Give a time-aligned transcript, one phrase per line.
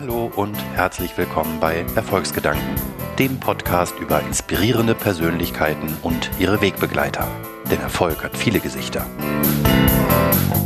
[0.00, 2.76] Hallo und herzlich willkommen bei Erfolgsgedanken,
[3.18, 7.26] dem Podcast über inspirierende Persönlichkeiten und ihre Wegbegleiter.
[7.68, 9.04] Denn Erfolg hat viele Gesichter.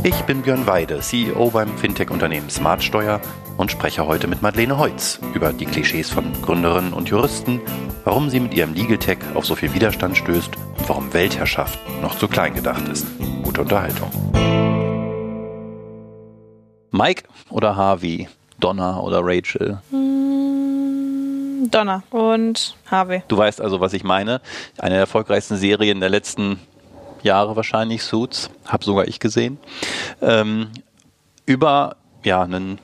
[0.03, 3.21] Ich bin Björn Weide, CEO beim Fintech-Unternehmen Smartsteuer
[3.57, 7.59] und spreche heute mit Madeleine Heutz über die Klischees von Gründerinnen und Juristen,
[8.03, 12.19] warum sie mit ihrem Legal Tech auf so viel Widerstand stößt und warum Weltherrschaft noch
[12.19, 13.07] zu klein gedacht ist.
[13.41, 14.11] Gute Unterhaltung.
[16.91, 18.27] Mike oder Harvey?
[18.63, 19.79] Donna oder Rachel?
[19.89, 23.23] Hm, Donna und Harvey.
[23.27, 24.39] Du weißt also, was ich meine.
[24.77, 26.61] Eine der erfolgreichsten Serien der letzten
[27.23, 29.57] Jahre wahrscheinlich, Suits, habe sogar ich gesehen.
[30.21, 30.69] Ähm,
[31.45, 32.79] über ja, einen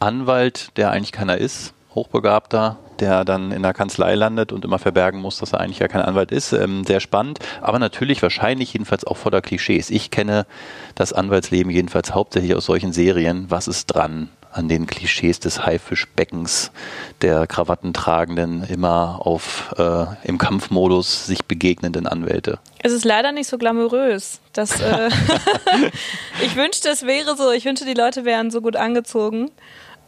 [0.00, 5.20] Anwalt, der eigentlich keiner ist, hochbegabter, der dann in der Kanzlei landet und immer verbergen
[5.20, 6.52] muss, dass er eigentlich ja kein Anwalt ist.
[6.52, 9.90] Ähm, sehr spannend, aber natürlich wahrscheinlich jedenfalls auch voller Klischees.
[9.90, 10.46] Ich kenne
[10.94, 13.46] das Anwaltsleben jedenfalls hauptsächlich aus solchen Serien.
[13.50, 14.30] Was ist dran?
[14.56, 16.70] An den Klischees des Haifischbeckens,
[17.20, 22.58] der krawattentragenden, immer auf äh, im Kampfmodus sich begegnenden Anwälte.
[22.82, 24.40] Es ist leider nicht so glamourös.
[24.52, 25.10] Das, äh
[26.42, 27.50] ich wünschte, es wäre so.
[27.52, 29.50] Ich wünschte, die Leute wären so gut angezogen.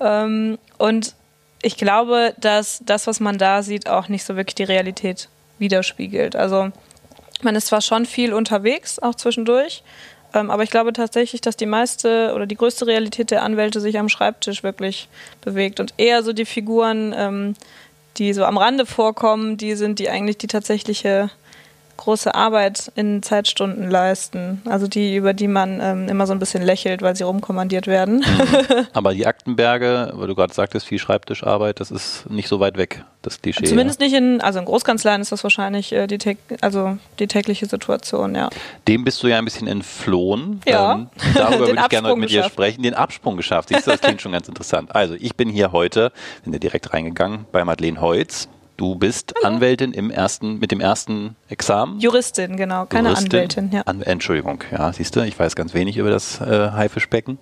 [0.01, 1.15] Ähm, und
[1.62, 6.37] ich glaube, dass das, was man da sieht, auch nicht so wirklich die Realität widerspiegelt.
[6.37, 6.71] Also
[7.43, 9.83] man ist zwar schon viel unterwegs, auch zwischendurch,
[10.39, 14.08] aber ich glaube tatsächlich, dass die meiste oder die größte Realität der Anwälte sich am
[14.08, 15.08] Schreibtisch wirklich
[15.41, 17.55] bewegt und eher so die Figuren, ähm,
[18.17, 21.31] die so am Rande vorkommen, die sind, die eigentlich die tatsächliche
[21.99, 24.63] große Arbeit in Zeitstunden leisten.
[24.65, 28.21] Also die, über die man ähm, immer so ein bisschen lächelt, weil sie rumkommandiert werden.
[28.21, 28.87] Mhm.
[28.95, 33.05] Aber die Aktenberge, weil du gerade sagtest, viel Schreibtischarbeit, das ist nicht so weit weg,
[33.21, 33.65] das Klischee.
[33.65, 36.19] Zumindest nicht in, also in Großkanzleien ist das wahrscheinlich äh, die,
[36.63, 38.49] also die tägliche Situation, ja.
[38.87, 40.61] Dem bist du ja ein bisschen entflohen.
[40.67, 40.95] Ja.
[40.95, 42.83] Ähm, darüber würde ich gerne mit dir sprechen.
[42.83, 43.69] Den Absprung geschafft.
[43.69, 44.95] Siehst du, das klingt schon ganz interessant.
[44.95, 46.12] Also ich bin hier heute,
[46.45, 48.49] bin wir direkt reingegangen, bei Madeleine Heutz.
[48.78, 49.56] Du bist Hallo.
[49.56, 51.99] Anwältin im ersten, mit dem ersten Examen?
[51.99, 53.27] Juristin, genau, keine Juristin.
[53.27, 53.71] Anwältin.
[53.72, 53.83] Ja.
[53.87, 57.39] An, Entschuldigung, ja, siehst du, ich weiß ganz wenig über das äh, Haifischbecken.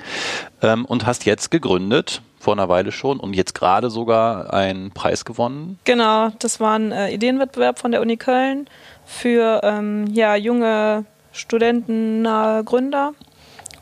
[0.63, 5.27] Ähm, und hast jetzt gegründet, vor einer Weile schon, und jetzt gerade sogar einen Preis
[5.27, 5.79] gewonnen.
[5.85, 8.67] Genau, das war ein äh, Ideenwettbewerb von der Uni Köln
[9.05, 12.25] für ähm, ja, junge Studenten,
[12.65, 13.13] Gründer.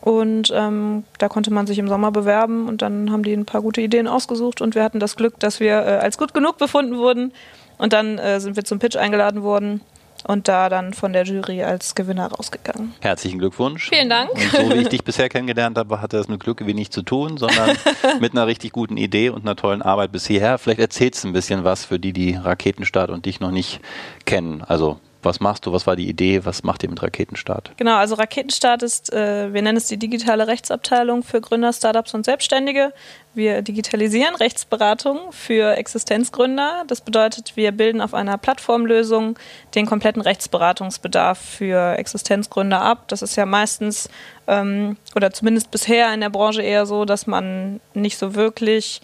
[0.05, 3.63] Und ähm, da konnte man sich im Sommer bewerben und dann haben die ein paar
[3.63, 6.99] gute Ideen ausgesucht und wir hatten das Glück, dass wir äh, als gut genug befunden
[6.99, 7.33] wurden.
[7.79, 9.81] Und dann äh, sind wir zum Pitch eingeladen worden
[10.27, 12.93] und da dann von der Jury als Gewinner rausgegangen.
[13.01, 13.89] Herzlichen Glückwunsch.
[13.89, 14.29] Vielen Dank.
[14.31, 17.39] Und so wie ich dich bisher kennengelernt habe, hatte das mit Glück wenig zu tun,
[17.39, 17.71] sondern
[18.21, 20.59] mit einer richtig guten Idee und einer tollen Arbeit bis hierher.
[20.59, 23.81] Vielleicht erzählst du ein bisschen was für die, die Raketenstart und dich noch nicht
[24.27, 24.63] kennen.
[24.63, 25.73] Also was machst du?
[25.73, 26.45] Was war die Idee?
[26.45, 27.73] Was macht ihr mit Raketenstart?
[27.77, 32.25] Genau, also Raketenstart ist, äh, wir nennen es die digitale Rechtsabteilung für Gründer, Startups und
[32.25, 32.93] Selbstständige.
[33.35, 36.85] Wir digitalisieren Rechtsberatung für Existenzgründer.
[36.87, 39.39] Das bedeutet, wir bilden auf einer Plattformlösung
[39.75, 43.09] den kompletten Rechtsberatungsbedarf für Existenzgründer ab.
[43.09, 44.09] Das ist ja meistens
[44.47, 49.01] ähm, oder zumindest bisher in der Branche eher so, dass man nicht so wirklich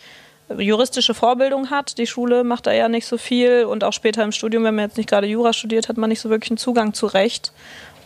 [0.58, 1.98] juristische Vorbildung hat.
[1.98, 4.86] Die Schule macht da ja nicht so viel und auch später im Studium, wenn man
[4.86, 7.52] jetzt nicht gerade Jura studiert, hat man nicht so wirklich einen Zugang zu Recht.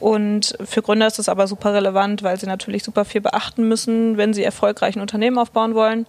[0.01, 4.17] Und für Gründer ist das aber super relevant, weil sie natürlich super viel beachten müssen,
[4.17, 6.07] wenn sie erfolgreich ein Unternehmen aufbauen wollen.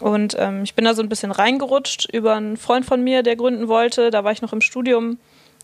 [0.00, 3.36] Und ähm, ich bin da so ein bisschen reingerutscht über einen Freund von mir, der
[3.36, 4.10] gründen wollte.
[4.10, 5.18] Da war ich noch im Studium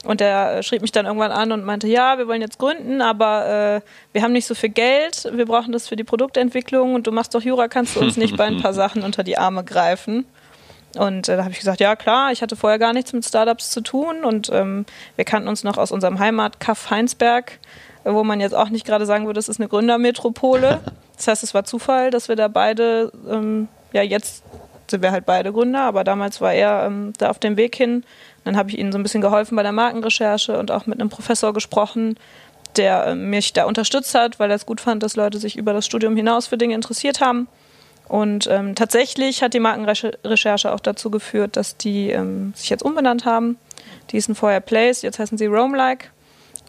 [0.04, 3.02] und der äh, schrieb mich dann irgendwann an und meinte, ja, wir wollen jetzt gründen,
[3.02, 7.06] aber äh, wir haben nicht so viel Geld, wir brauchen das für die Produktentwicklung und
[7.06, 9.64] du machst doch Jura, kannst du uns nicht bei ein paar Sachen unter die Arme
[9.64, 10.24] greifen?
[10.96, 13.70] Und äh, da habe ich gesagt, ja klar, ich hatte vorher gar nichts mit Startups
[13.70, 17.58] zu tun und ähm, wir kannten uns noch aus unserem Heimatkaff Heinsberg,
[18.04, 20.80] äh, wo man jetzt auch nicht gerade sagen würde, das ist eine Gründermetropole.
[21.18, 24.44] Das heißt, es war Zufall, dass wir da beide, ähm, ja jetzt
[24.88, 28.04] sind wir halt beide Gründer, aber damals war er ähm, da auf dem Weg hin
[28.48, 31.10] dann habe ich ihnen so ein bisschen geholfen bei der Markenrecherche und auch mit einem
[31.10, 32.16] Professor gesprochen,
[32.76, 35.74] der äh, mich da unterstützt hat, weil er es gut fand, dass Leute sich über
[35.74, 37.46] das Studium hinaus für Dinge interessiert haben.
[38.08, 43.26] Und ähm, tatsächlich hat die Markenrecherche auch dazu geführt, dass die ähm, sich jetzt umbenannt
[43.26, 43.58] haben.
[44.10, 46.10] Die hießen vorher Place, jetzt heißen sie Roam-like.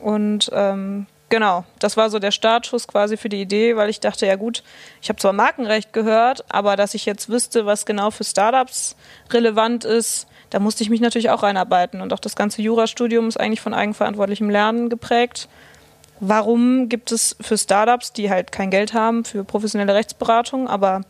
[0.02, 4.26] Und ähm, genau, das war so der Startschuss quasi für die Idee, weil ich dachte,
[4.26, 4.64] ja gut,
[5.02, 8.96] ich habe zwar Markenrecht gehört, aber dass ich jetzt wüsste, was genau für Startups
[9.32, 12.02] relevant ist, da musste ich mich natürlich auch reinarbeiten.
[12.02, 15.48] Und auch das ganze Jurastudium ist eigentlich von eigenverantwortlichem Lernen geprägt.
[16.20, 21.02] Warum gibt es für Startups, die halt kein Geld haben, für professionelle Rechtsberatung, aber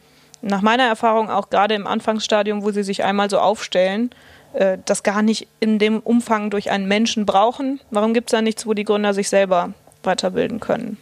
[0.41, 4.11] nach meiner Erfahrung auch gerade im Anfangsstadium, wo sie sich einmal so aufstellen,
[4.53, 7.79] äh, das gar nicht in dem Umfang durch einen Menschen brauchen?
[7.89, 9.73] Warum gibt es da nichts, wo die Gründer sich selber
[10.03, 10.97] weiterbilden können?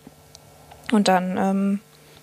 [0.91, 1.79] Und dann ähm,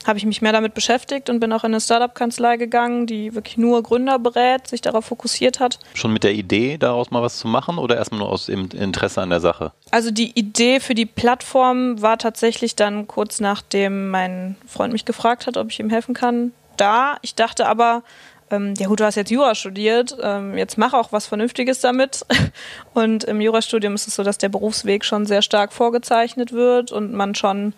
[0.07, 3.57] habe ich mich mehr damit beschäftigt und bin auch in eine Startup-Kanzlei gegangen, die wirklich
[3.57, 5.79] nur Gründer berät, sich darauf fokussiert hat.
[5.95, 9.23] Schon mit der Idee, daraus mal was zu machen oder erstmal nur aus dem Interesse
[9.23, 9.73] an der Sache?
[9.91, 15.47] Also die Idee für die Plattform war tatsächlich dann kurz nachdem mein Freund mich gefragt
[15.47, 17.17] hat, ob ich ihm helfen kann, da.
[17.23, 18.03] Ich dachte aber,
[18.51, 22.25] ähm, ja gut, du hast jetzt Jura studiert, ähm, jetzt mach auch was Vernünftiges damit.
[22.95, 27.13] Und im Jurastudium ist es so, dass der Berufsweg schon sehr stark vorgezeichnet wird und
[27.13, 27.75] man schon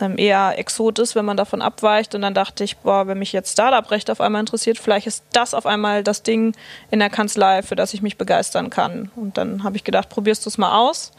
[0.00, 2.14] ähm, eher Exot ist, wenn man davon abweicht.
[2.14, 5.54] Und dann dachte ich, boah, wenn mich jetzt Startup-Recht auf einmal interessiert, vielleicht ist das
[5.54, 6.54] auf einmal das Ding
[6.90, 9.10] in der Kanzlei, für das ich mich begeistern kann.
[9.16, 11.12] Und dann habe ich gedacht, probierst du es mal aus.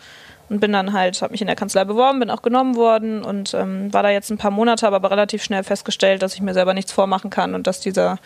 [0.48, 3.56] Und bin dann halt, habe mich in der Kanzlei beworben, bin auch genommen worden und
[3.56, 6.76] ähm, war da jetzt ein paar Monate, aber relativ schnell festgestellt, dass ich mir selber
[6.76, 8.20] nichts vormachen kann und dass dieser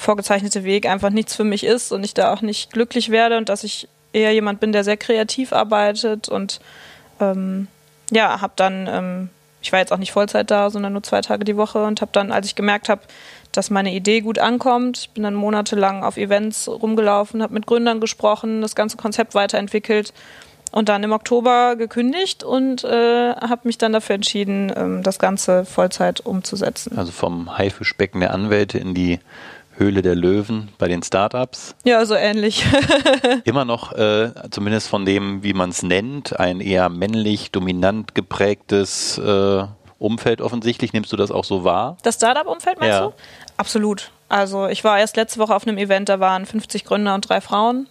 [0.00, 3.48] vorgezeichnete Weg einfach nichts für mich ist und ich da auch nicht glücklich werde und
[3.48, 6.60] dass ich eher jemand bin, der sehr kreativ arbeitet und
[7.20, 7.68] ähm,
[8.10, 9.30] ja, habe dann ähm,
[9.62, 12.10] ich war jetzt auch nicht Vollzeit da, sondern nur zwei Tage die Woche und habe
[12.12, 13.02] dann, als ich gemerkt habe,
[13.52, 18.62] dass meine Idee gut ankommt, bin dann monatelang auf Events rumgelaufen, habe mit Gründern gesprochen,
[18.62, 20.14] das ganze Konzept weiterentwickelt
[20.72, 25.64] und dann im Oktober gekündigt und äh, habe mich dann dafür entschieden, ähm, das Ganze
[25.64, 26.96] Vollzeit umzusetzen.
[26.96, 29.18] Also vom Haifischbecken der Anwälte in die
[29.80, 31.74] Höhle der Löwen bei den Startups.
[31.84, 32.64] Ja, so ähnlich.
[33.44, 39.16] Immer noch, äh, zumindest von dem, wie man es nennt, ein eher männlich dominant geprägtes
[39.18, 39.64] äh,
[39.98, 40.92] Umfeld offensichtlich.
[40.92, 41.96] Nimmst du das auch so wahr?
[42.02, 43.06] Das Startup-Umfeld meinst ja.
[43.06, 43.12] du?
[43.56, 44.10] Absolut.
[44.28, 47.40] Also ich war erst letzte Woche auf einem Event, da waren 50 Gründer und drei
[47.40, 47.88] Frauen.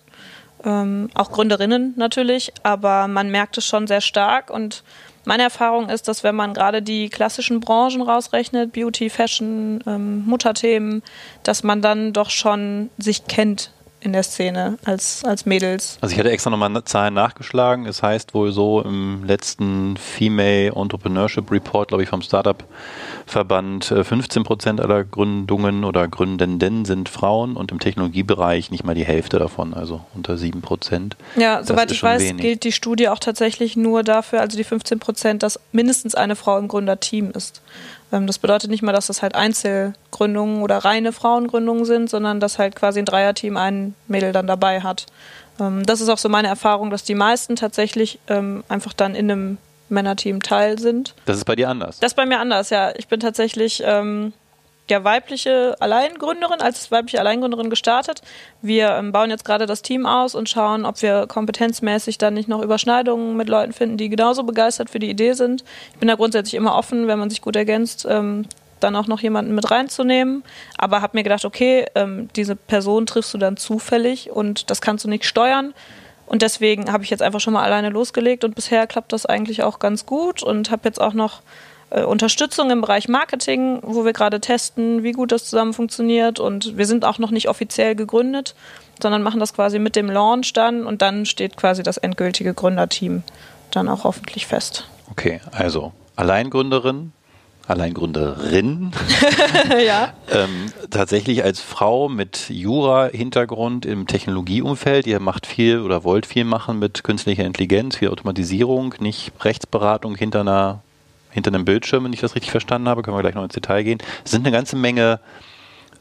[0.64, 4.84] Ähm, auch Gründerinnen natürlich, aber man merkt es schon sehr stark und
[5.26, 11.04] meine Erfahrung ist, dass wenn man gerade die klassischen Branchen rausrechnet, Beauty, Fashion, ähm, Mutterthemen,
[11.44, 13.72] dass man dann doch schon sich kennt
[14.02, 15.98] in der Szene als, als Mädels.
[16.02, 17.86] Also ich hatte extra nochmal Zahlen nachgeschlagen.
[17.86, 24.46] Es heißt wohl so im letzten Female Entrepreneurship Report, glaube ich, vom Startup-Verband, 15 äh,
[24.46, 29.74] Prozent aller Gründungen oder Gründenden sind Frauen und im Technologiebereich nicht mal die Hälfte davon,
[29.74, 31.18] also unter 7 Prozent.
[31.36, 32.42] Ja, soweit ich weiß, wenig.
[32.42, 36.58] gilt die Studie auch tatsächlich nur dafür, also die 15 Prozent, dass mindestens eine Frau
[36.58, 37.62] im Gründerteam ist.
[38.12, 42.60] Ähm, das bedeutet nicht mal, dass das halt Einzelgründungen oder reine Frauengründungen sind, sondern dass
[42.60, 45.06] halt quasi ein Dreierteam ein Mädel dann dabei hat.
[45.60, 49.32] Ähm, das ist auch so meine Erfahrung, dass die meisten tatsächlich ähm, einfach dann in
[49.32, 49.58] einem
[49.90, 51.16] Männerteam Teil sind.
[51.26, 52.00] Das ist bei dir anders?
[52.00, 52.94] Das ist bei mir anders, ja.
[52.96, 53.84] Ich bin tatsächlich
[54.90, 58.22] ja, weibliche Alleingründerin, als weibliche Alleingründerin gestartet.
[58.62, 62.50] Wir ähm, bauen jetzt gerade das Team aus und schauen, ob wir kompetenzmäßig dann nicht
[62.50, 65.64] noch Überschneidungen mit Leuten finden, die genauso begeistert für die Idee sind.
[65.94, 68.46] Ich bin da grundsätzlich immer offen, wenn man sich gut ergänzt, ähm,
[68.80, 70.44] dann auch noch jemanden mit reinzunehmen.
[70.78, 75.06] Aber habe mir gedacht, okay, ähm, diese Person triffst du dann zufällig und das kannst
[75.06, 75.74] du nicht steuern.
[76.26, 79.64] Und deswegen habe ich jetzt einfach schon mal alleine losgelegt und bisher klappt das eigentlich
[79.64, 81.42] auch ganz gut und habe jetzt auch noch
[81.90, 86.40] äh, Unterstützung im Bereich Marketing, wo wir gerade testen, wie gut das zusammen funktioniert.
[86.40, 88.56] Und wir sind auch noch nicht offiziell gegründet,
[89.02, 93.24] sondern machen das quasi mit dem Launch dann und dann steht quasi das endgültige Gründerteam
[93.72, 94.88] dann auch hoffentlich fest.
[95.12, 97.14] Okay, also Alleingründerin,
[97.68, 98.92] Alleingründerin.
[99.86, 100.14] ja.
[100.32, 105.06] ähm, tatsächlich als Frau mit Jura-Hintergrund im Technologieumfeld.
[105.08, 110.42] Ihr macht viel oder wollt viel machen mit künstlicher Intelligenz, viel Automatisierung, nicht Rechtsberatung hinter
[110.42, 110.82] einer
[111.30, 113.84] hinter einem Bildschirm, wenn ich das richtig verstanden habe, können wir gleich noch ins Detail
[113.84, 114.00] gehen.
[114.24, 115.20] Es sind eine ganze Menge,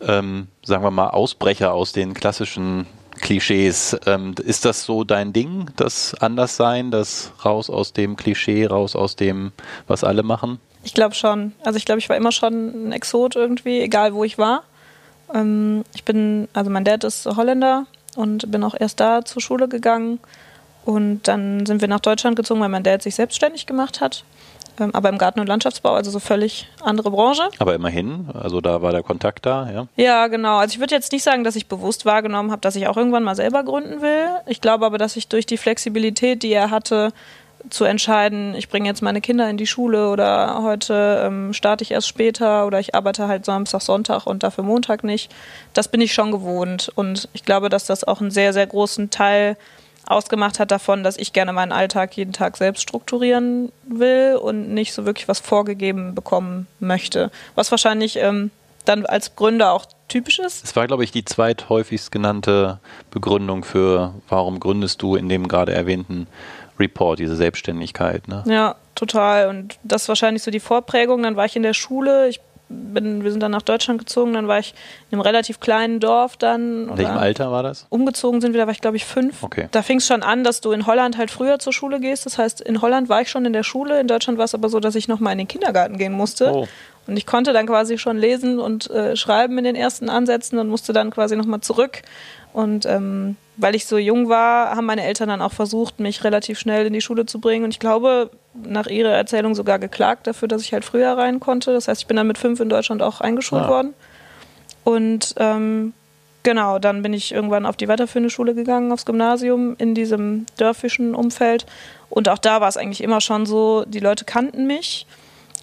[0.01, 2.87] ähm, sagen wir mal, Ausbrecher aus den klassischen
[3.21, 3.97] Klischees.
[4.07, 9.17] Ähm, ist das so dein Ding, das Anderssein, das raus aus dem Klischee, raus aus
[9.17, 9.53] dem,
[9.87, 10.61] was alle machen?
[10.85, 11.53] Ich glaube schon.
[11.65, 14.63] Also ich glaube, ich war immer schon ein Exot irgendwie, egal wo ich war.
[15.35, 19.69] Ähm, ich bin, also mein Dad ist Holländer und bin auch erst da zur Schule
[19.69, 20.21] gegangen.
[20.85, 24.25] Und dann sind wir nach Deutschland gezogen, weil mein Dad sich selbstständig gemacht hat.
[24.79, 27.49] Ähm, aber im Garten- und Landschaftsbau, also so völlig andere Branche.
[27.59, 29.87] Aber immerhin, also da war der Kontakt da, ja?
[29.97, 30.59] Ja, genau.
[30.59, 33.25] Also ich würde jetzt nicht sagen, dass ich bewusst wahrgenommen habe, dass ich auch irgendwann
[33.25, 34.27] mal selber gründen will.
[34.47, 37.13] Ich glaube aber, dass ich durch die Flexibilität, die er hatte,
[37.71, 41.91] zu entscheiden, ich bringe jetzt meine Kinder in die Schule oder heute ähm, starte ich
[41.91, 45.31] erst später oder ich arbeite halt Samstag, Sonntag und dafür Montag nicht.
[45.75, 49.11] Das bin ich schon gewohnt und ich glaube, dass das auch einen sehr, sehr großen
[49.11, 49.57] Teil
[50.09, 54.93] ausgemacht hat davon, dass ich gerne meinen Alltag jeden Tag selbst strukturieren will und nicht
[54.93, 57.31] so wirklich was vorgegeben bekommen möchte.
[57.55, 58.51] Was wahrscheinlich ähm,
[58.85, 60.65] dann als Gründer auch typisch ist.
[60.65, 65.73] Es war, glaube ich, die zweithäufigst genannte Begründung für, warum gründest du in dem gerade
[65.73, 66.27] erwähnten
[66.81, 68.29] Report, diese Selbstständigkeit.
[68.29, 68.45] Ne?
[68.47, 69.49] Ja, total.
[69.49, 71.23] Und das ist wahrscheinlich so die Vorprägung.
[71.23, 72.29] Dann war ich in der Schule.
[72.29, 74.75] Ich bin, wir sind dann nach Deutschland gezogen, dann war ich
[75.11, 76.89] in einem relativ kleinen Dorf dann.
[76.89, 77.87] In welchem Alter war das?
[77.89, 79.43] Umgezogen sind wir, da war ich glaube ich fünf.
[79.43, 79.69] Okay.
[79.71, 82.27] Da fing es schon an, dass du in Holland halt früher zur Schule gehst.
[82.27, 84.69] Das heißt, in Holland war ich schon in der Schule, in Deutschland war es aber
[84.69, 86.53] so, dass ich nochmal in den Kindergarten gehen musste.
[86.53, 86.69] Oh.
[87.07, 90.69] Und ich konnte dann quasi schon lesen und äh, schreiben in den ersten Ansätzen und
[90.69, 92.03] musste dann quasi nochmal zurück.
[92.53, 96.59] Und ähm, weil ich so jung war, haben meine Eltern dann auch versucht, mich relativ
[96.59, 97.65] schnell in die Schule zu bringen.
[97.65, 101.73] Und ich glaube, nach ihrer Erzählung sogar geklagt dafür, dass ich halt früher rein konnte.
[101.73, 103.69] Das heißt, ich bin dann mit fünf in Deutschland auch eingeschult Ah.
[103.69, 103.95] worden.
[104.85, 105.93] Und ähm,
[106.43, 111.15] genau, dann bin ich irgendwann auf die weiterführende Schule gegangen, aufs Gymnasium in diesem dörfischen
[111.15, 111.67] Umfeld.
[112.11, 115.07] Und auch da war es eigentlich immer schon so, die Leute kannten mich,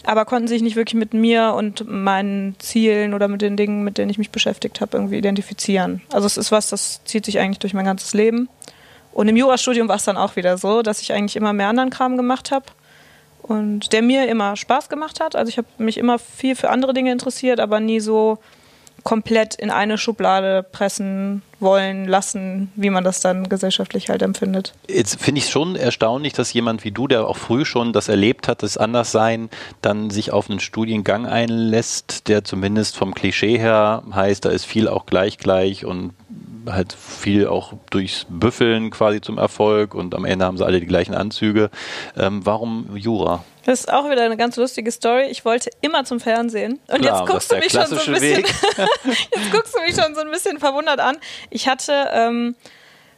[0.06, 3.98] aber konnten sich nicht wirklich mit mir und meinen Zielen oder mit den Dingen, mit
[3.98, 6.02] denen ich mich beschäftigt habe, irgendwie identifizieren.
[6.12, 8.50] Also es ist was, das zieht sich eigentlich durch mein ganzes Leben.
[9.12, 11.90] Und im Jurastudium war es dann auch wieder so, dass ich eigentlich immer mehr anderen
[11.90, 12.66] Kram gemacht habe
[13.42, 15.36] und der mir immer Spaß gemacht hat.
[15.36, 18.40] Also ich habe mich immer viel für andere Dinge interessiert, aber nie so
[19.06, 24.74] komplett in eine Schublade pressen wollen lassen, wie man das dann gesellschaftlich halt empfindet.
[24.90, 28.48] Jetzt finde ich schon erstaunlich, dass jemand wie du, der auch früh schon das erlebt
[28.48, 29.50] hat, das Anderssein,
[29.82, 34.88] dann sich auf einen Studiengang einlässt, der zumindest vom Klischee her heißt, da ist viel
[34.88, 36.14] auch gleich gleich und
[36.68, 40.88] halt viel auch durchs Büffeln quasi zum Erfolg und am Ende haben sie alle die
[40.88, 41.70] gleichen Anzüge.
[42.18, 43.44] Ähm, warum Jura?
[43.66, 45.24] Das ist auch wieder eine ganz lustige Story.
[45.24, 46.80] Ich wollte immer zum Fernsehen.
[46.88, 48.44] Und Klar, jetzt guckst du mich schon so ein bisschen.
[49.06, 51.18] jetzt guckst du mich schon so ein bisschen verwundert an.
[51.50, 52.56] Ich hatte ähm,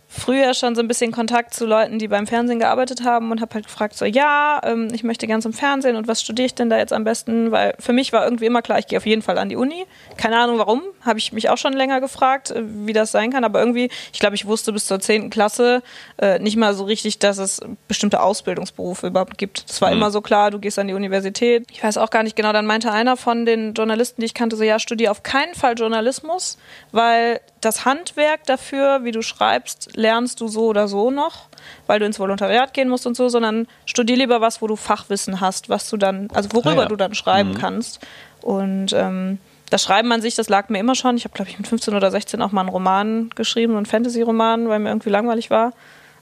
[0.10, 3.54] früher schon so ein bisschen Kontakt zu Leuten, die beim Fernsehen gearbeitet haben und habe
[3.56, 6.70] halt gefragt, so ja, ähm, ich möchte gern zum Fernsehen und was studiere ich denn
[6.70, 7.52] da jetzt am besten?
[7.52, 9.86] Weil für mich war irgendwie immer klar, ich gehe auf jeden Fall an die Uni.
[10.16, 13.44] Keine Ahnung warum, habe ich mich auch schon länger gefragt, äh, wie das sein kann.
[13.44, 15.30] Aber irgendwie, ich glaube, ich wusste bis zur 10.
[15.30, 15.84] Klasse
[16.18, 19.66] äh, nicht mal so richtig, dass es bestimmte Ausbildungsberufe überhaupt gibt.
[19.70, 19.98] Es war Mhm.
[19.98, 21.66] immer so klar, du gehst an die Universität.
[21.72, 24.56] Ich weiß auch gar nicht genau, dann meinte einer von den Journalisten, die ich kannte,
[24.56, 26.58] so ja, studiere auf keinen Fall Journalismus,
[26.92, 31.46] weil das Handwerk dafür, wie du schreibst, lernst du so oder so noch,
[31.88, 35.42] weil du ins Volontariat gehen musst und so, sondern studier lieber was, wo du Fachwissen
[35.42, 36.88] hast, was du dann, also worüber Ah, ja.
[36.88, 38.00] du dann schreiben kannst.
[38.42, 41.18] Und ähm, das Schreiben an sich, das lag mir immer schon.
[41.18, 44.70] Ich habe, glaube ich, mit 15 oder 16 auch mal einen Roman geschrieben, einen Fantasy-Roman,
[44.70, 45.74] weil mir irgendwie langweilig war.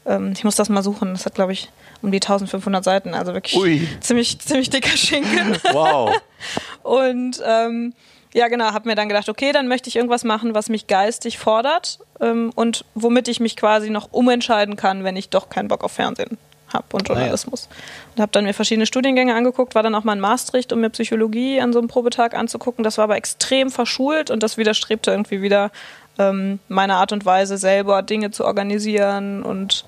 [0.06, 1.14] Ähm, ich muss das mal suchen.
[1.14, 1.70] Das hat, glaube ich,
[2.02, 3.88] um die 1500 Seiten, also wirklich Ui.
[4.00, 5.58] ziemlich, ziemlich dicker Schinken.
[5.74, 6.16] Wow.
[6.84, 7.94] Und ähm,
[8.36, 11.40] ja, genau, habe mir dann gedacht, okay, dann möchte ich irgendwas machen, was mich geistig
[11.40, 15.86] fordert ähm, und womit ich mich quasi noch umentscheiden kann, wenn ich doch keinen Bock
[15.86, 16.38] auf Fernsehen
[16.68, 17.20] habe und Ah, ja.
[17.20, 17.70] Journalismus.
[18.14, 20.90] Und habe dann mir verschiedene Studiengänge angeguckt, war dann auch mal in Maastricht, um mir
[20.90, 22.84] Psychologie an so einem Probetag anzugucken.
[22.84, 25.72] Das war aber extrem verschult und das widerstrebte irgendwie wieder
[26.20, 29.44] ähm, meiner Art und Weise, selber Dinge zu organisieren.
[29.44, 29.86] Und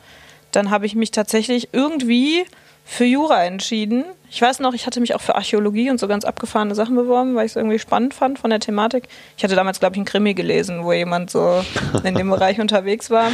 [0.53, 2.45] dann habe ich mich tatsächlich irgendwie
[2.87, 4.05] für Jura entschieden.
[4.31, 7.35] Ich weiß noch, ich hatte mich auch für Archäologie und so ganz abgefahrene Sachen beworben,
[7.35, 9.09] weil ich es irgendwie spannend fand von der Thematik.
[9.35, 11.63] Ich hatte damals, glaube ich, einen Krimi gelesen, wo jemand so
[12.03, 13.29] in dem Bereich unterwegs war.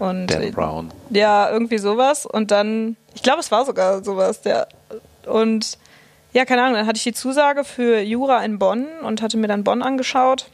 [0.00, 0.88] Und Dan Brown.
[1.10, 2.26] ja, irgendwie sowas.
[2.26, 4.66] Und dann, ich glaube, es war sogar sowas, der.
[5.24, 5.78] Und
[6.32, 9.46] ja, keine Ahnung, dann hatte ich die Zusage für Jura in Bonn und hatte mir
[9.46, 10.46] dann Bonn angeschaut.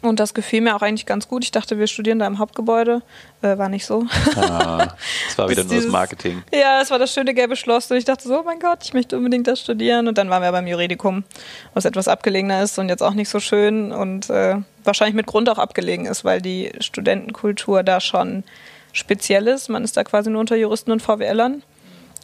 [0.00, 1.42] Und das gefiel mir auch eigentlich ganz gut.
[1.42, 3.02] Ich dachte, wir studieren da im Hauptgebäude.
[3.42, 4.04] Äh, war nicht so.
[4.36, 4.94] Ah,
[5.26, 6.44] das war wieder nur das Marketing.
[6.52, 8.94] Ja, es war das schöne gelbe Schloss und ich dachte so, oh mein Gott, ich
[8.94, 10.06] möchte unbedingt das studieren.
[10.06, 11.24] Und dann waren wir beim Juridikum,
[11.74, 15.48] was etwas abgelegener ist und jetzt auch nicht so schön und äh, wahrscheinlich mit Grund
[15.48, 18.44] auch abgelegen ist, weil die Studentenkultur da schon
[18.92, 19.68] speziell ist.
[19.68, 21.62] Man ist da quasi nur unter Juristen und VWLern.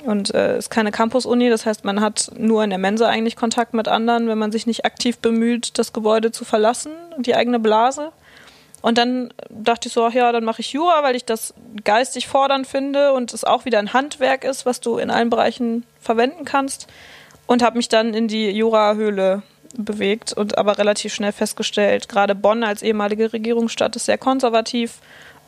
[0.05, 3.73] Und äh, ist keine Campus-Uni, das heißt, man hat nur in der Mensa eigentlich Kontakt
[3.73, 8.13] mit anderen, wenn man sich nicht aktiv bemüht, das Gebäude zu verlassen, die eigene Blase.
[8.83, 12.29] Und dann dachte ich so, ach ja, dann mache ich Jura, weil ich das geistig
[12.29, 16.45] fordernd finde und es auch wieder ein Handwerk ist, was du in allen Bereichen verwenden
[16.45, 16.87] kannst.
[17.47, 19.43] Und habe mich dann in die Jura-Höhle
[19.77, 24.99] bewegt und aber relativ schnell festgestellt, gerade Bonn als ehemalige Regierungsstadt ist sehr konservativ.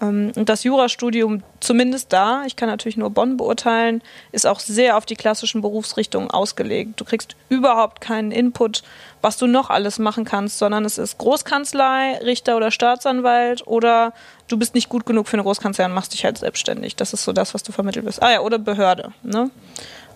[0.01, 4.97] Ähm, Und das Jurastudium, zumindest da, ich kann natürlich nur Bonn beurteilen, ist auch sehr
[4.97, 7.01] auf die klassischen Berufsrichtungen ausgelegt.
[7.01, 8.83] Du kriegst überhaupt keinen Input,
[9.23, 14.13] was du noch alles machen kannst, sondern es ist Großkanzlei, Richter oder Staatsanwalt oder
[14.49, 16.97] du bist nicht gut genug für eine Großkanzlei und machst dich halt selbstständig.
[16.97, 18.23] Das ist so das, was du vermittelt wirst.
[18.23, 19.13] Ah ja, oder Behörde.
[19.23, 19.51] Ne?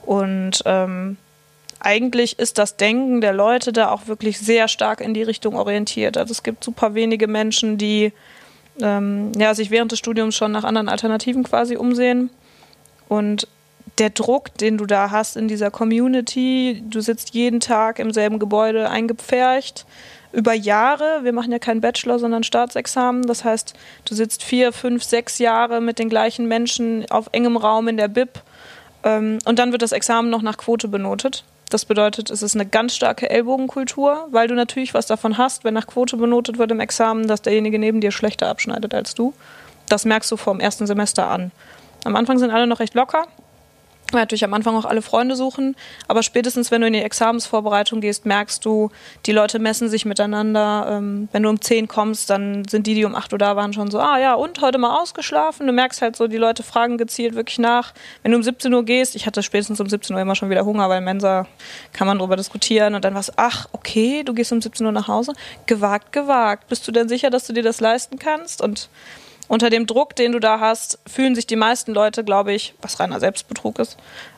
[0.05, 1.17] Und ähm,
[1.81, 6.19] eigentlich ist das Denken der Leute da auch wirklich sehr stark in die Richtung orientiert.
[6.19, 8.13] Also es gibt super wenige Menschen, die
[8.81, 12.31] ähm, ja, sich während des Studiums schon nach anderen Alternativen quasi umsehen.
[13.09, 13.49] Und
[13.99, 18.39] der Druck, den du da hast in dieser Community, du sitzt jeden Tag im selben
[18.39, 19.85] Gebäude eingepfercht,
[20.33, 23.75] über Jahre, wir machen ja keinen Bachelor, sondern Staatsexamen, das heißt,
[24.05, 28.09] du sitzt vier, fünf, sechs Jahre mit den gleichen Menschen auf engem Raum in der
[28.09, 28.41] Bib
[29.03, 31.45] Ähm, und dann wird das Examen noch nach Quote benotet.
[31.71, 35.73] Das bedeutet, es ist eine ganz starke Ellbogenkultur, weil du natürlich was davon hast, wenn
[35.73, 39.33] nach Quote benotet wird im Examen, dass derjenige neben dir schlechter abschneidet als du.
[39.89, 41.53] Das merkst du vom ersten Semester an.
[42.05, 43.27] Am Anfang sind alle noch recht locker,
[44.19, 45.77] natürlich am Anfang auch alle Freunde suchen,
[46.09, 48.91] aber spätestens, wenn du in die Examensvorbereitung gehst, merkst du,
[49.27, 50.87] die Leute messen sich miteinander.
[50.91, 53.73] Ähm, wenn du um 10 kommst, dann sind die, die um 8 Uhr da waren,
[53.73, 55.67] schon so, ah ja, und heute mal ausgeschlafen.
[55.67, 57.93] Du merkst halt so, die Leute fragen gezielt wirklich nach.
[58.23, 60.65] Wenn du um 17 Uhr gehst, ich hatte spätestens um 17 Uhr immer schon wieder
[60.65, 61.47] Hunger, weil Mensa
[61.93, 64.93] kann man drüber diskutieren und dann war es, ach, okay, du gehst um 17 Uhr
[64.93, 65.33] nach Hause.
[65.67, 66.69] Gewagt, gewagt.
[66.69, 68.63] Bist du denn sicher, dass du dir das leisten kannst?
[68.63, 68.89] Und
[69.51, 73.01] unter dem Druck, den du da hast, fühlen sich die meisten Leute, glaube ich, was
[73.01, 73.97] reiner Selbstbetrug ist,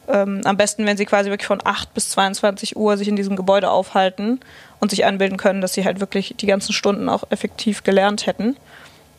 [0.09, 3.37] ähm, am besten, wenn sie quasi wirklich von 8 bis 22 Uhr sich in diesem
[3.37, 4.41] Gebäude aufhalten
[4.81, 8.57] und sich einbilden können, dass sie halt wirklich die ganzen Stunden auch effektiv gelernt hätten.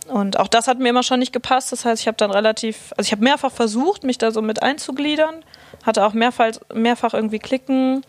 [0.07, 1.71] Und auch das hat mir immer schon nicht gepasst.
[1.71, 4.63] Das heißt, ich habe dann relativ, also ich habe mehrfach versucht, mich da so mit
[4.63, 5.45] einzugliedern,
[5.85, 8.03] hatte auch mehrfach, mehrfach irgendwie Klicken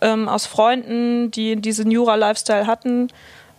[0.00, 3.08] ähm, aus Freunden, die diesen Jura-Lifestyle hatten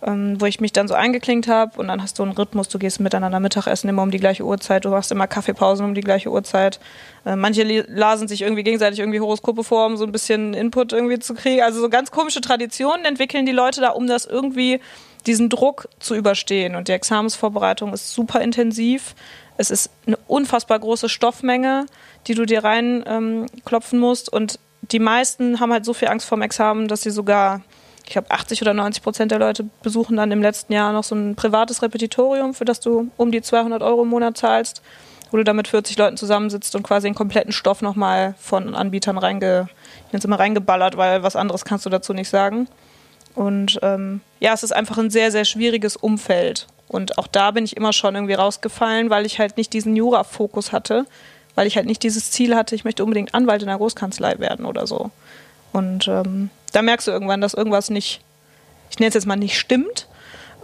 [0.02, 2.78] ähm, wo ich mich dann so eingeklinkt habe und dann hast du einen Rhythmus, du
[2.78, 6.30] gehst miteinander Mittagessen immer um die gleiche Uhrzeit, du hast immer Kaffeepausen um die gleiche
[6.30, 6.78] Uhrzeit.
[7.24, 11.18] Äh, manche lasen sich irgendwie gegenseitig irgendwie Horoskope vor, um so ein bisschen Input irgendwie
[11.18, 11.62] zu kriegen.
[11.62, 14.80] Also so ganz komische Traditionen entwickeln die Leute da, um das irgendwie
[15.26, 16.76] diesen Druck zu überstehen.
[16.76, 19.14] Und die Examensvorbereitung ist super intensiv.
[19.56, 21.86] Es ist eine unfassbar große Stoffmenge,
[22.28, 24.32] die du dir reinklopfen ähm, musst.
[24.32, 27.62] Und die meisten haben halt so viel Angst vorm Examen, dass sie sogar
[28.08, 31.14] ich glaube, 80 oder 90 Prozent der Leute besuchen dann im letzten Jahr noch so
[31.14, 34.80] ein privates Repetitorium, für das du um die 200 Euro im Monat zahlst,
[35.30, 39.18] wo du da mit 40 Leuten zusammensitzt und quasi den kompletten Stoff nochmal von Anbietern
[39.18, 39.68] reinge,
[40.10, 42.66] ich immer reingeballert, weil was anderes kannst du dazu nicht sagen.
[43.34, 46.66] Und ähm, ja, es ist einfach ein sehr, sehr schwieriges Umfeld.
[46.88, 50.72] Und auch da bin ich immer schon irgendwie rausgefallen, weil ich halt nicht diesen Jura-Fokus
[50.72, 51.04] hatte,
[51.54, 54.64] weil ich halt nicht dieses Ziel hatte, ich möchte unbedingt Anwalt in der Großkanzlei werden
[54.64, 55.10] oder so.
[55.72, 58.20] Und ähm, da merkst du irgendwann, dass irgendwas nicht,
[58.90, 60.06] ich nenne es jetzt mal nicht stimmt,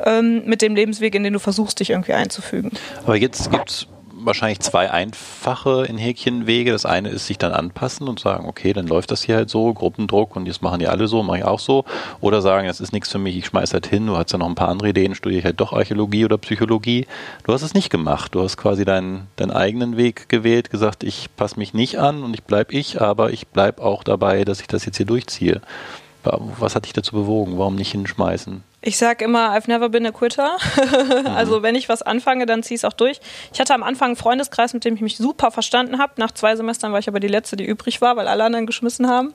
[0.05, 2.73] ähm, mit dem Lebensweg, in den du versuchst, dich irgendwie einzufügen.
[3.05, 3.87] Aber jetzt gibt es
[4.25, 6.73] wahrscheinlich zwei einfache in Häkchen Wege.
[6.73, 9.73] Das eine ist sich dann anpassen und sagen, okay, dann läuft das hier halt so,
[9.73, 11.85] Gruppendruck und jetzt machen die alle so, mache ich auch so.
[12.21, 14.49] Oder sagen, das ist nichts für mich, ich schmeiß halt hin, du hast ja noch
[14.49, 17.07] ein paar andere Ideen, studiere ich halt doch Archäologie oder Psychologie.
[17.45, 18.35] Du hast es nicht gemacht.
[18.35, 22.35] Du hast quasi deinen, deinen eigenen Weg gewählt, gesagt, ich passe mich nicht an und
[22.35, 25.61] ich bleib ich, aber ich bleib auch dabei, dass ich das jetzt hier durchziehe.
[26.25, 27.59] Was hat dich dazu bewogen?
[27.59, 28.63] Warum nicht hinschmeißen?
[28.81, 30.57] Ich sag immer, I've never been a quitter.
[31.35, 33.21] also wenn ich was anfange, dann zieh ich es auch durch.
[33.53, 36.13] Ich hatte am Anfang einen Freundeskreis, mit dem ich mich super verstanden habe.
[36.17, 39.09] Nach zwei Semestern war ich aber die letzte, die übrig war, weil alle anderen geschmissen
[39.09, 39.33] haben.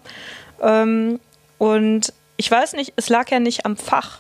[0.62, 1.20] Ähm,
[1.58, 4.20] und ich weiß nicht, es lag ja nicht am Fach.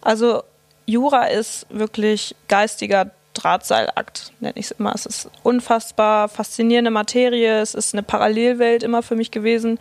[0.00, 0.42] Also
[0.86, 4.94] Jura ist wirklich geistiger Drahtseilakt, nenne ich es immer.
[4.94, 7.60] Es ist unfassbar faszinierende Materie.
[7.60, 9.78] Es ist eine Parallelwelt immer für mich gewesen.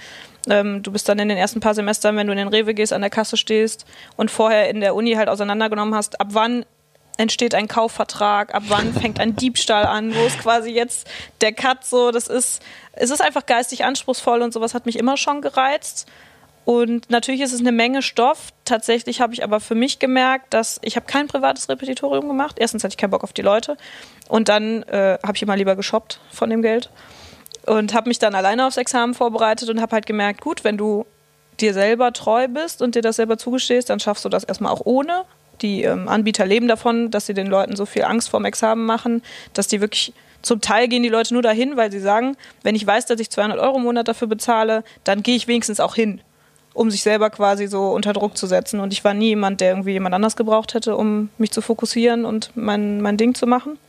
[0.50, 2.94] Ähm, du bist dann in den ersten paar Semestern, wenn du in den Rewe gehst,
[2.94, 6.66] an der Kasse stehst und vorher in der Uni halt auseinandergenommen hast, ab wann
[7.18, 11.08] entsteht ein Kaufvertrag, ab wann fängt ein Diebstahl an, wo ist quasi jetzt
[11.42, 12.62] der Cut so, das ist,
[12.94, 16.08] es ist einfach geistig anspruchsvoll und sowas hat mich immer schon gereizt.
[16.66, 18.52] Und natürlich ist es eine Menge Stoff.
[18.66, 22.56] Tatsächlich habe ich aber für mich gemerkt, dass ich habe kein privates Repetitorium gemacht.
[22.60, 23.78] Erstens hatte ich keinen Bock auf die Leute
[24.28, 26.90] und dann äh, habe ich immer lieber geshoppt von dem Geld
[27.66, 31.06] und habe mich dann alleine aufs Examen vorbereitet und habe halt gemerkt, gut, wenn du
[31.60, 34.82] dir selber treu bist und dir das selber zugestehst, dann schaffst du das erstmal auch
[34.84, 35.24] ohne.
[35.62, 39.22] Die ähm, Anbieter leben davon, dass sie den Leuten so viel Angst vorm Examen machen,
[39.54, 42.86] dass die wirklich zum Teil gehen die Leute nur dahin, weil sie sagen, wenn ich
[42.86, 46.22] weiß, dass ich 200 Euro im Monat dafür bezahle, dann gehe ich wenigstens auch hin,
[46.74, 48.80] um sich selber quasi so unter Druck zu setzen.
[48.80, 52.26] Und ich war nie jemand, der irgendwie jemand anders gebraucht hätte, um mich zu fokussieren
[52.26, 53.80] und mein, mein Ding zu machen.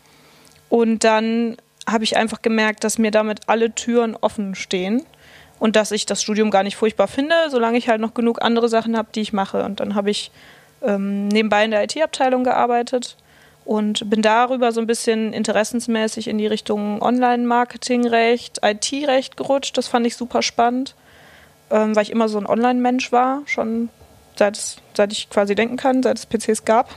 [0.70, 1.56] Und dann
[1.88, 5.04] habe ich einfach gemerkt, dass mir damit alle Türen offen stehen
[5.58, 8.68] und dass ich das Studium gar nicht furchtbar finde, solange ich halt noch genug andere
[8.68, 9.64] Sachen habe, die ich mache.
[9.64, 10.30] Und dann habe ich
[10.82, 13.16] ähm, nebenbei in der IT-Abteilung gearbeitet
[13.64, 19.76] und bin darüber so ein bisschen interessensmäßig in die Richtung Online-Marketing-Recht, IT-Recht gerutscht.
[19.76, 20.94] Das fand ich super spannend,
[21.70, 23.88] ähm, weil ich immer so ein Online-Mensch war, schon
[24.36, 26.94] seit, seit ich quasi denken kann, seit es PCs gab.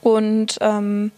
[0.00, 1.12] Und ähm,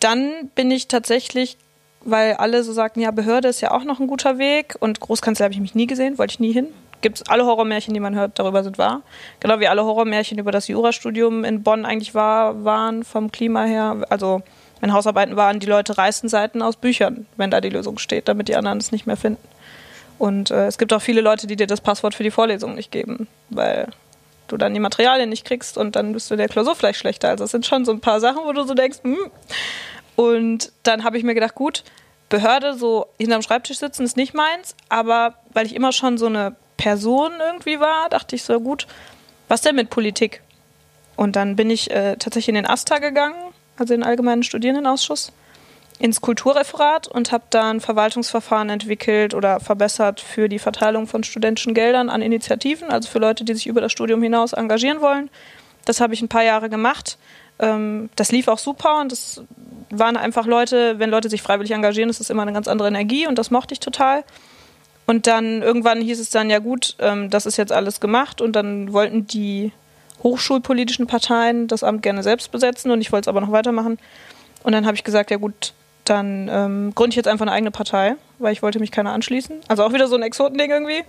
[0.00, 1.56] dann bin ich tatsächlich
[2.04, 5.44] weil alle so sagten, ja, Behörde ist ja auch noch ein guter Weg und Großkanzlei
[5.44, 6.68] habe ich mich nie gesehen, wollte ich nie hin.
[7.00, 9.02] Gibt es alle Horrormärchen, die man hört, darüber sind wahr.
[9.40, 14.04] Genau wie alle Horrormärchen über das Jurastudium in Bonn eigentlich wahr waren vom Klima her.
[14.08, 14.42] Also
[14.80, 18.48] wenn Hausarbeiten waren, die Leute reißen Seiten aus Büchern, wenn da die Lösung steht, damit
[18.48, 19.42] die anderen es nicht mehr finden.
[20.18, 22.92] Und äh, es gibt auch viele Leute, die dir das Passwort für die Vorlesung nicht
[22.92, 23.88] geben, weil
[24.48, 27.30] du dann die Materialien nicht kriegst und dann bist du der Klausur vielleicht schlechter.
[27.30, 29.18] Also es sind schon so ein paar Sachen, wo du so denkst, hm,
[30.16, 31.84] und dann habe ich mir gedacht, gut,
[32.28, 36.56] Behörde so hinterm Schreibtisch sitzen ist nicht meins, aber weil ich immer schon so eine
[36.76, 38.86] Person irgendwie war, dachte ich so, gut,
[39.48, 40.42] was denn mit Politik?
[41.16, 43.36] Und dann bin ich äh, tatsächlich in den AStA gegangen,
[43.76, 45.32] also in den Allgemeinen Studierendenausschuss,
[45.98, 51.74] ins Kulturreferat und habe da ein Verwaltungsverfahren entwickelt oder verbessert für die Verteilung von studentischen
[51.74, 55.30] Geldern an Initiativen, also für Leute, die sich über das Studium hinaus engagieren wollen.
[55.84, 57.18] Das habe ich ein paar Jahre gemacht.
[57.62, 59.42] Ähm, das lief auch super und das
[59.90, 63.26] waren einfach Leute, wenn Leute sich freiwillig engagieren, ist das immer eine ganz andere Energie
[63.26, 64.24] und das mochte ich total.
[65.06, 68.54] Und dann irgendwann hieß es dann, ja gut, ähm, das ist jetzt alles gemacht und
[68.54, 69.72] dann wollten die
[70.22, 73.98] hochschulpolitischen Parteien das Amt gerne selbst besetzen und ich wollte es aber noch weitermachen.
[74.62, 75.72] Und dann habe ich gesagt, ja gut,
[76.04, 79.60] dann ähm, gründe ich jetzt einfach eine eigene Partei, weil ich wollte mich keiner anschließen.
[79.68, 81.02] Also auch wieder so ein Exotending irgendwie.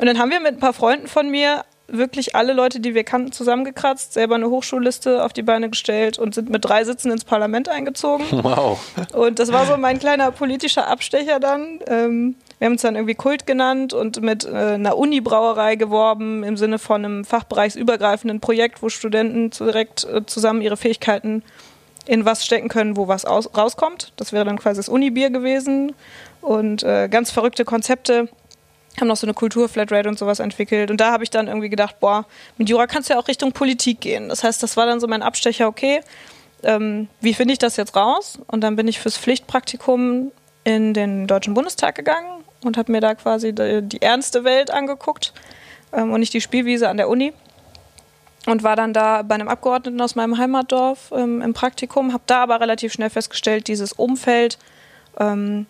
[0.00, 3.04] Und dann haben wir mit ein paar Freunden von mir wirklich alle Leute, die wir
[3.04, 7.24] kannten, zusammengekratzt, selber eine Hochschulliste auf die Beine gestellt und sind mit drei Sitzen ins
[7.24, 8.24] Parlament eingezogen.
[8.44, 8.78] Wow.
[9.14, 11.80] Und das war so mein kleiner politischer Abstecher dann.
[11.86, 16.56] Ähm, wir haben uns dann irgendwie Kult genannt und mit äh, einer Uni-Brauerei geworben im
[16.56, 21.42] Sinne von einem fachbereichsübergreifenden Projekt, wo Studenten direkt äh, zusammen ihre Fähigkeiten
[22.06, 24.12] in was stecken können, wo was aus, rauskommt.
[24.16, 25.94] Das wäre dann quasi das Uni-Bier gewesen
[26.42, 28.28] und äh, ganz verrückte Konzepte
[29.00, 30.90] haben noch so eine Kultur-Flatrate und sowas entwickelt.
[30.90, 32.26] Und da habe ich dann irgendwie gedacht, boah,
[32.58, 34.28] mit Jura kannst du ja auch Richtung Politik gehen.
[34.28, 36.00] Das heißt, das war dann so mein Abstecher, okay,
[36.62, 38.38] ähm, wie finde ich das jetzt raus?
[38.46, 40.32] Und dann bin ich fürs Pflichtpraktikum
[40.64, 45.32] in den Deutschen Bundestag gegangen und habe mir da quasi die, die, ernste Welt angeguckt
[45.92, 47.32] ähm, und nicht die Spielwiese an der Uni.
[48.46, 52.42] Und war dann da bei einem Abgeordneten aus meinem Heimatdorf ähm, im Praktikum, habe da
[52.42, 54.58] aber relativ schnell festgestellt, dieses Umfeld,
[55.18, 55.64] ähm,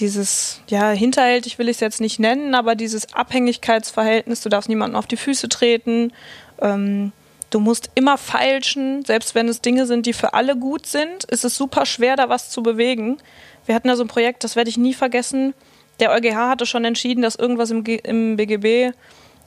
[0.00, 4.96] dieses, ja, hinterhältig will ich es jetzt nicht nennen, aber dieses Abhängigkeitsverhältnis, du darfst niemanden
[4.96, 6.12] auf die Füße treten,
[6.60, 7.12] ähm,
[7.50, 11.44] du musst immer feilschen, selbst wenn es Dinge sind, die für alle gut sind, ist
[11.44, 13.18] es super schwer, da was zu bewegen.
[13.66, 15.54] Wir hatten da so ein Projekt, das werde ich nie vergessen.
[16.00, 18.94] Der EuGH hatte schon entschieden, dass irgendwas im, G im BGB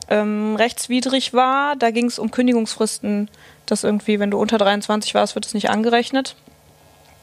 [0.09, 1.75] ähm, rechtswidrig war.
[1.75, 3.29] Da ging es um Kündigungsfristen,
[3.65, 6.35] dass irgendwie, wenn du unter 23 warst, wird es nicht angerechnet.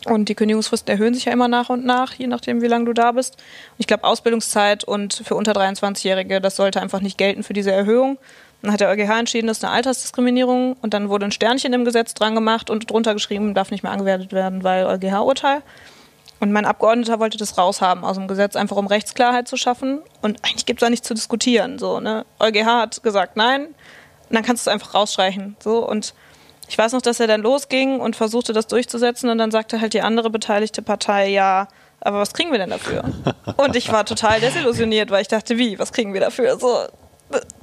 [0.06, 2.92] Und die Kündigungsfristen erhöhen sich ja immer nach und nach, je nachdem, wie lange du
[2.94, 3.36] da bist.
[3.76, 8.18] ich glaube, Ausbildungszeit und für unter 23-Jährige, das sollte einfach nicht gelten für diese Erhöhung.
[8.62, 11.84] Dann hat der EuGH entschieden, das ist eine Altersdiskriminierung und dann wurde ein Sternchen im
[11.84, 15.62] Gesetz dran gemacht und drunter geschrieben, darf nicht mehr angewertet werden, weil EuGH-Urteil.
[16.40, 20.00] Und mein Abgeordneter wollte das raushaben aus dem Gesetz, einfach um Rechtsklarheit zu schaffen.
[20.22, 21.78] Und eigentlich gibt es da nichts zu diskutieren.
[21.78, 22.24] So, ne?
[22.38, 25.56] EuGH hat gesagt nein, und dann kannst du es einfach rausstreichen.
[25.62, 26.14] So, und
[26.70, 29.92] ich weiß noch, dass er dann losging und versuchte, das durchzusetzen und dann sagte halt
[29.92, 31.66] die andere beteiligte Partei, ja,
[32.00, 33.02] aber was kriegen wir denn dafür?
[33.56, 36.59] Und ich war total desillusioniert, weil ich dachte, wie, was kriegen wir dafür?
[36.59, 36.87] So,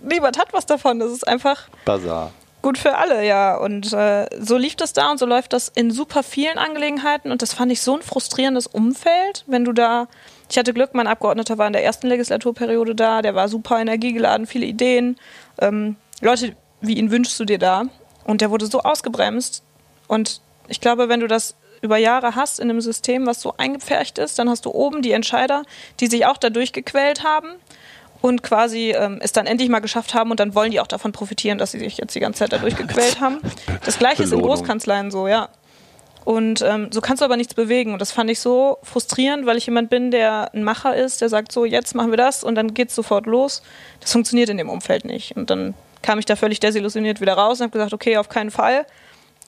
[0.03, 2.33] niemand hat was davon, das ist einfach Bazar.
[2.61, 3.57] gut für alle, ja.
[3.57, 7.41] Und äh, so lief das da und so läuft das in super vielen Angelegenheiten und
[7.41, 10.07] das fand ich so ein frustrierendes Umfeld, wenn du da
[10.49, 14.47] ich hatte Glück, mein Abgeordneter war in der ersten Legislaturperiode da, der war super energiegeladen,
[14.47, 15.17] viele Ideen.
[15.59, 17.85] Ähm, Leute wie ihn wünschst du dir da?
[18.27, 19.63] Und der wurde so ausgebremst.
[20.07, 24.17] Und ich glaube, wenn du das über Jahre hast in einem System, was so eingepfercht
[24.19, 25.63] ist, dann hast du oben die Entscheider,
[25.99, 27.49] die sich auch da durchgequält haben
[28.21, 31.11] und quasi ähm, es dann endlich mal geschafft haben und dann wollen die auch davon
[31.11, 33.39] profitieren, dass sie sich jetzt die ganze Zeit da durchgequält haben.
[33.85, 35.49] Das gleiche ist in Großkanzleien so, ja.
[36.25, 37.93] Und ähm, so kannst du aber nichts bewegen.
[37.93, 41.29] Und das fand ich so frustrierend, weil ich jemand bin, der ein Macher ist, der
[41.29, 43.61] sagt so, jetzt machen wir das und dann geht's sofort los.
[44.01, 45.37] Das funktioniert in dem Umfeld nicht.
[45.37, 45.73] Und dann
[46.07, 48.85] kam ich da völlig desillusioniert wieder raus und habe gesagt, okay, auf keinen Fall.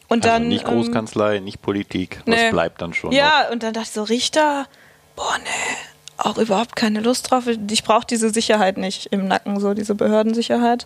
[0.09, 2.51] Und also dann nicht ähm, Großkanzlei, ähm, nicht Politik, das nee.
[2.51, 3.13] bleibt dann schon.
[3.13, 3.51] Ja, noch.
[3.51, 4.67] und dann dachte ich so, Richter,
[5.15, 5.77] boah, nee,
[6.17, 7.45] auch überhaupt keine Lust drauf.
[7.47, 10.85] Ich brauche diese Sicherheit nicht im Nacken, so diese Behördensicherheit.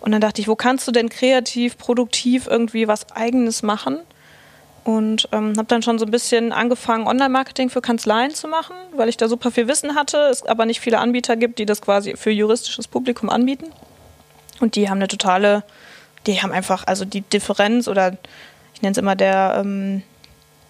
[0.00, 4.00] Und dann dachte ich, wo kannst du denn kreativ, produktiv irgendwie was Eigenes machen?
[4.84, 9.08] Und ähm, habe dann schon so ein bisschen angefangen, Online-Marketing für Kanzleien zu machen, weil
[9.08, 12.14] ich da super viel Wissen hatte, es aber nicht viele Anbieter gibt, die das quasi
[12.16, 13.72] für juristisches Publikum anbieten.
[14.60, 15.62] Und die haben eine totale,
[16.26, 18.16] die haben einfach, also die Differenz oder
[18.74, 20.02] ich nenne es immer der, ähm,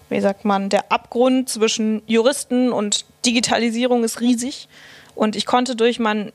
[0.09, 4.67] wie sagt man, der Abgrund zwischen Juristen und Digitalisierung ist riesig.
[5.15, 6.31] Und ich konnte durch mein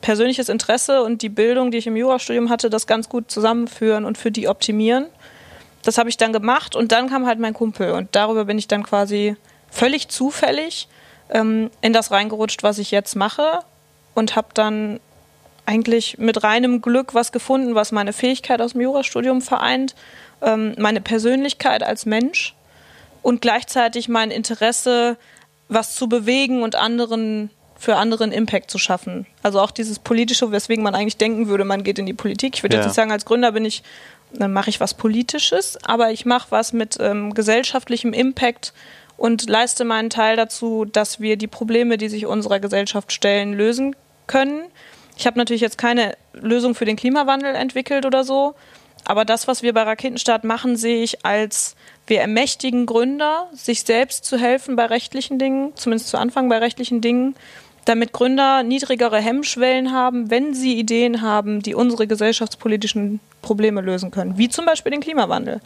[0.00, 4.18] persönliches Interesse und die Bildung, die ich im Jurastudium hatte, das ganz gut zusammenführen und
[4.18, 5.06] für die optimieren.
[5.82, 8.68] Das habe ich dann gemacht und dann kam halt mein Kumpel und darüber bin ich
[8.68, 9.36] dann quasi
[9.70, 10.88] völlig zufällig
[11.30, 13.60] ähm, in das reingerutscht, was ich jetzt mache
[14.14, 15.00] und habe dann
[15.66, 19.94] eigentlich mit reinem Glück was gefunden, was meine Fähigkeit aus dem Jurastudium vereint,
[20.42, 22.54] ähm, meine Persönlichkeit als Mensch
[23.22, 25.16] und gleichzeitig mein Interesse,
[25.68, 29.26] was zu bewegen und anderen für anderen Impact zu schaffen.
[29.42, 32.54] Also auch dieses politische, weswegen man eigentlich denken würde, man geht in die Politik.
[32.56, 32.80] Ich würde ja.
[32.80, 33.82] jetzt nicht sagen, als Gründer bin ich,
[34.32, 38.72] dann mache ich was Politisches, aber ich mache was mit ähm, gesellschaftlichem Impact
[39.16, 43.94] und leiste meinen Teil dazu, dass wir die Probleme, die sich unserer Gesellschaft stellen, lösen
[44.26, 44.62] können.
[45.16, 48.54] Ich habe natürlich jetzt keine Lösung für den Klimawandel entwickelt oder so,
[49.04, 54.24] aber das, was wir bei Raketenstart machen, sehe ich als wir ermächtigen Gründer, sich selbst
[54.24, 57.34] zu helfen bei rechtlichen Dingen, zumindest zu Anfang bei rechtlichen Dingen,
[57.84, 64.38] damit Gründer niedrigere Hemmschwellen haben, wenn sie Ideen haben, die unsere gesellschaftspolitischen Probleme lösen können,
[64.38, 65.60] wie zum Beispiel den Klimawandel.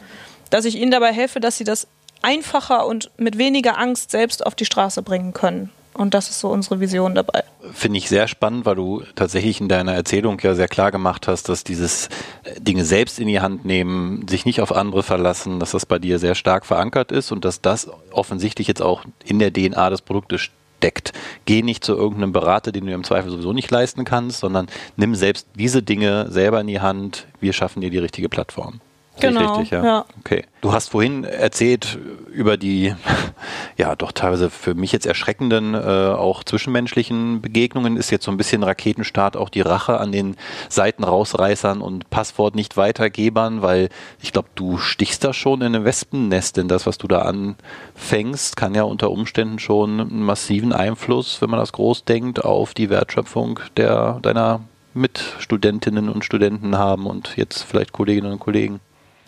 [0.49, 1.87] Dass ich ihnen dabei helfe, dass sie das
[2.21, 5.69] einfacher und mit weniger Angst selbst auf die Straße bringen können.
[5.99, 7.43] Und das ist so unsere Vision dabei.
[7.73, 11.49] Finde ich sehr spannend, weil du tatsächlich in deiner Erzählung ja sehr klar gemacht hast,
[11.49, 12.07] dass dieses
[12.45, 15.99] äh, Dinge selbst in die Hand nehmen, sich nicht auf andere verlassen, dass das bei
[15.99, 20.01] dir sehr stark verankert ist und dass das offensichtlich jetzt auch in der DNA des
[20.01, 21.11] Produktes steckt.
[21.43, 25.15] Geh nicht zu irgendeinem Berater, den du im Zweifel sowieso nicht leisten kannst, sondern nimm
[25.15, 27.27] selbst diese Dinge selber in die Hand.
[27.41, 28.79] Wir schaffen dir die richtige Plattform.
[29.19, 29.83] Genau, richtig, ja?
[29.83, 30.05] ja?
[30.19, 30.45] Okay.
[30.61, 31.97] Du hast vorhin erzählt
[32.31, 32.93] über die,
[33.77, 37.97] ja, doch teilweise für mich jetzt erschreckenden, äh, auch zwischenmenschlichen Begegnungen.
[37.97, 40.35] Ist jetzt so ein bisschen Raketenstart auch die Rache an den
[40.69, 43.89] Seitenrausreißern und Passwort nicht weitergebern, weil
[44.21, 48.57] ich glaube, du stichst da schon in ein Wespennest, denn das, was du da anfängst,
[48.57, 52.89] kann ja unter Umständen schon einen massiven Einfluss, wenn man das groß denkt, auf die
[52.89, 54.61] Wertschöpfung der, deiner
[54.93, 58.79] Mitstudentinnen und Studenten haben und jetzt vielleicht Kolleginnen und Kollegen.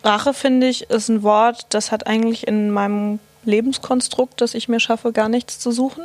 [0.04, 4.80] Rache, finde ich, ist ein Wort, das hat eigentlich in meinem Lebenskonstrukt, das ich mir
[4.80, 6.04] schaffe, gar nichts zu suchen.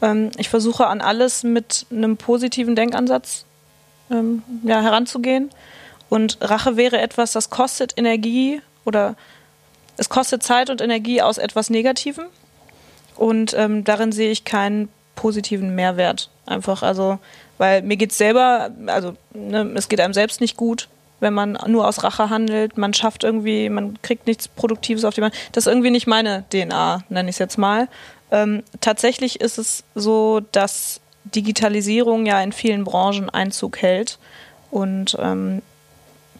[0.00, 3.44] Ähm, ich versuche an alles mit einem positiven Denkansatz
[4.10, 5.50] ähm, ja, heranzugehen.
[6.08, 9.16] Und Rache wäre etwas, das kostet Energie oder
[9.96, 12.26] es kostet Zeit und Energie aus etwas Negativem.
[13.16, 16.30] Und ähm, darin sehe ich keinen positiven Mehrwert.
[16.46, 17.18] Einfach, also,
[17.58, 20.88] weil mir geht es selber, also ne, es geht einem selbst nicht gut
[21.22, 22.76] wenn man nur aus Rache handelt.
[22.76, 25.32] Man schafft irgendwie, man kriegt nichts Produktives auf die Mann.
[25.52, 27.88] Das ist irgendwie nicht meine DNA, nenne ich es jetzt mal.
[28.30, 34.18] Ähm, tatsächlich ist es so, dass Digitalisierung ja in vielen Branchen Einzug hält.
[34.70, 35.62] Und ähm,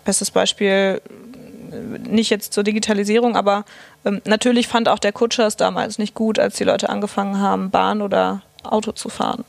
[0.05, 1.01] bestes Beispiel,
[2.09, 3.65] nicht jetzt zur Digitalisierung, aber
[4.05, 7.71] ähm, natürlich fand auch der Kutscher es damals nicht gut, als die Leute angefangen haben,
[7.71, 9.45] Bahn oder Auto zu fahren.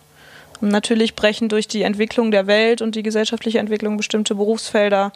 [0.70, 5.12] Natürlich brechen durch die Entwicklung der Welt und die gesellschaftliche Entwicklung bestimmte Berufsfelder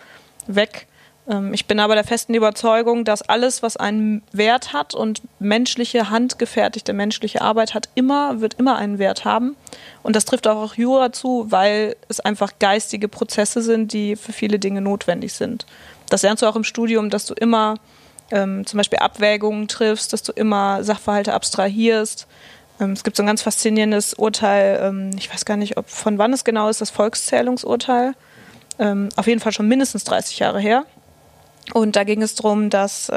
[0.47, 0.87] weg.
[1.29, 6.09] Ähm, ich bin aber der festen Überzeugung, dass alles, was einen Wert hat und menschliche,
[6.09, 9.55] handgefertigte menschliche Arbeit hat, immer, wird immer einen Wert haben.
[10.03, 14.59] Und das trifft auch Jura zu, weil es einfach geistige Prozesse sind, die für viele
[14.59, 15.65] Dinge notwendig sind.
[16.09, 17.75] Das lernst du auch im Studium, dass du immer
[18.31, 22.27] ähm, zum Beispiel Abwägungen triffst, dass du immer Sachverhalte abstrahierst,
[22.79, 26.33] es gibt so ein ganz faszinierendes Urteil, ähm, ich weiß gar nicht, ob von wann
[26.33, 28.13] es genau ist, das Volkszählungsurteil.
[28.79, 30.85] Ähm, auf jeden Fall schon mindestens 30 Jahre her.
[31.73, 33.11] Und da ging es darum, dass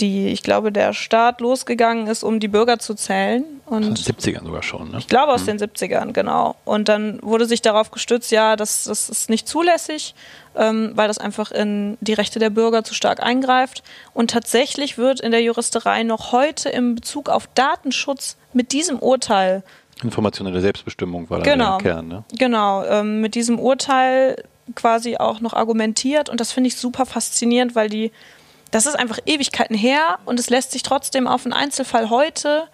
[0.00, 3.44] die, ich glaube, der Staat losgegangen ist, um die Bürger zu zählen.
[3.66, 4.98] Und aus den 70ern sogar schon, ne?
[4.98, 5.58] Ich glaube aus mhm.
[5.58, 6.56] den 70ern, genau.
[6.64, 10.14] Und dann wurde sich darauf gestützt, ja, das, das ist nicht zulässig,
[10.56, 13.82] ähm, weil das einfach in die Rechte der Bürger zu stark eingreift.
[14.14, 19.62] Und tatsächlich wird in der Juristerei noch heute im Bezug auf Datenschutz mit diesem Urteil
[20.02, 22.24] Informationelle Selbstbestimmung war genau, der Kern, ne?
[22.38, 24.42] Genau, ähm, mit diesem Urteil
[24.74, 28.12] quasi auch noch argumentiert und das finde ich super faszinierend, weil die
[28.70, 32.64] das ist einfach Ewigkeiten her und es lässt sich trotzdem auf einen Einzelfall heute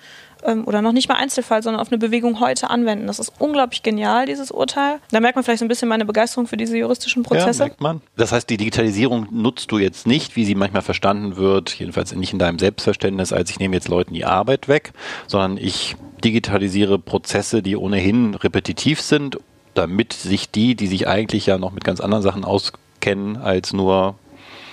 [0.44, 3.06] ähm, oder noch nicht mal Einzelfall, sondern auf eine Bewegung heute anwenden.
[3.06, 4.98] Das ist unglaublich genial, dieses Urteil.
[5.11, 7.61] Da merkt man vielleicht so ein bisschen meine Begeisterung für diese juristischen Prozesse.
[7.61, 8.00] Ja, merkt man.
[8.16, 12.32] Das heißt, die Digitalisierung nutzt du jetzt nicht, wie sie manchmal verstanden wird, jedenfalls nicht
[12.32, 14.92] in deinem Selbstverständnis, als ich nehme jetzt Leuten die Arbeit weg,
[15.26, 19.38] sondern ich digitalisiere Prozesse, die ohnehin repetitiv sind,
[19.74, 24.16] damit sich die, die sich eigentlich ja noch mit ganz anderen Sachen auskennen, als nur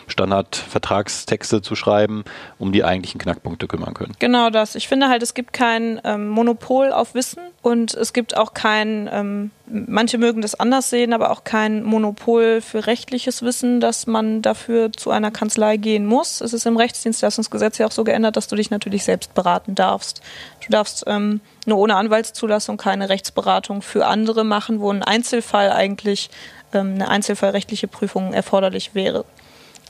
[0.07, 2.23] Standardvertragstexte zu schreiben,
[2.59, 4.13] um die eigentlichen Knackpunkte kümmern können.
[4.19, 4.75] Genau das.
[4.75, 9.09] Ich finde halt, es gibt kein ähm, Monopol auf Wissen und es gibt auch kein,
[9.11, 14.41] ähm, manche mögen das anders sehen, aber auch kein Monopol für rechtliches Wissen, dass man
[14.41, 16.41] dafür zu einer Kanzlei gehen muss.
[16.41, 20.21] Es ist im Rechtsdienstleistungsgesetz ja auch so geändert, dass du dich natürlich selbst beraten darfst.
[20.65, 26.29] Du darfst ähm, nur ohne Anwaltszulassung keine Rechtsberatung für andere machen, wo ein Einzelfall eigentlich
[26.73, 29.25] ähm, eine einzelfallrechtliche Prüfung erforderlich wäre.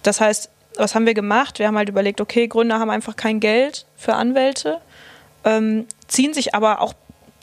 [0.03, 1.59] Das heißt, was haben wir gemacht?
[1.59, 4.79] Wir haben halt überlegt, okay, Gründer haben einfach kein Geld für Anwälte,
[5.43, 6.93] ähm, ziehen sich aber auch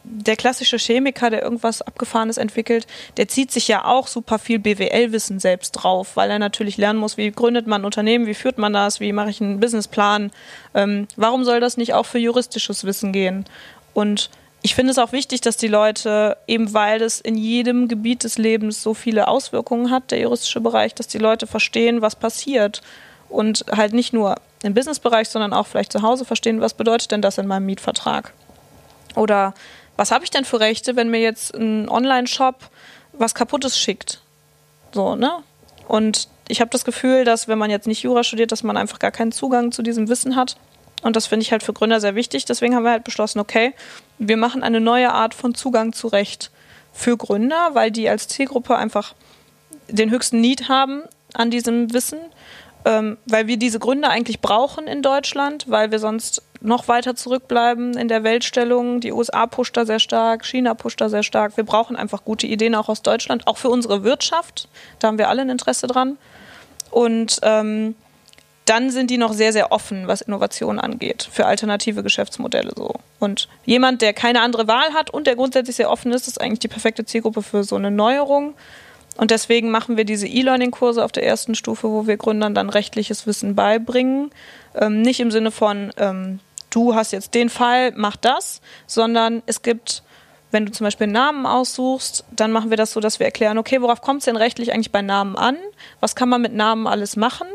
[0.03, 5.38] der klassische Chemiker, der irgendwas Abgefahrenes entwickelt, der zieht sich ja auch super viel BWL-Wissen
[5.38, 8.73] selbst drauf, weil er natürlich lernen muss, wie gründet man ein Unternehmen, wie führt man
[8.73, 10.31] das, wie mache ich einen Businessplan.
[10.75, 13.44] Ähm, warum soll das nicht auch für juristisches Wissen gehen?
[13.92, 14.31] Und
[14.62, 18.37] ich finde es auch wichtig, dass die Leute, eben weil es in jedem Gebiet des
[18.37, 22.83] Lebens so viele Auswirkungen hat, der juristische Bereich, dass die Leute verstehen, was passiert
[23.29, 27.23] und halt nicht nur im Businessbereich, sondern auch vielleicht zu Hause verstehen, was bedeutet denn
[27.23, 28.35] das in meinem Mietvertrag?
[29.16, 29.55] Oder
[29.96, 32.68] was habe ich denn für Rechte, wenn mir jetzt ein Online-Shop
[33.12, 34.20] was Kaputtes schickt?
[34.92, 35.31] So, ne?
[35.88, 38.99] Und ich habe das Gefühl, dass wenn man jetzt nicht Jura studiert, dass man einfach
[38.99, 40.57] gar keinen Zugang zu diesem Wissen hat.
[41.02, 42.44] Und das finde ich halt für Gründer sehr wichtig.
[42.44, 43.74] Deswegen haben wir halt beschlossen, okay,
[44.18, 46.50] wir machen eine neue Art von Zugang zu Recht
[46.92, 49.14] für Gründer, weil die als Zielgruppe einfach
[49.88, 51.02] den höchsten Need haben
[51.34, 52.18] an diesem Wissen,
[52.84, 57.96] ähm, weil wir diese Gründer eigentlich brauchen in Deutschland, weil wir sonst noch weiter zurückbleiben
[57.96, 59.00] in der Weltstellung.
[59.00, 61.56] Die USA pusht da sehr stark, China pusht da sehr stark.
[61.56, 64.68] Wir brauchen einfach gute Ideen auch aus Deutschland, auch für unsere Wirtschaft.
[64.98, 66.18] Da haben wir alle ein Interesse dran.
[66.90, 67.94] Und ähm,
[68.70, 72.94] dann sind die noch sehr, sehr offen, was Innovation angeht, für alternative Geschäftsmodelle so.
[73.18, 76.61] Und jemand, der keine andere Wahl hat und der grundsätzlich sehr offen ist, ist eigentlich
[76.61, 78.54] die perfekte Zielgruppe für so eine Neuerung.
[79.16, 83.26] Und deswegen machen wir diese E-Learning-Kurse auf der ersten Stufe, wo wir Gründern dann rechtliches
[83.26, 84.30] Wissen beibringen.
[84.76, 86.38] Ähm, nicht im Sinne von, ähm,
[86.70, 90.04] du hast jetzt den Fall, mach das, sondern es gibt
[90.52, 93.56] wenn du zum Beispiel einen Namen aussuchst, dann machen wir das so, dass wir erklären,
[93.56, 95.56] okay, worauf kommt es denn rechtlich eigentlich bei Namen an?
[96.00, 97.46] Was kann man mit Namen alles machen?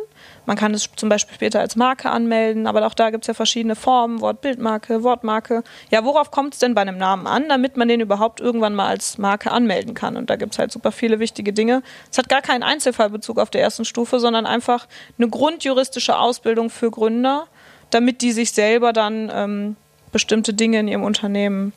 [0.45, 3.33] Man kann es zum Beispiel später als Marke anmelden, aber auch da gibt es ja
[3.33, 5.63] verschiedene Formen, Wort, Bildmarke, Wortmarke.
[5.89, 8.87] Ja, worauf kommt es denn bei einem Namen an, damit man den überhaupt irgendwann mal
[8.87, 10.17] als Marke anmelden kann?
[10.17, 11.81] Und da gibt es halt super viele wichtige Dinge.
[12.11, 16.91] Es hat gar keinen Einzelfallbezug auf der ersten Stufe, sondern einfach eine grundjuristische Ausbildung für
[16.91, 17.47] Gründer,
[17.89, 19.75] damit die sich selber dann ähm,
[20.11, 21.73] bestimmte Dinge in ihrem Unternehmen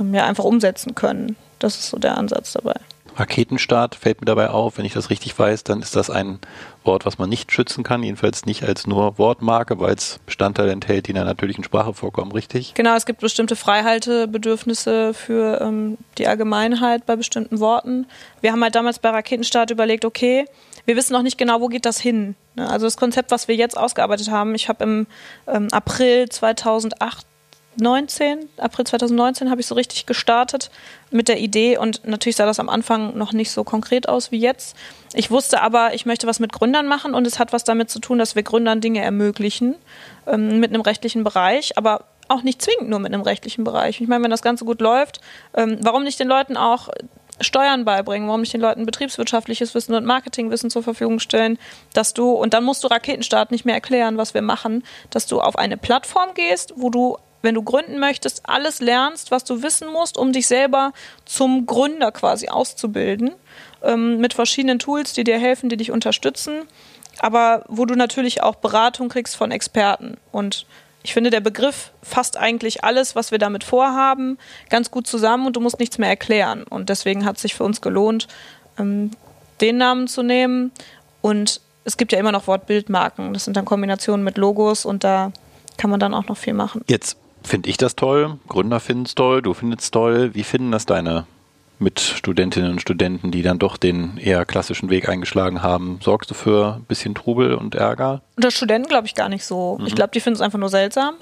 [0.00, 1.36] ähm, ja einfach umsetzen können.
[1.58, 2.74] Das ist so der Ansatz dabei.
[3.16, 6.38] Raketenstart fällt mir dabei auf, wenn ich das richtig weiß, dann ist das ein
[6.84, 11.06] Wort, was man nicht schützen kann, jedenfalls nicht als nur Wortmarke, weil es Bestandteile enthält,
[11.06, 12.74] die in der natürlichen Sprache vorkommen, richtig?
[12.74, 18.06] Genau, es gibt bestimmte Freihaltebedürfnisse für ähm, die Allgemeinheit bei bestimmten Worten.
[18.40, 20.46] Wir haben halt damals bei Raketenstart überlegt, okay,
[20.84, 22.34] wir wissen noch nicht genau, wo geht das hin.
[22.54, 22.68] Ne?
[22.68, 25.06] Also das Konzept, was wir jetzt ausgearbeitet haben, ich habe im
[25.46, 27.26] ähm, April 2008
[27.76, 30.70] 19, April 2019 habe ich so richtig gestartet
[31.10, 34.38] mit der Idee und natürlich sah das am Anfang noch nicht so konkret aus wie
[34.38, 34.76] jetzt.
[35.14, 37.98] Ich wusste aber, ich möchte was mit Gründern machen und es hat was damit zu
[37.98, 39.76] tun, dass wir Gründern Dinge ermöglichen
[40.26, 44.00] ähm, mit einem rechtlichen Bereich, aber auch nicht zwingend nur mit einem rechtlichen Bereich.
[44.00, 45.20] Ich meine, wenn das Ganze gut läuft,
[45.54, 46.88] ähm, warum nicht den Leuten auch
[47.40, 51.58] Steuern beibringen, warum nicht den Leuten betriebswirtschaftliches Wissen und Marketingwissen zur Verfügung stellen,
[51.92, 55.40] dass du, und dann musst du Raketenstart nicht mehr erklären, was wir machen, dass du
[55.40, 59.88] auf eine Plattform gehst, wo du wenn du gründen möchtest, alles lernst, was du wissen
[59.90, 60.92] musst, um dich selber
[61.24, 63.32] zum Gründer quasi auszubilden,
[63.82, 66.62] ähm, mit verschiedenen Tools, die dir helfen, die dich unterstützen,
[67.18, 70.16] aber wo du natürlich auch Beratung kriegst von Experten.
[70.30, 70.66] Und
[71.02, 74.38] ich finde, der Begriff fasst eigentlich alles, was wir damit vorhaben,
[74.70, 76.62] ganz gut zusammen und du musst nichts mehr erklären.
[76.62, 78.28] Und deswegen hat es sich für uns gelohnt,
[78.78, 79.10] ähm,
[79.60, 80.70] den Namen zu nehmen.
[81.20, 83.32] Und es gibt ja immer noch Wortbildmarken.
[83.34, 85.32] Das sind dann Kombinationen mit Logos und da
[85.76, 86.84] kann man dann auch noch viel machen.
[86.88, 90.34] Jetzt finde ich das toll, Gründer finden es toll, du findest es toll.
[90.34, 91.26] Wie finden das deine
[91.82, 95.98] Mitstudentinnen und Studenten, die dann doch den eher klassischen Weg eingeschlagen haben?
[96.02, 98.22] Sorgst du für ein bisschen Trubel und Ärger?
[98.36, 99.78] Unter Studenten glaube ich gar nicht so.
[99.78, 99.86] Mhm.
[99.86, 101.16] Ich glaube, die finden es einfach nur seltsam.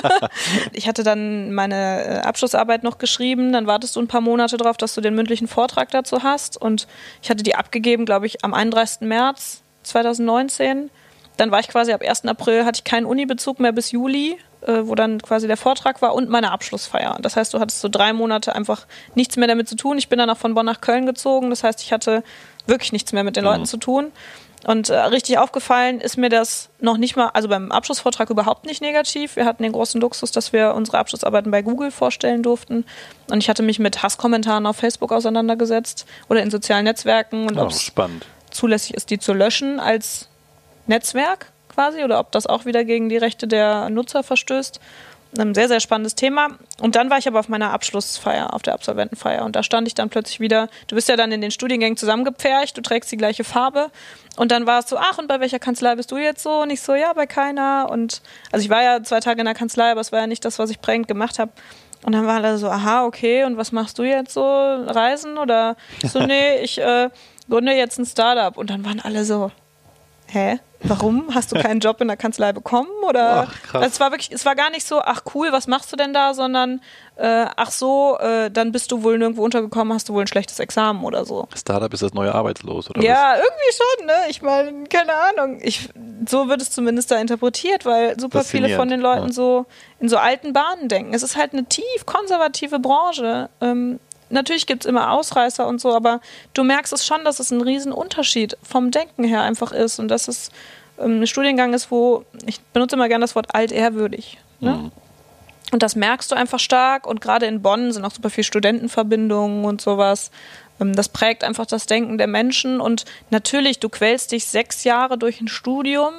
[0.72, 4.76] ich hatte dann meine äh, Abschlussarbeit noch geschrieben, dann wartest du ein paar Monate darauf,
[4.76, 6.88] dass du den mündlichen Vortrag dazu hast und
[7.22, 9.02] ich hatte die abgegeben, glaube ich, am 31.
[9.02, 10.90] März 2019.
[11.40, 12.26] Dann war ich quasi ab 1.
[12.26, 16.14] April, hatte ich keinen Unibezug mehr bis Juli äh, wo dann quasi der Vortrag war
[16.14, 17.16] und meine Abschlussfeier.
[17.22, 19.96] Das heißt, du hattest so drei Monate einfach nichts mehr damit zu tun.
[19.96, 21.48] Ich bin dann auch von Bonn nach Köln gezogen.
[21.48, 22.22] Das heißt, ich hatte
[22.66, 23.50] wirklich nichts mehr mit den mhm.
[23.50, 24.12] Leuten zu tun.
[24.66, 28.82] Und äh, richtig aufgefallen ist mir das noch nicht mal, also beim Abschlussvortrag überhaupt nicht
[28.82, 29.36] negativ.
[29.36, 32.84] Wir hatten den großen Luxus, dass wir unsere Abschlussarbeiten bei Google vorstellen durften.
[33.30, 37.62] Und ich hatte mich mit Hasskommentaren auf Facebook auseinandergesetzt oder in sozialen Netzwerken und oh,
[37.62, 37.90] ob es
[38.50, 40.29] zulässig ist, die zu löschen als
[40.90, 44.80] Netzwerk quasi oder ob das auch wieder gegen die Rechte der Nutzer verstößt.
[45.38, 46.48] Ein sehr, sehr spannendes Thema.
[46.80, 49.44] Und dann war ich aber auf meiner Abschlussfeier, auf der Absolventenfeier.
[49.44, 52.76] Und da stand ich dann plötzlich wieder, du bist ja dann in den Studiengängen zusammengepfercht,
[52.76, 53.92] du trägst die gleiche Farbe.
[54.36, 56.62] Und dann war es so, ach, und bei welcher Kanzlei bist du jetzt so?
[56.62, 57.88] Und ich so, ja, bei keiner.
[57.90, 60.44] Und also ich war ja zwei Tage in der Kanzlei, aber es war ja nicht
[60.44, 61.52] das, was ich prägend gemacht habe.
[62.02, 64.42] Und dann waren alle so, aha, okay, und was machst du jetzt so?
[64.42, 65.38] Reisen?
[65.38, 67.08] Oder so, nee, ich äh,
[67.48, 68.56] gründe jetzt ein Startup.
[68.56, 69.52] Und dann waren alle so,
[70.32, 70.58] hä?
[70.82, 72.88] warum hast du keinen Job in der Kanzlei bekommen?
[73.06, 75.92] Oder ach, also es war wirklich, es war gar nicht so, ach cool, was machst
[75.92, 76.80] du denn da, sondern
[77.16, 80.58] äh, ach so, äh, dann bist du wohl nirgendwo untergekommen, hast du wohl ein schlechtes
[80.58, 81.48] Examen oder so.
[81.54, 83.02] Startup ist das neue Arbeitslos, oder?
[83.02, 83.40] Ja, was?
[83.40, 84.30] irgendwie schon, ne?
[84.30, 85.58] Ich meine, keine Ahnung.
[85.62, 85.88] Ich,
[86.28, 89.32] so wird es zumindest da interpretiert, weil super viele von den Leuten ja.
[89.32, 89.66] so
[89.98, 91.12] in so alten Bahnen denken.
[91.12, 93.50] Es ist halt eine tief konservative Branche.
[93.60, 94.00] Ähm,
[94.30, 96.20] natürlich gibt es immer Ausreißer und so, aber
[96.54, 100.28] du merkst es schon, dass es ein Riesenunterschied vom Denken her einfach ist und dass
[100.28, 100.50] es
[100.98, 104.38] ähm, ein Studiengang ist, wo, ich benutze immer gerne das Wort altehrwürdig.
[104.60, 104.72] Ne?
[104.72, 104.92] Mhm.
[105.72, 107.06] Und das merkst du einfach stark.
[107.06, 110.30] Und gerade in Bonn sind auch super viele Studentenverbindungen und sowas.
[110.80, 112.80] Ähm, das prägt einfach das Denken der Menschen.
[112.80, 116.12] Und natürlich, du quälst dich sechs Jahre durch ein Studium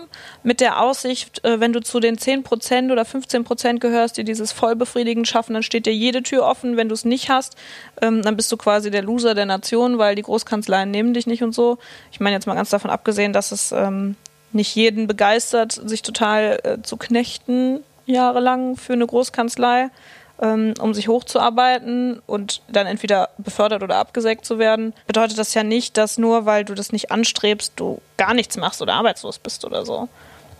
[0.44, 4.24] mit der Aussicht, äh, wenn du zu den 10 Prozent oder 15 Prozent gehörst, die
[4.24, 6.78] dieses vollbefriedigend schaffen, dann steht dir jede Tür offen.
[6.78, 7.56] Wenn du es nicht hast,
[8.02, 11.44] ähm, dann bist du quasi der Loser der Nation, weil die Großkanzleien nehmen dich nicht
[11.44, 11.78] und so.
[12.12, 14.16] Ich meine jetzt mal ganz davon abgesehen, dass es ähm,
[14.54, 19.90] nicht jeden begeistert, sich total äh, zu knechten jahrelang für eine Großkanzlei
[20.42, 25.98] um sich hochzuarbeiten und dann entweder befördert oder abgesägt zu werden, bedeutet das ja nicht,
[25.98, 29.86] dass nur weil du das nicht anstrebst, du gar nichts machst oder arbeitslos bist oder
[29.86, 30.10] so.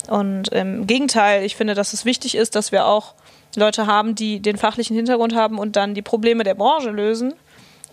[0.08, 3.14] Und im Gegenteil, ich finde, dass es wichtig ist, dass wir auch
[3.56, 7.34] Leute haben, die den fachlichen Hintergrund haben und dann die Probleme der Branche lösen.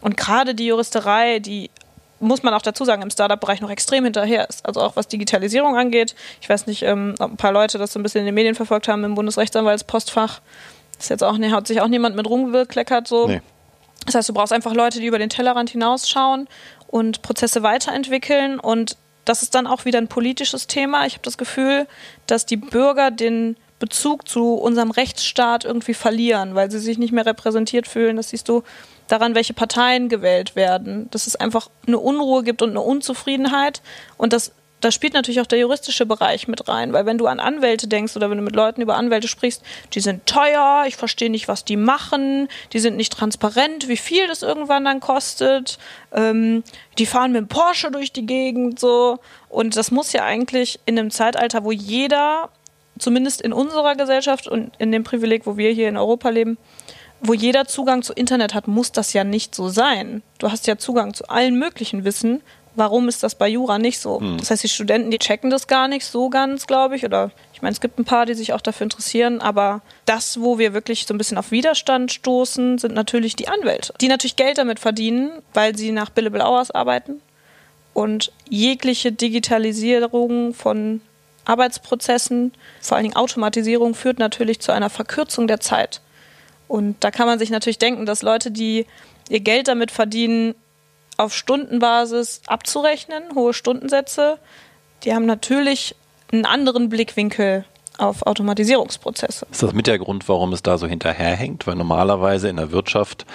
[0.01, 1.71] Und gerade die Juristerei, die
[2.21, 4.67] muss man auch dazu sagen, im Startup-Bereich noch extrem hinterher ist.
[4.67, 6.15] Also auch was Digitalisierung angeht.
[6.41, 8.55] Ich weiß nicht, ähm, ob ein paar Leute das so ein bisschen in den Medien
[8.55, 10.41] verfolgt haben im Bundesrechtsanwaltspostfach.
[10.99, 13.29] Ist jetzt auch, hat sich auch niemand mit rumgekleckert so.
[13.29, 13.41] Nee.
[14.07, 16.49] Das heißt, du brauchst einfach Leute, die über den Tellerrand hinausschauen
[16.87, 18.97] und Prozesse weiterentwickeln und
[19.29, 21.05] das ist dann auch wieder ein politisches Thema.
[21.07, 21.87] Ich habe das Gefühl,
[22.27, 27.27] dass die Bürger den Bezug zu unserem Rechtsstaat irgendwie verlieren, weil sie sich nicht mehr
[27.27, 28.17] repräsentiert fühlen.
[28.17, 28.63] Das siehst du
[29.07, 31.09] daran, welche Parteien gewählt werden.
[31.11, 33.83] Dass es einfach eine Unruhe gibt und eine Unzufriedenheit.
[34.17, 37.41] Und das da spielt natürlich auch der juristische Bereich mit rein, weil wenn du an
[37.41, 39.63] Anwälte denkst oder wenn du mit Leuten über Anwälte sprichst,
[39.93, 44.27] die sind teuer, ich verstehe nicht, was die machen, die sind nicht transparent, wie viel
[44.29, 45.79] das irgendwann dann kostet,
[46.13, 46.63] ähm,
[46.99, 49.19] die fahren mit dem Porsche durch die Gegend so
[49.49, 52.51] und das muss ja eigentlich in einem Zeitalter, wo jeder,
[52.99, 56.59] zumindest in unserer Gesellschaft und in dem Privileg, wo wir hier in Europa leben,
[57.21, 60.23] wo jeder Zugang zu Internet hat, muss das ja nicht so sein.
[60.39, 62.43] Du hast ja Zugang zu allen möglichen Wissen,
[62.79, 64.21] Warum ist das bei Jura nicht so?
[64.21, 64.39] Hm.
[64.39, 67.05] Das heißt, die Studenten, die checken das gar nicht so ganz, glaube ich.
[67.05, 69.41] Oder ich meine, es gibt ein paar, die sich auch dafür interessieren.
[69.41, 73.93] Aber das, wo wir wirklich so ein bisschen auf Widerstand stoßen, sind natürlich die Anwälte,
[74.01, 77.21] die natürlich Geld damit verdienen, weil sie nach Billable Hours arbeiten.
[77.95, 81.01] Und jegliche Digitalisierung von
[81.47, 86.01] Arbeitsprozessen, vor allen Dingen Automatisierung, führt natürlich zu einer Verkürzung der Zeit.
[86.69, 88.87] Und da kann man sich natürlich denken, dass Leute, die
[89.29, 90.55] ihr Geld damit verdienen,
[91.19, 94.39] auf Stundenbasis abzurechnen, hohe Stundensätze.
[95.05, 95.95] Die haben natürlich
[96.33, 97.65] einen anderen Blickwinkel
[97.99, 99.47] auf Automatisierungsprozesse.
[99.51, 101.67] Ist das mit der Grund, warum es da so hinterherhängt?
[101.67, 103.27] Weil normalerweise in der Wirtschaft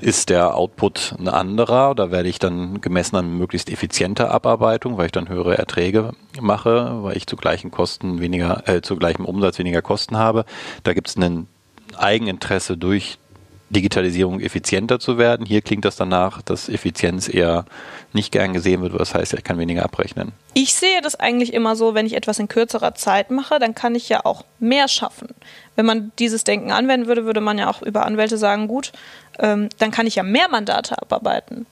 [0.00, 1.96] ist der Output ein anderer.
[1.96, 7.02] Da werde ich dann gemessen an möglichst effizienter Abarbeitung, weil ich dann höhere Erträge mache,
[7.02, 10.44] weil ich zu gleichen Kosten weniger, äh, zu gleichem Umsatz weniger Kosten habe.
[10.84, 11.48] Da gibt es ein
[11.96, 13.18] Eigeninteresse durch
[13.74, 15.44] Digitalisierung effizienter zu werden.
[15.44, 17.66] Hier klingt das danach, dass Effizienz eher
[18.12, 20.32] nicht gern gesehen wird, was heißt, ich kann weniger abrechnen.
[20.54, 23.94] Ich sehe das eigentlich immer so, wenn ich etwas in kürzerer Zeit mache, dann kann
[23.94, 25.28] ich ja auch mehr schaffen.
[25.76, 28.92] Wenn man dieses Denken anwenden würde, würde man ja auch über Anwälte sagen, gut,
[29.38, 31.66] ähm, dann kann ich ja mehr Mandate abarbeiten.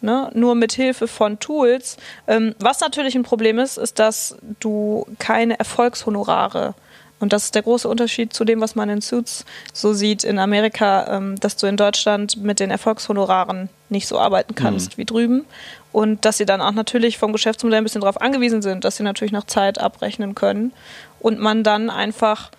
[0.00, 0.30] Ne?
[0.34, 1.96] Nur mit Hilfe von Tools.
[2.26, 6.74] Ähm, was natürlich ein Problem ist, ist, dass du keine Erfolgshonorare
[7.22, 10.40] und das ist der große Unterschied zu dem, was man in Suits so sieht in
[10.40, 14.96] Amerika, ähm, dass du in Deutschland mit den Erfolgshonoraren nicht so arbeiten kannst mhm.
[14.96, 15.44] wie drüben.
[15.92, 19.04] Und dass sie dann auch natürlich vom Geschäftsmodell ein bisschen darauf angewiesen sind, dass sie
[19.04, 20.72] natürlich nach Zeit abrechnen können.
[21.20, 22.50] Und man dann einfach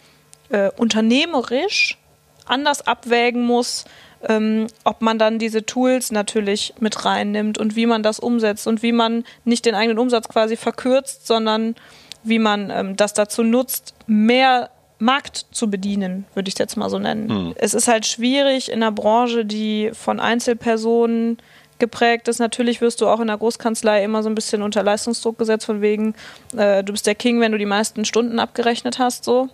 [0.47, 1.97] äh, unternehmerisch
[2.45, 3.83] anders abwägen muss,
[4.29, 8.81] ähm, ob man dann diese Tools natürlich mit reinnimmt und wie man das umsetzt und
[8.81, 11.75] wie man nicht den eigenen Umsatz quasi verkürzt, sondern
[12.23, 14.69] wie man ähm, das dazu nutzt, mehr
[14.99, 17.29] Markt zu bedienen, würde ich es jetzt mal so nennen.
[17.29, 17.53] Hm.
[17.57, 21.37] Es ist halt schwierig in einer Branche, die von Einzelpersonen
[21.79, 22.39] geprägt ist.
[22.39, 25.81] Natürlich wirst du auch in der Großkanzlei immer so ein bisschen unter Leistungsdruck gesetzt, von
[25.81, 26.15] wegen,
[26.55, 29.25] äh, du bist der King, wenn du die meisten Stunden abgerechnet hast.
[29.25, 29.49] So.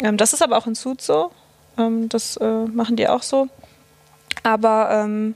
[0.00, 1.30] Ähm, das ist aber auch in Suit so.
[1.76, 3.48] Ähm, das äh, machen die auch so.
[4.42, 5.34] Aber ähm,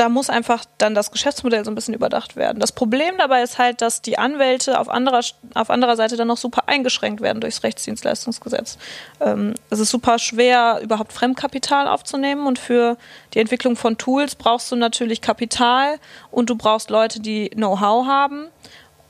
[0.00, 2.58] da muss einfach dann das Geschäftsmodell so ein bisschen überdacht werden.
[2.58, 5.20] Das Problem dabei ist halt, dass die Anwälte auf anderer,
[5.52, 8.78] auf anderer Seite dann noch super eingeschränkt werden durchs Rechtsdienstleistungsgesetz.
[9.20, 12.96] Ähm, es ist super schwer, überhaupt Fremdkapital aufzunehmen und für
[13.34, 15.98] die Entwicklung von Tools brauchst du natürlich Kapital
[16.30, 18.46] und du brauchst Leute, die Know-how haben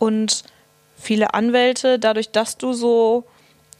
[0.00, 0.42] und
[0.96, 3.26] viele Anwälte, dadurch, dass du so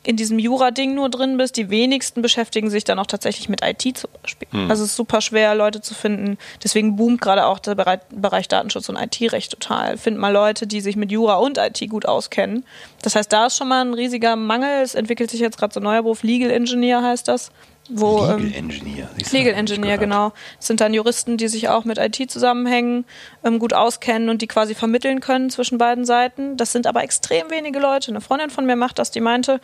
[0.03, 1.57] in diesem Jura-Ding nur drin bist.
[1.57, 4.48] Die wenigsten beschäftigen sich dann auch tatsächlich mit IT zum Beispiel.
[4.51, 4.70] Hm.
[4.70, 6.38] Also es ist super schwer, Leute zu finden.
[6.62, 9.98] Deswegen boomt gerade auch der Bereich Datenschutz und IT-Recht total.
[9.98, 12.64] Find mal Leute, die sich mit Jura und IT gut auskennen.
[13.03, 14.82] Das heißt, da ist schon mal ein riesiger Mangel.
[14.82, 17.51] Es entwickelt sich jetzt gerade so ein neuer Beruf, Legal Engineer heißt das.
[17.93, 19.09] Wo Legal ähm, Engineer.
[19.32, 20.32] Legal hab ich Engineer, genau.
[20.59, 23.05] Das sind dann Juristen, die sich auch mit IT zusammenhängen,
[23.45, 26.57] ähm, gut auskennen und die quasi vermitteln können zwischen beiden Seiten.
[26.57, 28.11] Das sind aber extrem wenige Leute.
[28.11, 29.61] Eine Freundin von mir macht das, die meinte,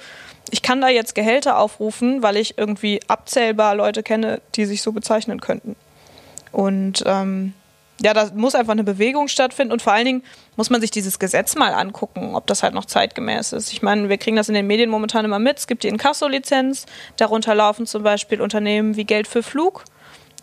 [0.50, 4.92] ich kann da jetzt Gehälter aufrufen, weil ich irgendwie abzählbar Leute kenne, die sich so
[4.92, 5.76] bezeichnen könnten.
[6.52, 7.52] Und ähm,
[8.02, 10.22] ja, da muss einfach eine Bewegung stattfinden und vor allen Dingen
[10.56, 13.72] muss man sich dieses Gesetz mal angucken, ob das halt noch zeitgemäß ist.
[13.72, 15.58] Ich meine, wir kriegen das in den Medien momentan immer mit.
[15.58, 16.86] Es gibt die Inkasso-Lizenz,
[17.16, 19.84] darunter laufen zum Beispiel Unternehmen wie Geld für Flug,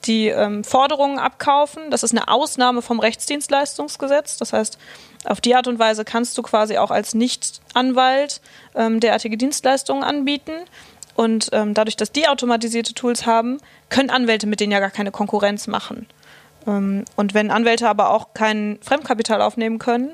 [0.05, 1.91] die ähm, Forderungen abkaufen.
[1.91, 4.37] Das ist eine Ausnahme vom Rechtsdienstleistungsgesetz.
[4.37, 4.79] Das heißt,
[5.25, 8.41] auf die Art und Weise kannst du quasi auch als Nicht-Anwalt
[8.75, 10.53] ähm, derartige Dienstleistungen anbieten.
[11.15, 15.11] Und ähm, dadurch, dass die automatisierte Tools haben, können Anwälte mit denen ja gar keine
[15.11, 16.07] Konkurrenz machen.
[16.67, 20.13] Ähm, und wenn Anwälte aber auch kein Fremdkapital aufnehmen können,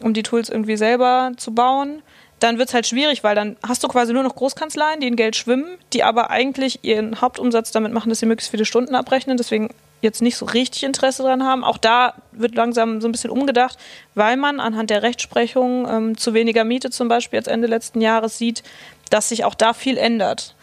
[0.00, 2.02] um die Tools irgendwie selber zu bauen,
[2.40, 5.16] dann wird es halt schwierig, weil dann hast du quasi nur noch Großkanzleien, die in
[5.16, 9.36] Geld schwimmen, die aber eigentlich ihren Hauptumsatz damit machen, dass sie möglichst viele Stunden abrechnen,
[9.36, 9.70] deswegen
[10.00, 11.64] jetzt nicht so richtig Interesse dran haben.
[11.64, 13.76] Auch da wird langsam so ein bisschen umgedacht,
[14.14, 18.38] weil man anhand der Rechtsprechung ähm, zu weniger Miete zum Beispiel jetzt Ende letzten Jahres
[18.38, 18.62] sieht,
[19.10, 20.54] dass sich auch da viel ändert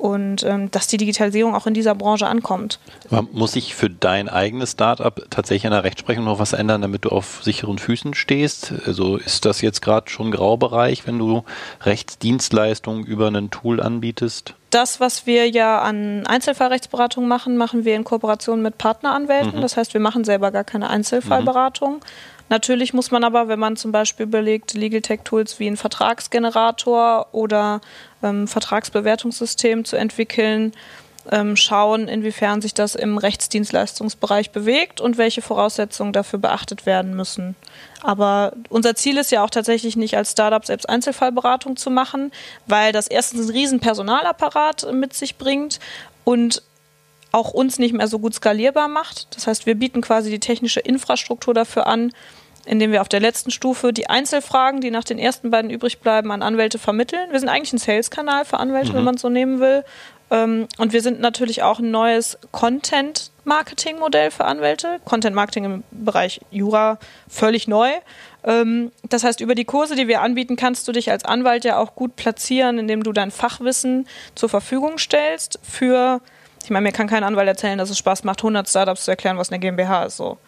[0.00, 2.78] und ähm, dass die Digitalisierung auch in dieser Branche ankommt.
[3.10, 7.04] Aber Muss sich für dein eigenes Startup tatsächlich an der Rechtsprechung noch was ändern, damit
[7.04, 8.72] du auf sicheren Füßen stehst?
[8.86, 11.44] Also ist das jetzt gerade schon Graubereich, wenn du
[11.82, 14.54] Rechtsdienstleistungen über ein Tool anbietest?
[14.70, 19.60] Das, was wir ja an Einzelfallrechtsberatung machen, machen wir in Kooperation mit Partneranwälten.
[19.60, 22.00] Das heißt, wir machen selber gar keine Einzelfallberatung.
[22.50, 27.28] Natürlich muss man aber, wenn man zum Beispiel überlegt, Legal Tech Tools wie einen Vertragsgenerator
[27.30, 27.80] oder
[28.22, 30.72] ähm, Vertragsbewertungssystem zu entwickeln,
[31.30, 37.56] ähm, schauen, inwiefern sich das im Rechtsdienstleistungsbereich bewegt und welche Voraussetzungen dafür beachtet werden müssen.
[38.02, 42.32] Aber unser Ziel ist ja auch tatsächlich nicht als Startup selbst Einzelfallberatung zu machen,
[42.66, 45.78] weil das erstens einen riesen Personalapparat mit sich bringt
[46.24, 46.62] und
[47.32, 49.28] auch uns nicht mehr so gut skalierbar macht.
[49.36, 52.12] Das heißt, wir bieten quasi die technische Infrastruktur dafür an,
[52.70, 56.30] indem wir auf der letzten Stufe die Einzelfragen, die nach den ersten beiden übrig bleiben,
[56.30, 57.32] an Anwälte vermitteln.
[57.32, 59.84] Wir sind eigentlich ein Sales-Kanal für Anwälte, wenn man es so nehmen will.
[60.30, 65.00] Ähm, Und wir sind natürlich auch ein neues Content-Marketing-Modell für Anwälte.
[65.04, 67.90] Content-Marketing im Bereich Jura völlig neu.
[68.44, 71.76] Ähm, Das heißt, über die Kurse, die wir anbieten, kannst du dich als Anwalt ja
[71.76, 74.06] auch gut platzieren, indem du dein Fachwissen
[74.36, 76.20] zur Verfügung stellst für,
[76.62, 79.38] ich meine, mir kann kein Anwalt erzählen, dass es Spaß macht, 100 Startups zu erklären,
[79.38, 80.18] was eine GmbH ist.
[80.18, 80.38] So.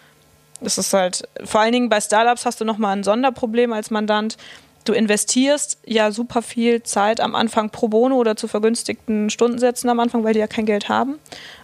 [0.62, 4.36] Das ist halt, vor allen Dingen bei Startups hast du nochmal ein Sonderproblem als Mandant.
[4.84, 10.00] Du investierst ja super viel Zeit am Anfang pro bono oder zu vergünstigten Stundensätzen am
[10.00, 11.18] Anfang, weil die ja kein Geld haben.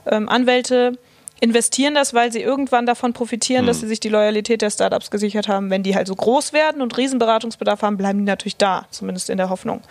[0.06, 0.98] Ähm, Anwälte
[1.40, 5.48] investieren das, weil sie irgendwann davon profitieren, dass sie sich die Loyalität der Startups gesichert
[5.48, 5.70] haben.
[5.70, 9.38] Wenn die halt so groß werden und Riesenberatungsbedarf haben, bleiben die natürlich da, zumindest in
[9.38, 9.82] der Hoffnung.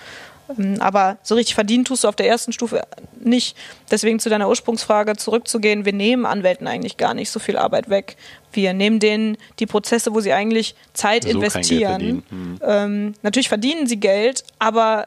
[0.57, 2.81] Ähm, Aber so richtig verdienen tust du auf der ersten Stufe
[3.19, 3.57] nicht.
[3.91, 8.17] Deswegen zu deiner Ursprungsfrage zurückzugehen, wir nehmen Anwälten eigentlich gar nicht so viel Arbeit weg.
[8.51, 12.23] Wir nehmen denen die Prozesse, wo sie eigentlich Zeit So investieren.
[12.29, 12.59] Hm.
[12.61, 15.05] Ähm, natürlich verdienen sie Geld, aber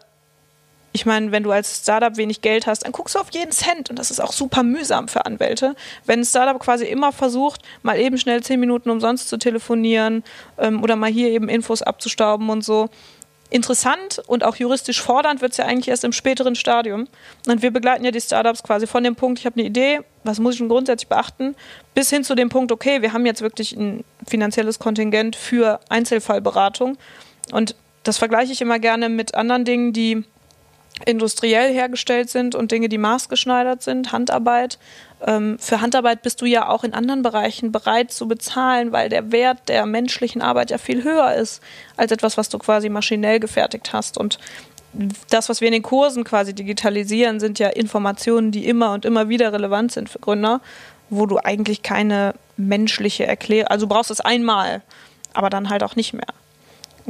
[0.92, 3.90] ich meine, wenn du als Startup wenig Geld hast, dann guckst du auf jeden Cent
[3.90, 5.76] und das ist auch super mühsam für Anwälte.
[6.04, 10.24] Wenn ein Startup quasi immer versucht, mal eben schnell zehn Minuten umsonst zu telefonieren
[10.58, 12.90] ähm, oder mal hier eben Infos abzustauben und so.
[13.50, 17.08] Interessant und auch juristisch fordernd wird es ja eigentlich erst im späteren Stadium.
[17.48, 20.38] Und wir begleiten ja die Startups quasi von dem Punkt, ich habe eine Idee, was
[20.38, 21.56] muss ich denn grundsätzlich beachten,
[21.92, 26.96] bis hin zu dem Punkt, okay, wir haben jetzt wirklich ein finanzielles Kontingent für Einzelfallberatung.
[27.52, 27.74] Und
[28.04, 30.24] das vergleiche ich immer gerne mit anderen Dingen, die
[31.06, 34.78] industriell hergestellt sind und Dinge, die maßgeschneidert sind, Handarbeit.
[35.26, 39.32] Ähm, für Handarbeit bist du ja auch in anderen Bereichen bereit zu bezahlen, weil der
[39.32, 41.62] Wert der menschlichen Arbeit ja viel höher ist
[41.96, 44.16] als etwas, was du quasi maschinell gefertigt hast.
[44.16, 44.38] Und
[45.28, 49.28] das, was wir in den Kursen quasi digitalisieren, sind ja Informationen, die immer und immer
[49.28, 50.60] wieder relevant sind für Gründer,
[51.10, 54.82] wo du eigentlich keine menschliche Erklärung, also du brauchst es einmal,
[55.32, 56.26] aber dann halt auch nicht mehr.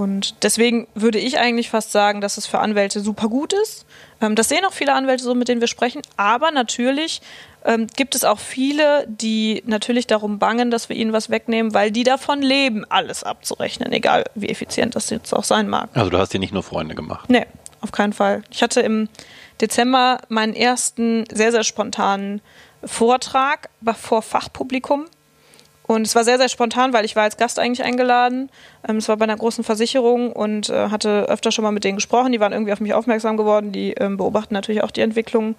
[0.01, 3.84] Und deswegen würde ich eigentlich fast sagen, dass es für Anwälte super gut ist.
[4.22, 6.01] Ähm, das sehen auch viele Anwälte so, mit denen wir sprechen.
[6.16, 7.20] Aber natürlich
[7.66, 11.90] ähm, gibt es auch viele, die natürlich darum bangen, dass wir ihnen was wegnehmen, weil
[11.90, 15.90] die davon leben, alles abzurechnen, egal wie effizient das jetzt auch sein mag.
[15.92, 17.28] Also du hast dir nicht nur Freunde gemacht.
[17.28, 17.44] Nee,
[17.82, 18.42] auf keinen Fall.
[18.51, 19.11] Ich hatte im
[19.61, 22.40] Dezember meinen ersten sehr, sehr spontanen
[22.82, 25.05] Vortrag vor Fachpublikum.
[25.91, 28.49] Und es war sehr, sehr spontan, weil ich war als Gast eigentlich eingeladen.
[28.88, 31.97] Ähm, es war bei einer großen Versicherung und äh, hatte öfter schon mal mit denen
[31.97, 32.30] gesprochen.
[32.30, 33.72] Die waren irgendwie auf mich aufmerksam geworden.
[33.72, 35.57] Die ähm, beobachten natürlich auch die Entwicklung.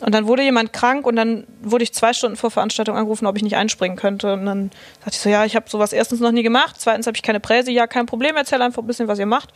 [0.00, 3.36] Und dann wurde jemand krank und dann wurde ich zwei Stunden vor Veranstaltung angerufen, ob
[3.36, 4.32] ich nicht einspringen könnte.
[4.32, 4.70] Und dann
[5.00, 6.76] sagte ich so, ja, ich habe sowas erstens noch nie gemacht.
[6.78, 7.70] Zweitens habe ich keine Präse.
[7.70, 9.50] Ja, kein Problem, erzähl einfach ein bisschen, was ihr macht.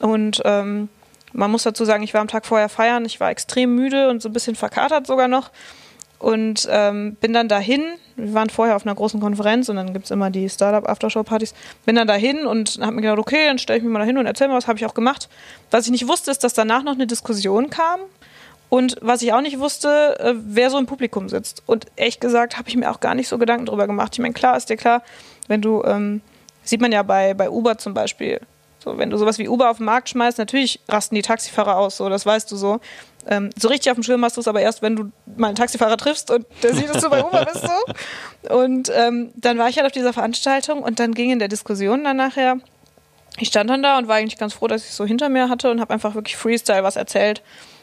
[0.00, 0.88] Und ähm,
[1.34, 4.22] man muss dazu sagen, ich war am Tag vorher feiern, ich war extrem müde und
[4.22, 5.50] so ein bisschen verkatert sogar noch.
[6.20, 7.82] Und ähm, bin dann dahin.
[8.14, 11.54] Wir waren vorher auf einer großen Konferenz und dann gibt es immer die Startup-Aftershow-Partys.
[11.86, 14.26] Bin dann dahin und habe mir gedacht, okay, dann stelle ich mich mal dahin und
[14.26, 15.30] erzähl mal was, habe ich auch gemacht.
[15.70, 18.00] Was ich nicht wusste, ist, dass danach noch eine Diskussion kam.
[18.68, 21.62] Und was ich auch nicht wusste, äh, wer so im Publikum sitzt.
[21.64, 24.12] Und ehrlich gesagt habe ich mir auch gar nicht so Gedanken drüber gemacht.
[24.12, 25.02] Ich meine, klar ist dir klar,
[25.48, 26.20] wenn du, ähm,
[26.62, 28.40] sieht man ja bei, bei Uber zum Beispiel,
[28.78, 31.96] so, wenn du sowas wie Uber auf den Markt schmeißt, natürlich rasten die Taxifahrer aus,
[31.96, 32.80] so, das weißt du so.
[33.26, 35.56] Ähm, so richtig auf dem Schirm hast du es aber erst, wenn du mal einen
[35.56, 37.62] Taxifahrer triffst und der sieht, dass du bei Uber bist.
[37.62, 38.54] So.
[38.54, 42.04] Und ähm, dann war ich halt auf dieser Veranstaltung und dann ging in der Diskussion
[42.04, 42.58] dann nachher,
[43.38, 45.70] ich stand dann da und war eigentlich ganz froh, dass ich so hinter mir hatte
[45.70, 47.42] und habe einfach wirklich Freestyle was erzählt.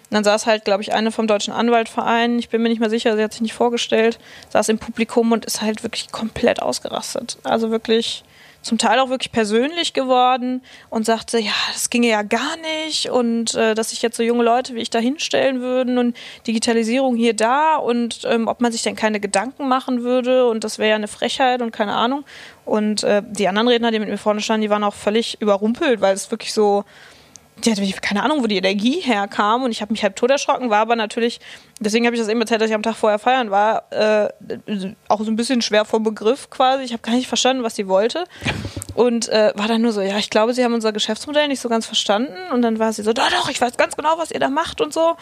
[0.10, 2.90] Und dann saß halt, glaube ich, eine vom Deutschen Anwaltverein, ich bin mir nicht mehr
[2.90, 4.20] sicher, sie hat sich nicht vorgestellt,
[4.50, 7.38] saß im Publikum und ist halt wirklich komplett ausgerastet.
[7.44, 8.24] Also wirklich
[8.68, 13.56] zum Teil auch wirklich persönlich geworden und sagte, ja, das ginge ja gar nicht und
[13.56, 16.16] äh, dass sich jetzt so junge Leute wie ich da hinstellen würden und
[16.46, 20.78] Digitalisierung hier da und ähm, ob man sich denn keine Gedanken machen würde und das
[20.78, 22.24] wäre ja eine Frechheit und keine Ahnung.
[22.66, 26.02] Und äh, die anderen Redner, die mit mir vorne standen, die waren auch völlig überrumpelt,
[26.02, 26.84] weil es wirklich so,
[27.64, 30.70] die hatte keine Ahnung, wo die Energie herkam und ich habe mich halb tot erschrocken,
[30.70, 31.40] war aber natürlich,
[31.80, 34.30] deswegen habe ich das eben erzählt, dass ich am Tag vorher feiern war, äh,
[35.08, 36.84] auch so ein bisschen schwer vom Begriff quasi.
[36.84, 38.26] Ich habe gar nicht verstanden, was sie wollte
[38.98, 41.70] und äh, war dann nur so, ja, ich glaube, sie haben unser Geschäftsmodell nicht so
[41.70, 44.40] ganz verstanden und dann war sie so, doch, doch, ich weiß ganz genau, was ihr
[44.40, 45.16] da macht und so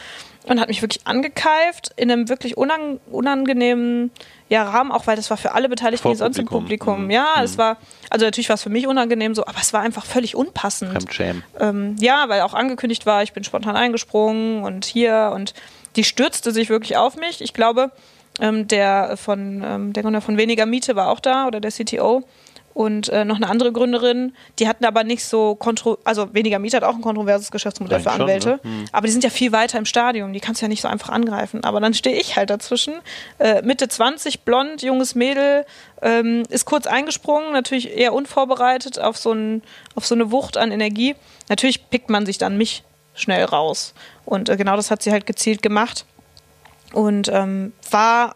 [0.46, 4.12] und hat mich wirklich angekeift in einem wirklich unang unangenehmen
[4.48, 7.06] ja, Rahmen, auch weil das war für alle Beteiligten, die sonst im Publikum.
[7.06, 7.12] Mhm.
[7.12, 7.44] Ja, mhm.
[7.44, 7.76] es war,
[8.10, 10.92] also natürlich war es für mich unangenehm so, aber es war einfach völlig unpassend.
[10.92, 11.44] Fremdschämen.
[11.60, 15.54] Ähm, ja, weil auch angekündigt war, ich bin spontan eingesprungen und hier und
[15.98, 17.42] die stürzte sich wirklich auf mich.
[17.42, 17.92] Ich glaube,
[18.40, 22.24] ähm, der von ähm, der Gründer von weniger Miete war auch da oder der CTO
[22.76, 24.36] und äh, noch eine andere Gründerin.
[24.60, 28.04] Die hatten aber nicht so kontro also weniger Miete hat auch ein kontroverses Geschäftsmodell Nein,
[28.04, 28.80] für Anwälte, schon, ne?
[28.80, 28.86] hm.
[28.92, 30.34] aber die sind ja viel weiter im Stadium.
[30.34, 31.64] Die kannst du ja nicht so einfach angreifen.
[31.64, 32.96] Aber dann stehe ich halt dazwischen,
[33.40, 35.66] äh, Mitte 20, blond, junges Mädel,
[36.02, 39.64] ähm, ist kurz eingesprungen, natürlich eher unvorbereitet auf so, ein,
[39.96, 41.16] auf so eine Wucht an Energie.
[41.48, 43.94] Natürlich pickt man sich dann mich schnell raus.
[44.26, 46.06] Und äh, genau das hat sie halt gezielt gemacht.
[46.92, 48.36] Und ähm, war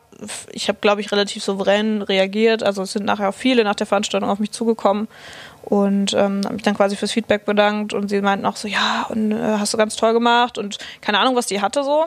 [0.51, 2.63] ich habe, glaube ich, relativ souverän reagiert.
[2.63, 5.07] Also es sind nachher auch viele nach der Veranstaltung auf mich zugekommen
[5.63, 9.05] und ähm, habe mich dann quasi fürs Feedback bedankt und sie meinten auch so, ja,
[9.09, 12.05] und äh, hast du ganz toll gemacht und keine Ahnung, was die hatte so.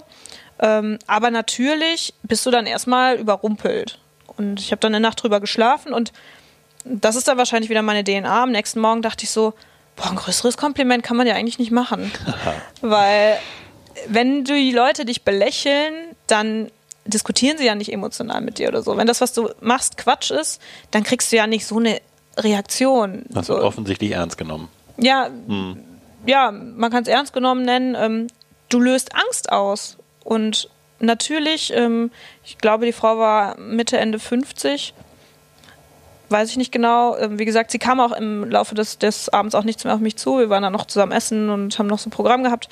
[0.59, 3.99] Ähm, aber natürlich bist du dann erstmal überrumpelt.
[4.37, 6.13] Und ich habe dann eine Nacht drüber geschlafen und
[6.85, 8.43] das ist dann wahrscheinlich wieder meine DNA.
[8.43, 9.55] Am nächsten Morgen dachte ich so,
[9.97, 12.11] boah, ein größeres Kompliment kann man ja eigentlich nicht machen.
[12.81, 13.39] Weil
[14.09, 15.95] wenn die Leute dich belächeln,
[16.27, 16.71] dann
[17.05, 18.97] diskutieren sie ja nicht emotional mit dir oder so.
[18.97, 22.01] Wenn das, was du machst, Quatsch ist, dann kriegst du ja nicht so eine
[22.37, 23.25] Reaktion.
[23.29, 23.55] Das so.
[23.55, 24.69] wird offensichtlich ernst genommen.
[24.99, 25.83] Ja, hm.
[26.27, 27.97] ja man kann es ernst genommen nennen.
[27.99, 28.27] Ähm,
[28.69, 29.99] du löst Angst aus.
[30.25, 30.69] Und
[31.01, 32.11] natürlich, ähm,
[32.45, 34.95] ich glaube, die Frau war Mitte, Ende 50.
[36.29, 37.17] Weiß ich nicht genau.
[37.17, 40.01] Ähm, wie gesagt, sie kam auch im Laufe des, des Abends auch nichts mehr auf
[40.01, 40.39] mich zu.
[40.39, 42.69] Wir waren dann noch zusammen essen und haben noch so ein Programm gehabt.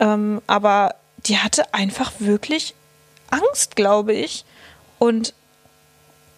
[0.00, 0.94] Ähm, aber
[1.26, 2.74] die hatte einfach wirklich
[3.30, 4.44] Angst, glaube ich.
[4.98, 5.34] Und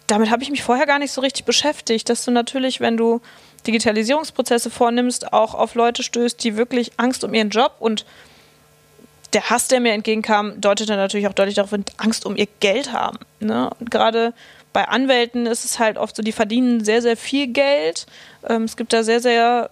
[0.07, 3.21] damit habe ich mich vorher gar nicht so richtig beschäftigt, dass du natürlich, wenn du
[3.67, 8.05] Digitalisierungsprozesse vornimmst, auch auf Leute stößt, die wirklich Angst um ihren Job und
[9.33, 13.19] der Hass, der mir entgegenkam, deutete natürlich auch deutlich darauf, Angst um ihr Geld haben.
[13.39, 13.69] Ne?
[13.79, 14.33] Und gerade
[14.73, 18.05] bei Anwälten ist es halt oft so, die verdienen sehr, sehr viel Geld.
[18.47, 19.69] Ähm, es gibt da sehr, sehr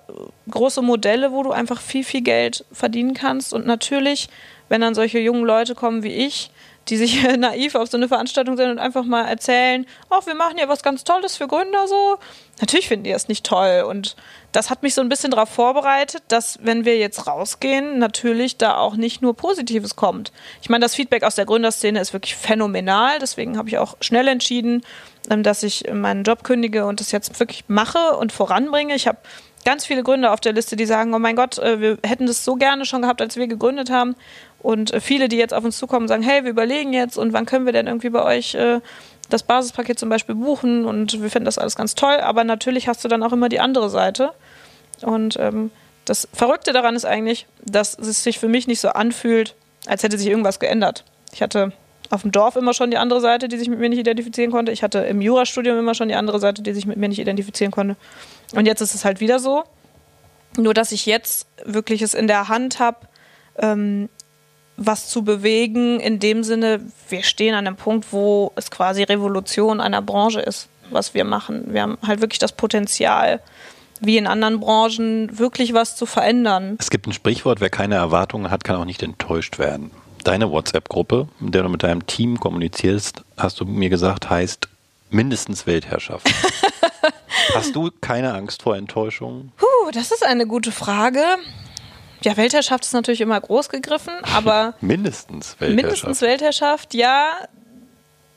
[0.50, 3.54] große Modelle, wo du einfach viel, viel Geld verdienen kannst.
[3.54, 4.30] Und natürlich,
[4.68, 6.52] wenn dann solche jungen Leute kommen wie ich,
[6.90, 10.58] die sich naiv auf so eine Veranstaltung sind und einfach mal erzählen, ach, wir machen
[10.58, 12.18] ja was ganz Tolles für Gründer so.
[12.60, 13.86] Natürlich finden die das nicht toll.
[13.88, 14.16] Und
[14.52, 18.78] das hat mich so ein bisschen darauf vorbereitet, dass, wenn wir jetzt rausgehen, natürlich da
[18.78, 20.32] auch nicht nur Positives kommt.
[20.62, 23.20] Ich meine, das Feedback aus der Gründerszene ist wirklich phänomenal.
[23.20, 24.84] Deswegen habe ich auch schnell entschieden,
[25.30, 28.96] ähm, dass ich meinen Job kündige und das jetzt wirklich mache und voranbringe.
[28.96, 29.20] Ich habe
[29.66, 32.44] ganz viele Gründer auf der Liste, die sagen, oh mein Gott, äh, wir hätten das
[32.44, 34.16] so gerne schon gehabt, als wir gegründet haben.
[34.62, 37.46] Und äh, viele, die jetzt auf uns zukommen, sagen, hey, wir überlegen jetzt und wann
[37.46, 38.82] können wir denn irgendwie bei euch äh,
[39.30, 42.20] das Basispaket zum Beispiel buchen und wir finden das alles ganz toll.
[42.20, 44.32] Aber natürlich hast du dann auch immer die andere Seite.
[45.02, 45.72] Und ähm,
[46.06, 49.56] das Verrückte daran ist eigentlich, dass es sich für mich nicht so anfühlt,
[49.86, 51.06] als hätte sich irgendwas geändert.
[51.32, 51.72] Ich hatte
[52.10, 54.72] auf dem Dorf immer schon die andere Seite, die sich mit mir nicht identifizieren konnte.
[54.72, 57.72] Ich hatte im Jurastudium immer schon die andere Seite, die sich mit mir nicht identifizieren
[57.72, 57.96] konnte.
[58.56, 59.64] Und jetzt ist es halt wieder so.
[60.58, 62.98] Nur, dass ich jetzt wirklich es in der Hand habe,
[63.58, 64.10] ähm,
[64.80, 69.82] was zu bewegen, in dem Sinne, wir stehen an einem Punkt, wo es quasi Revolution
[69.82, 71.74] einer Branche ist, was wir machen.
[71.74, 73.42] Wir haben halt wirklich das Potenzial,
[74.00, 76.78] wie in anderen Branchen wirklich was zu verändern.
[76.80, 79.92] Es gibt ein Sprichwort, wer keine Erwartungen hat, kann auch nicht enttäuscht werden.
[80.24, 84.70] Deine WhatsApp-Gruppe, in der du mit deinem Team kommunizierst, hast du mir gesagt, heißt
[85.10, 86.30] mindestens Weltherrschaft.
[87.54, 89.52] hast du keine Angst vor Enttäuschungen?
[89.58, 91.22] Puh, das ist eine gute Frage.
[92.22, 94.74] Ja, Weltherrschaft ist natürlich immer groß gegriffen, aber.
[94.82, 95.76] mindestens Weltherrschaft.
[95.76, 97.32] Mindestens Weltherrschaft, ja.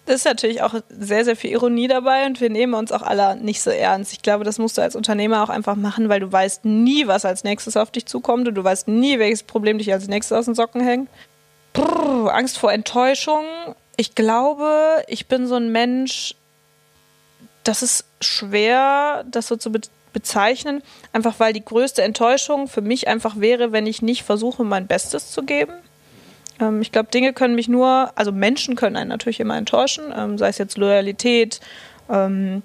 [0.05, 3.37] Das ist natürlich auch sehr, sehr viel Ironie dabei und wir nehmen uns auch alle
[3.37, 4.13] nicht so ernst.
[4.13, 7.25] Ich glaube, das musst du als Unternehmer auch einfach machen, weil du weißt nie, was
[7.25, 10.47] als nächstes auf dich zukommt und du weißt nie, welches Problem dich als nächstes aus
[10.47, 11.09] den Socken hängt.
[11.73, 13.45] Brrr, Angst vor Enttäuschung.
[13.97, 16.35] Ich glaube, ich bin so ein Mensch,
[17.63, 19.71] das ist schwer, das so zu
[20.13, 20.83] bezeichnen,
[21.13, 25.31] einfach weil die größte Enttäuschung für mich einfach wäre, wenn ich nicht versuche, mein Bestes
[25.31, 25.73] zu geben.
[26.61, 30.39] Ähm, ich glaube, Dinge können mich nur, also Menschen können einen natürlich immer enttäuschen, ähm,
[30.39, 31.61] sei es jetzt Loyalität,
[32.11, 32.63] ähm,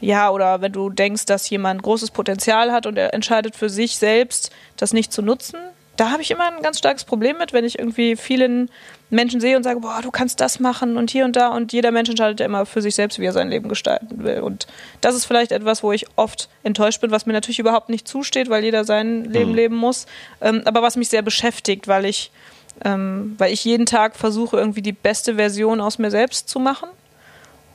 [0.00, 3.96] ja, oder wenn du denkst, dass jemand großes Potenzial hat und er entscheidet für sich
[3.96, 5.58] selbst, das nicht zu nutzen.
[5.98, 8.70] Da habe ich immer ein ganz starkes Problem mit, wenn ich irgendwie vielen
[9.10, 11.90] Menschen sehe und sage, boah, du kannst das machen und hier und da und jeder
[11.90, 14.40] Mensch entscheidet ja immer für sich selbst, wie er sein Leben gestalten will.
[14.40, 14.68] Und
[15.00, 18.48] das ist vielleicht etwas, wo ich oft enttäuscht bin, was mir natürlich überhaupt nicht zusteht,
[18.48, 19.56] weil jeder sein Leben mhm.
[19.56, 20.06] leben muss,
[20.40, 22.30] ähm, aber was mich sehr beschäftigt, weil ich,
[22.84, 26.88] ähm, weil ich jeden Tag versuche, irgendwie die beste Version aus mir selbst zu machen.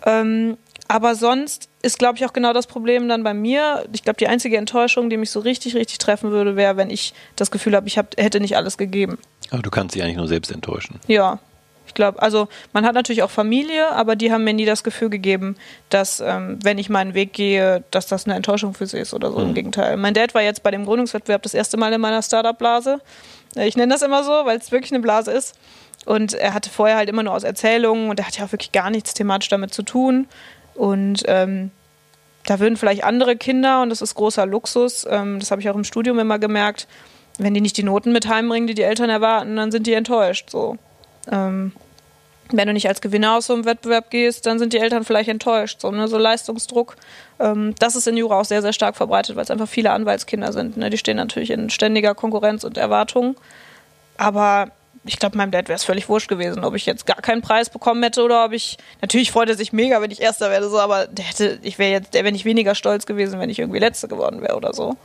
[0.05, 0.57] Ähm,
[0.93, 3.83] aber sonst ist, glaube ich, auch genau das Problem dann bei mir.
[3.93, 7.15] Ich glaube, die einzige Enttäuschung, die mich so richtig, richtig treffen würde, wäre, wenn ich
[7.35, 9.17] das Gefühl habe, ich hab, hätte nicht alles gegeben.
[9.49, 10.99] Aber du kannst dich eigentlich nur selbst enttäuschen.
[11.07, 11.39] Ja.
[11.87, 15.09] Ich glaube, also man hat natürlich auch Familie, aber die haben mir nie das Gefühl
[15.09, 15.55] gegeben,
[15.89, 19.31] dass, ähm, wenn ich meinen Weg gehe, dass das eine Enttäuschung für sie ist oder
[19.31, 19.39] so.
[19.39, 19.47] Mhm.
[19.47, 19.97] Im Gegenteil.
[19.97, 22.99] Mein Dad war jetzt bei dem Gründungswettbewerb das erste Mal in meiner Startup-Blase.
[23.55, 25.55] Äh, ich nenne das immer so, weil es wirklich eine Blase ist.
[26.05, 28.71] Und er hatte vorher halt immer nur aus Erzählungen und er hat ja auch wirklich
[28.71, 30.27] gar nichts thematisch damit zu tun.
[30.75, 31.71] Und ähm,
[32.45, 35.75] da würden vielleicht andere Kinder, und das ist großer Luxus, ähm, das habe ich auch
[35.75, 36.87] im Studium immer gemerkt,
[37.39, 40.49] wenn die nicht die Noten mit heimbringen, die die Eltern erwarten, dann sind die enttäuscht.
[40.49, 40.77] So.
[41.31, 41.71] Ähm,
[42.51, 45.29] wenn du nicht als Gewinner aus so einem Wettbewerb gehst, dann sind die Eltern vielleicht
[45.29, 45.81] enttäuscht.
[45.81, 46.07] So, ne?
[46.07, 46.95] so Leistungsdruck.
[47.39, 50.51] Ähm, das ist in Jura auch sehr, sehr stark verbreitet, weil es einfach viele Anwaltskinder
[50.51, 50.77] sind.
[50.77, 50.89] Ne?
[50.89, 53.35] Die stehen natürlich in ständiger Konkurrenz und Erwartung.
[54.17, 54.71] Aber
[55.05, 57.69] ich glaube, meinem Dad wäre es völlig wurscht gewesen, ob ich jetzt gar keinen Preis
[57.69, 58.77] bekommen hätte oder ob ich.
[59.01, 61.91] Natürlich freut er sich mega, wenn ich Erster werde, so, aber der hätte, ich wäre
[61.91, 64.95] jetzt, der wäre nicht weniger stolz gewesen, wenn ich irgendwie Letzte geworden wäre oder so.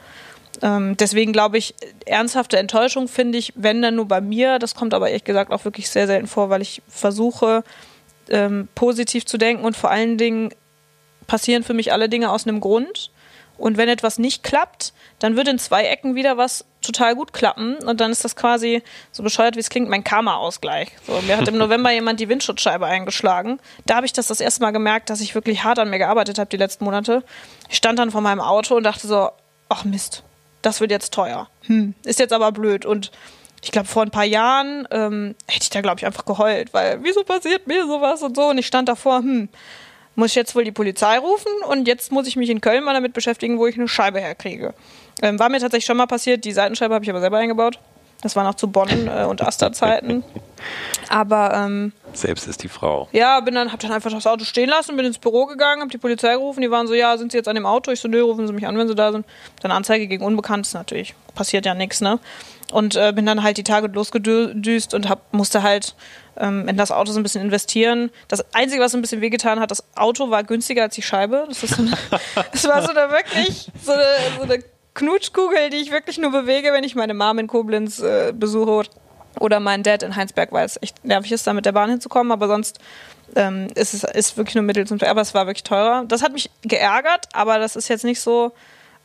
[0.63, 1.75] Ähm, deswegen glaube ich,
[2.07, 4.59] ernsthafte Enttäuschung finde ich, wenn dann nur bei mir.
[4.59, 7.65] Das kommt aber ehrlich gesagt auch wirklich sehr selten vor, weil ich versuche,
[8.31, 10.51] ähm, positiv zu denken und vor allen Dingen
[11.27, 13.11] passieren für mich alle Dinge aus einem Grund.
[13.57, 17.77] Und wenn etwas nicht klappt, dann wird in zwei Ecken wieder was total gut klappen.
[17.77, 18.83] Und dann ist das quasi,
[19.13, 20.91] so bescheuert wie es klingt, mein Karma-Ausgleich.
[21.07, 23.61] So, mir hat im November jemand die Windschutzscheibe eingeschlagen.
[23.87, 26.39] Da habe ich das das erste Mal gemerkt, dass ich wirklich hart an mir gearbeitet
[26.39, 27.23] habe die letzten Monate.
[27.69, 29.31] Ich stand dann vor meinem Auto und dachte so,
[29.69, 30.25] ach Mist,
[30.63, 31.49] das wird jetzt teuer.
[31.67, 31.95] Hm.
[32.05, 32.85] Ist jetzt aber blöd.
[32.85, 33.11] Und
[33.63, 37.03] ich glaube, vor ein paar Jahren ähm, hätte ich da, glaube ich, einfach geheult, weil
[37.03, 38.49] wieso passiert mir sowas und so?
[38.49, 39.49] Und ich stand davor, hm,
[40.15, 42.95] muss ich jetzt wohl die Polizei rufen und jetzt muss ich mich in Köln mal
[42.95, 44.75] damit beschäftigen, wo ich eine Scheibe herkriege.
[45.23, 47.79] Ähm, war mir tatsächlich schon mal passiert, die Seitenscheibe habe ich aber selber eingebaut.
[48.23, 50.25] Das war noch zu Bonn äh, und Asta-Zeiten.
[51.09, 53.09] Aber ähm, selbst ist die Frau.
[53.13, 55.91] Ja, bin dann, hab dann einfach das Auto stehen lassen, bin ins Büro gegangen, hab
[55.91, 56.61] die Polizei gerufen.
[56.61, 57.93] Die waren so, ja, sind Sie jetzt an dem Auto?
[57.93, 59.25] Ich so, nö, rufen Sie mich an, wenn Sie da sind.
[59.63, 61.15] Dann Anzeige gegen Unbekanntes natürlich.
[61.37, 62.19] Passiert ja nichts, ne?
[62.73, 65.95] Und äh, bin dann halt die Tage losgedüst und hab, musste halt
[66.37, 68.11] ähm, in das Auto so ein bisschen investieren.
[68.27, 71.45] Das Einzige, was ein bisschen wehgetan hat, das Auto war günstiger als die Scheibe.
[71.49, 71.93] Das, ist so eine,
[72.53, 74.05] das war so eine wirklich so eine,
[74.37, 74.63] so eine
[74.99, 78.83] Knutschkugel, die ich wirklich nur bewege, wenn ich meine Mom in Koblenz äh, besuche
[79.39, 82.33] oder meinen Dad in Heinsberg, weil es echt nervig ist, da mit der Bahn hinzukommen.
[82.33, 82.81] Aber sonst
[83.37, 86.05] ähm, ist es ist wirklich nur Mittel zum Aber es war wirklich teurer.
[86.09, 88.51] Das hat mich geärgert, aber das ist jetzt nicht so,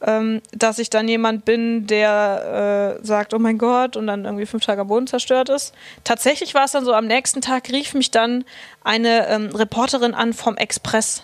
[0.02, 4.48] ähm, dass ich dann jemand bin, der äh, sagt, oh mein Gott, und dann irgendwie
[4.48, 5.76] fünf Tage am Boden zerstört ist.
[6.04, 8.46] Tatsächlich war es dann so, am nächsten Tag rief mich dann
[8.84, 11.24] eine ähm, Reporterin an vom Express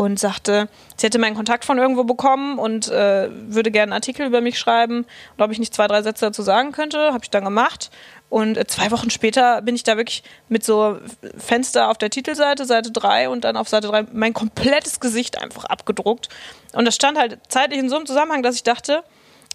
[0.00, 4.24] und sagte, sie hätte meinen Kontakt von irgendwo bekommen und äh, würde gerne einen Artikel
[4.24, 5.04] über mich schreiben
[5.36, 7.12] und ob ich nicht zwei, drei Sätze dazu sagen könnte.
[7.12, 7.90] Habe ich dann gemacht.
[8.30, 10.96] Und äh, zwei Wochen später bin ich da wirklich mit so
[11.36, 15.64] Fenster auf der Titelseite, Seite 3 und dann auf Seite 3 mein komplettes Gesicht einfach
[15.64, 16.30] abgedruckt.
[16.72, 19.04] Und das stand halt zeitlich in so einem Zusammenhang, dass ich dachte,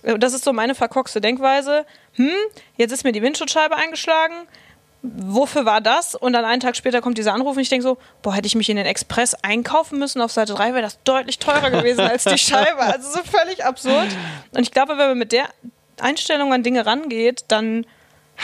[0.03, 2.29] äh, das ist so meine verkorkste Denkweise, hm,
[2.77, 4.35] jetzt ist mir die Windschutzscheibe eingeschlagen,
[5.17, 6.15] wofür war das?
[6.15, 8.55] Und dann einen Tag später kommt dieser Anruf und ich denke so, boah, hätte ich
[8.55, 12.23] mich in den Express einkaufen müssen auf Seite 3, wäre das deutlich teurer gewesen als
[12.23, 12.79] die Scheibe.
[12.79, 14.07] Also so völlig absurd.
[14.51, 15.45] Und ich glaube, wenn man mit der
[15.99, 17.85] Einstellung an Dinge rangeht, dann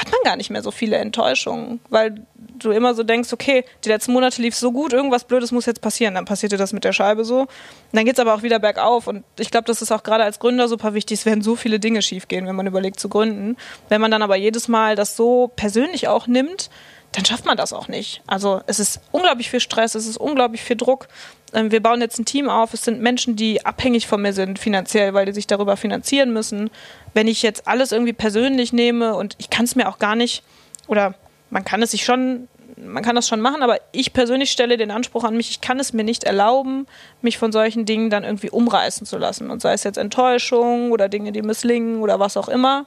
[0.02, 3.90] hat man gar nicht mehr so viele Enttäuschungen, weil du immer so denkst, okay, die
[3.90, 6.16] letzten Monate lief so gut, irgendwas Blödes muss jetzt passieren.
[6.16, 7.42] Dann passierte das mit der Scheibe so.
[7.42, 7.50] Und
[7.92, 9.06] dann geht es aber auch wieder bergauf.
[9.06, 11.20] Und ich glaube, das ist auch gerade als Gründer super wichtig.
[11.20, 13.58] Es werden so viele Dinge schiefgehen, wenn man überlegt zu gründen.
[13.90, 16.72] Wenn man dann aber jedes Mal das so persönlich auch nimmt,
[17.14, 18.22] dann schafft man das auch nicht.
[18.26, 21.08] Also es ist unglaublich viel Stress, es ist unglaublich viel Druck.
[21.54, 22.74] Ähm, wir bauen jetzt ein Team auf.
[22.74, 26.70] Es sind Menschen, die abhängig von mir sind finanziell, weil die sich darüber finanzieren müssen.
[27.14, 30.44] Wenn ich jetzt alles irgendwie persönlich nehme und ich kann es mir auch gar nicht
[30.88, 31.16] oder
[31.50, 32.48] man kann es sich schon,
[32.78, 35.82] man kann das schon machen, aber ich persönlich stelle den Anspruch an mich, ich kann
[35.82, 36.88] es mir nicht erlauben,
[37.22, 39.52] mich von solchen Dingen dann irgendwie umreißen zu lassen.
[39.52, 42.86] Und sei es jetzt Enttäuschung oder Dinge, die misslingen oder was auch immer.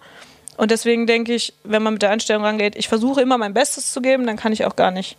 [0.56, 3.92] Und deswegen denke ich, wenn man mit der Einstellung rangeht, ich versuche immer mein Bestes
[3.92, 5.16] zu geben, dann kann ich auch gar nicht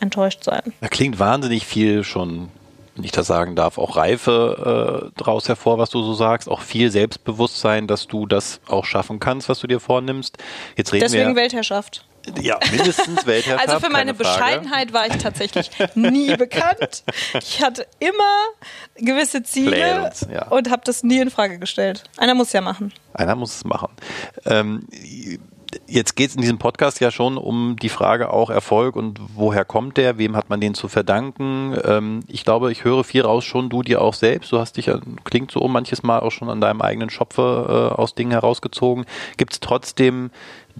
[0.00, 0.72] enttäuscht sein.
[0.80, 2.48] Da klingt wahnsinnig viel schon,
[2.94, 6.60] wenn ich das sagen darf, auch Reife äh, draus hervor, was du so sagst, auch
[6.60, 10.38] viel Selbstbewusstsein, dass du das auch schaffen kannst, was du dir vornimmst.
[10.76, 12.04] Jetzt reden Deswegen wir, Weltherrschaft.
[12.40, 13.68] Ja, mindestens Weltherrschaft.
[13.68, 17.04] Also für meine Bescheidenheit war ich tatsächlich nie bekannt.
[17.34, 18.14] Ich hatte immer
[18.96, 20.48] gewisse Ziele uns, ja.
[20.48, 22.04] und habe das nie in Frage gestellt.
[22.16, 22.92] Einer muss ja machen.
[23.14, 23.90] Einer muss es machen.
[24.44, 24.86] Ähm,
[25.86, 29.64] jetzt geht es in diesem Podcast ja schon um die Frage auch Erfolg und woher
[29.64, 31.76] kommt der, wem hat man den zu verdanken.
[31.84, 34.50] Ähm, ich glaube, ich höre viel raus schon, du dir auch selbst.
[34.52, 34.90] Du hast dich
[35.24, 39.04] klingt so manches Mal auch schon an deinem eigenen Schopfe äh, aus Dingen herausgezogen.
[39.36, 40.30] Gibt es trotzdem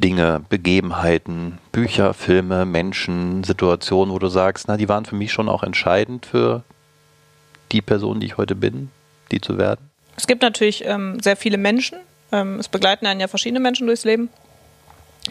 [0.01, 5.49] Dinge, Begebenheiten, Bücher, Filme, Menschen, Situationen, wo du sagst, na, die waren für mich schon
[5.49, 6.63] auch entscheidend für
[7.73, 8.91] die Person, die ich heute bin,
[9.31, 9.91] die zu werden?
[10.17, 11.99] Es gibt natürlich ähm, sehr viele Menschen.
[12.33, 14.29] Ähm, es begleiten einen ja verschiedene Menschen durchs Leben.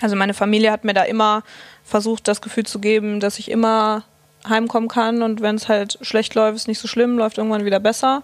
[0.01, 1.43] Also meine Familie hat mir da immer
[1.83, 4.03] versucht, das Gefühl zu geben, dass ich immer
[4.47, 7.79] heimkommen kann und wenn es halt schlecht läuft, ist nicht so schlimm, läuft irgendwann wieder
[7.79, 8.23] besser.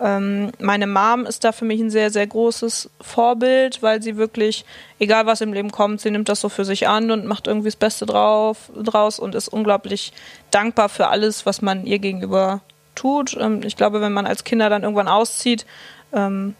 [0.00, 4.64] Ähm, meine Mom ist da für mich ein sehr, sehr großes Vorbild, weil sie wirklich,
[4.98, 7.68] egal was im Leben kommt, sie nimmt das so für sich an und macht irgendwie
[7.68, 10.12] das Beste drauf, draus und ist unglaublich
[10.50, 12.60] dankbar für alles, was man ihr gegenüber
[12.94, 13.36] tut.
[13.40, 15.66] Ähm, ich glaube, wenn man als Kinder dann irgendwann auszieht,
[16.12, 16.54] ähm,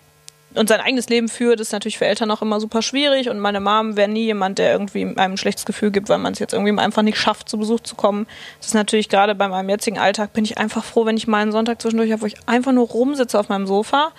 [0.58, 3.30] und sein eigenes Leben führt, ist natürlich für Eltern auch immer super schwierig.
[3.30, 6.32] Und meine Mom wäre nie jemand, der irgendwie einem ein schlechtes Gefühl gibt, weil man
[6.32, 8.26] es jetzt irgendwie einfach nicht schafft, zu Besuch zu kommen.
[8.58, 11.42] Das ist natürlich gerade bei meinem jetzigen Alltag, bin ich einfach froh, wenn ich mal
[11.42, 14.12] einen Sonntag zwischendurch habe, wo ich einfach nur rumsitze auf meinem Sofa.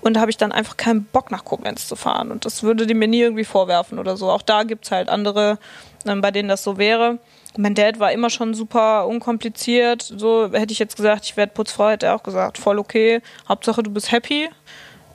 [0.00, 2.30] Und habe ich dann einfach keinen Bock, nach Koblenz zu fahren.
[2.30, 4.30] Und das würde die mir nie irgendwie vorwerfen oder so.
[4.30, 5.58] Auch da gibt es halt andere,
[6.06, 7.18] ähm, bei denen das so wäre.
[7.56, 10.02] Mein Dad war immer schon super unkompliziert.
[10.02, 13.22] So hätte ich jetzt gesagt, ich werde Putzfrau, hätte er auch gesagt, voll okay.
[13.48, 14.50] Hauptsache, du bist happy.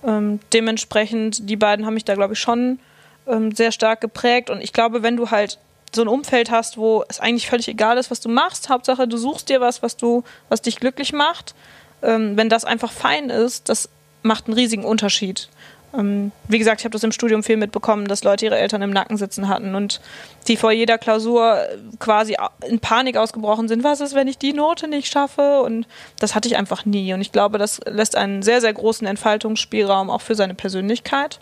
[0.05, 2.79] Ähm, dementsprechend, die beiden haben mich da, glaube ich, schon
[3.27, 4.49] ähm, sehr stark geprägt.
[4.49, 5.59] Und ich glaube, wenn du halt
[5.93, 9.17] so ein Umfeld hast, wo es eigentlich völlig egal ist, was du machst, Hauptsache du
[9.17, 11.55] suchst dir was, was du, was dich glücklich macht.
[12.01, 13.89] Ähm, wenn das einfach fein ist, das
[14.21, 15.49] macht einen riesigen Unterschied.
[15.97, 18.91] Ähm, wie gesagt, ich habe das im Studium viel mitbekommen, dass Leute ihre Eltern im
[18.91, 20.01] Nacken sitzen hatten und
[20.47, 21.57] die vor jeder Klausur
[21.99, 22.37] quasi
[22.67, 23.83] in Panik ausgebrochen sind.
[23.83, 25.61] Was ist, wenn ich die Note nicht schaffe?
[25.61, 25.87] Und
[26.19, 27.13] das hatte ich einfach nie.
[27.13, 31.39] Und ich glaube, das lässt einen sehr, sehr großen Entfaltungsspielraum auch für seine Persönlichkeit.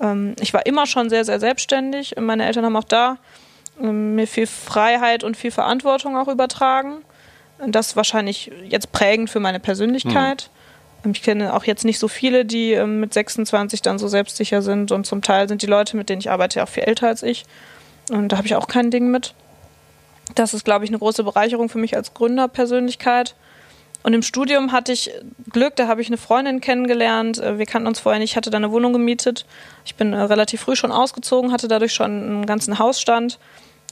[0.00, 2.14] Ähm, ich war immer schon sehr, sehr selbstständig.
[2.18, 3.18] Meine Eltern haben auch da
[3.80, 7.02] ähm, mir viel Freiheit und viel Verantwortung auch übertragen.
[7.64, 10.48] Das wahrscheinlich jetzt prägend für meine Persönlichkeit.
[10.50, 10.61] Mhm.
[11.10, 14.92] Ich kenne auch jetzt nicht so viele, die ähm, mit 26 dann so selbstsicher sind
[14.92, 17.44] und zum Teil sind die Leute, mit denen ich arbeite, auch viel älter als ich.
[18.10, 19.34] Und da habe ich auch kein Ding mit.
[20.34, 23.34] Das ist, glaube ich, eine große Bereicherung für mich als Gründerpersönlichkeit.
[24.04, 25.10] Und im Studium hatte ich
[25.50, 27.38] Glück, da habe ich eine Freundin kennengelernt.
[27.38, 29.46] Äh, wir kannten uns vorher nicht, ich hatte da eine Wohnung gemietet.
[29.84, 33.38] Ich bin äh, relativ früh schon ausgezogen, hatte dadurch schon einen ganzen Hausstand.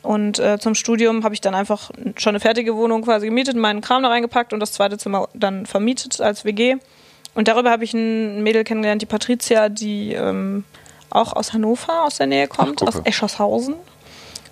[0.02, 3.82] Und äh, zum Studium habe ich dann einfach schon eine fertige Wohnung quasi gemietet, meinen
[3.82, 6.76] Kram da reingepackt und das zweite Zimmer dann vermietet als WG.
[7.40, 10.64] Und darüber habe ich ein Mädel kennengelernt, die Patricia, die ähm,
[11.08, 13.76] auch aus Hannover, aus der Nähe kommt, Ach, aus Eschershausen.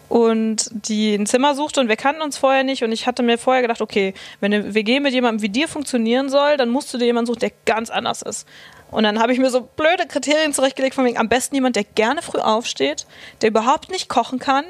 [0.09, 2.83] Und die ein Zimmer suchte und wir kannten uns vorher nicht.
[2.85, 6.31] Und ich hatte mir vorher gedacht, okay, wenn eine WG mit jemandem wie dir funktionieren
[6.31, 8.49] soll, dann musst du dir jemanden suchen, der ganz anders ist.
[8.91, 11.85] Und dann habe ich mir so blöde Kriterien zurechtgelegt, von wegen am besten jemand, der
[11.85, 13.07] gerne früh aufsteht,
[13.43, 14.65] der überhaupt nicht kochen kann,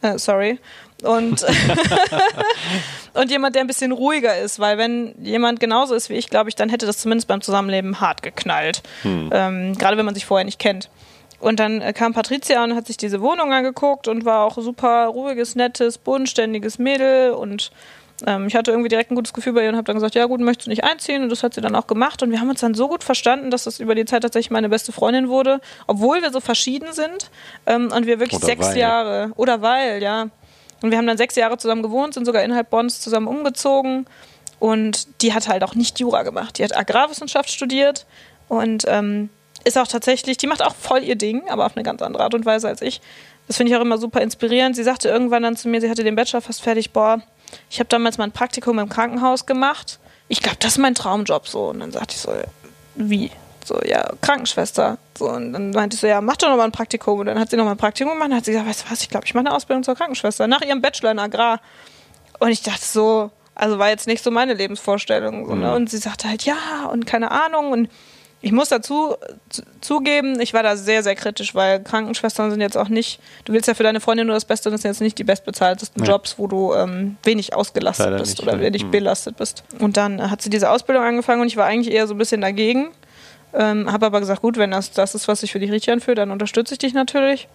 [0.00, 0.58] äh, sorry,
[1.02, 1.44] und,
[3.14, 6.48] und jemand, der ein bisschen ruhiger ist, weil wenn jemand genauso ist wie ich, glaube
[6.48, 8.82] ich, dann hätte das zumindest beim Zusammenleben hart geknallt.
[9.02, 9.30] Hm.
[9.32, 10.90] Ähm, gerade wenn man sich vorher nicht kennt.
[11.40, 15.06] Und dann äh, kam Patricia und hat sich diese Wohnung angeguckt und war auch super
[15.06, 17.70] ruhiges, nettes, bodenständiges Mädel und
[18.26, 20.26] ähm, ich hatte irgendwie direkt ein gutes Gefühl bei ihr und habe dann gesagt, ja
[20.26, 21.22] gut, möchtest du nicht einziehen?
[21.22, 23.50] Und das hat sie dann auch gemacht und wir haben uns dann so gut verstanden,
[23.50, 27.30] dass das über die Zeit tatsächlich meine beste Freundin wurde, obwohl wir so verschieden sind
[27.66, 28.78] ähm, und wir wirklich oder sechs weil.
[28.78, 30.28] Jahre oder weil, ja,
[30.82, 34.06] und wir haben dann sechs Jahre zusammen gewohnt, sind sogar innerhalb Bonns zusammen umgezogen.
[34.60, 36.58] Und die hat halt auch nicht Jura gemacht.
[36.58, 38.06] Die hat Agrarwissenschaft studiert
[38.48, 39.30] und ähm,
[39.64, 42.34] ist auch tatsächlich, die macht auch voll ihr Ding, aber auf eine ganz andere Art
[42.34, 43.00] und Weise als ich.
[43.46, 44.76] Das finde ich auch immer super inspirierend.
[44.76, 47.22] Sie sagte irgendwann dann zu mir, sie hatte den Bachelor fast fertig, boah,
[47.70, 49.98] ich habe damals mein Praktikum im Krankenhaus gemacht.
[50.28, 51.68] Ich glaube, das ist mein Traumjob so.
[51.68, 52.32] Und dann sagte ich so,
[52.96, 53.30] wie?
[53.68, 54.96] So, ja, Krankenschwester.
[55.16, 57.20] So, und dann meinte ich so, ja, mach doch noch mal ein Praktikum.
[57.20, 58.90] Und dann hat sie noch mal ein Praktikum gemacht und hat sie gesagt, weißt du
[58.90, 61.60] was, ich glaube, ich mache eine Ausbildung zur Krankenschwester nach ihrem Bachelor in Agrar.
[62.38, 65.46] Und ich dachte so, also war jetzt nicht so meine Lebensvorstellung.
[65.46, 65.68] So, ne?
[65.68, 65.74] Mhm.
[65.74, 67.72] Und sie sagte halt, ja, und keine Ahnung.
[67.72, 67.90] Und
[68.40, 69.16] ich muss dazu
[69.80, 73.66] zugeben, ich war da sehr, sehr kritisch, weil Krankenschwestern sind jetzt auch nicht, du willst
[73.66, 76.12] ja für deine Freundin nur das Beste und das sind jetzt nicht die bestbezahltesten ja.
[76.12, 78.90] Jobs, wo du ähm, wenig ausgelastet Leider bist oder wenig hm.
[78.92, 79.64] belastet bist.
[79.80, 82.40] Und dann hat sie diese Ausbildung angefangen und ich war eigentlich eher so ein bisschen
[82.40, 82.90] dagegen.
[83.54, 86.18] Ähm, habe aber gesagt, gut, wenn das das ist, was sich für dich richtig anfühlt,
[86.18, 87.48] dann unterstütze ich dich natürlich.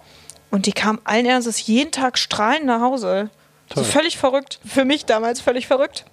[0.49, 3.29] Und die kam allen Ernstes jeden Tag strahlend nach Hause.
[3.73, 4.59] So völlig verrückt.
[4.65, 6.05] Für mich damals völlig verrückt.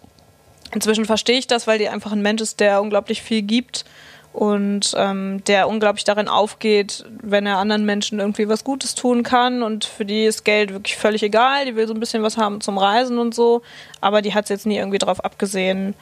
[0.72, 3.84] Inzwischen verstehe ich das, weil die einfach ein Mensch ist, der unglaublich viel gibt
[4.32, 9.62] und ähm, der unglaublich darin aufgeht, wenn er anderen Menschen irgendwie was Gutes tun kann
[9.64, 12.60] und für die ist Geld wirklich völlig egal, die will so ein bisschen was haben
[12.60, 13.62] zum Reisen und so,
[14.00, 15.94] aber die hat es jetzt nie irgendwie darauf abgesehen,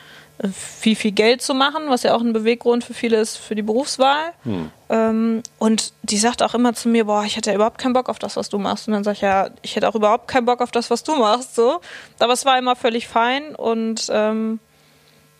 [0.52, 3.62] viel, viel Geld zu machen, was ja auch ein Beweggrund für viele ist für die
[3.62, 4.32] Berufswahl.
[4.44, 4.70] Hm.
[4.88, 8.08] Ähm, und die sagt auch immer zu mir, boah, ich hätte ja überhaupt keinen Bock
[8.08, 8.86] auf das, was du machst.
[8.86, 11.16] Und dann sage ich, ja, ich hätte auch überhaupt keinen Bock auf das, was du
[11.16, 11.56] machst.
[11.56, 11.80] So.
[12.20, 14.60] Aber es war immer völlig fein und ähm,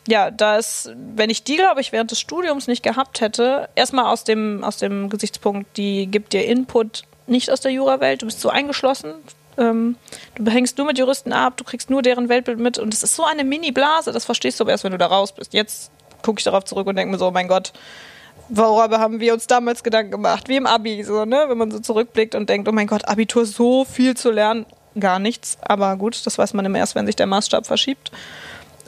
[0.09, 4.07] ja, da ist, wenn ich die, glaube ich, während des Studiums nicht gehabt hätte, erstmal
[4.07, 8.41] aus dem, aus dem Gesichtspunkt, die gibt dir Input nicht aus der Jurawelt, du bist
[8.41, 9.13] so eingeschlossen,
[9.59, 9.97] ähm,
[10.37, 13.17] du hängst nur mit Juristen ab, du kriegst nur deren Weltbild mit und es ist
[13.17, 15.53] so eine Mini-Blase, das verstehst du aber erst, wenn du da raus bist.
[15.53, 15.91] Jetzt
[16.23, 17.73] gucke ich darauf zurück und denke mir so, oh mein Gott,
[18.49, 20.49] worüber haben wir uns damals Gedanken gemacht?
[20.49, 21.45] Wie im Abi, so, ne?
[21.49, 24.67] Wenn man so zurückblickt und denkt, oh mein Gott, Abitur, so viel zu lernen,
[24.99, 25.59] gar nichts.
[25.61, 28.11] Aber gut, das weiß man immer erst, wenn sich der Maßstab verschiebt.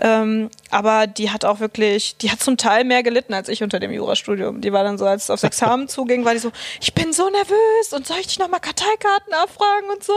[0.03, 3.79] Ähm, aber die hat auch wirklich, die hat zum Teil mehr gelitten als ich unter
[3.79, 4.63] dem Jurastudium.
[4.63, 7.29] Die war dann so, als es aufs Examen zuging, war die so, ich bin so
[7.29, 10.15] nervös und soll ich dich nochmal Karteikarten abfragen und so.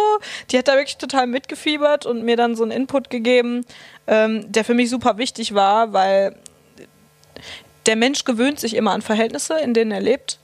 [0.52, 3.66] Die hat da wirklich total mitgefiebert und mir dann so einen Input gegeben,
[4.08, 6.36] ähm, der für mich super wichtig war, weil
[7.86, 10.40] der Mensch gewöhnt sich immer an Verhältnisse, in denen er lebt.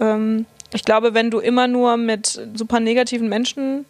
[0.00, 3.86] Ähm, ich glaube, wenn du immer nur mit super negativen Menschen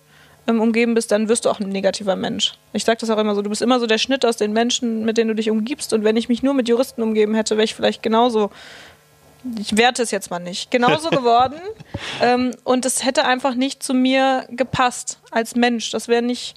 [0.47, 2.55] umgeben bist, dann wirst du auch ein negativer Mensch.
[2.72, 5.05] Ich sage das auch immer so, du bist immer so der Schnitt aus den Menschen,
[5.05, 5.93] mit denen du dich umgibst.
[5.93, 8.51] Und wenn ich mich nur mit Juristen umgeben hätte, wäre ich vielleicht genauso,
[9.59, 11.61] ich werte es jetzt mal nicht, genauso geworden.
[12.20, 15.90] ähm, und es hätte einfach nicht zu mir gepasst als Mensch.
[15.90, 16.57] Das wäre nicht,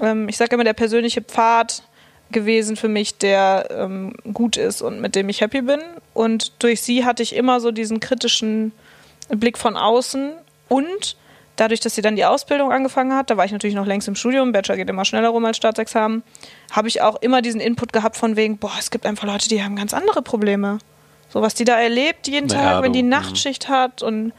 [0.00, 1.82] ähm, ich sage immer, der persönliche Pfad
[2.30, 5.80] gewesen für mich, der ähm, gut ist und mit dem ich happy bin.
[6.12, 8.72] Und durch sie hatte ich immer so diesen kritischen
[9.28, 10.32] Blick von außen
[10.68, 11.16] und
[11.56, 14.14] dadurch, dass sie dann die Ausbildung angefangen hat, da war ich natürlich noch längst im
[14.14, 16.22] Studium, Bachelor geht immer schneller rum als Staatsexamen,
[16.70, 19.62] habe ich auch immer diesen Input gehabt von wegen, boah, es gibt einfach Leute, die
[19.62, 20.78] haben ganz andere Probleme.
[21.28, 23.72] So was die da erlebt jeden Tag, ja, wenn die Nachtschicht mhm.
[23.72, 24.32] hat und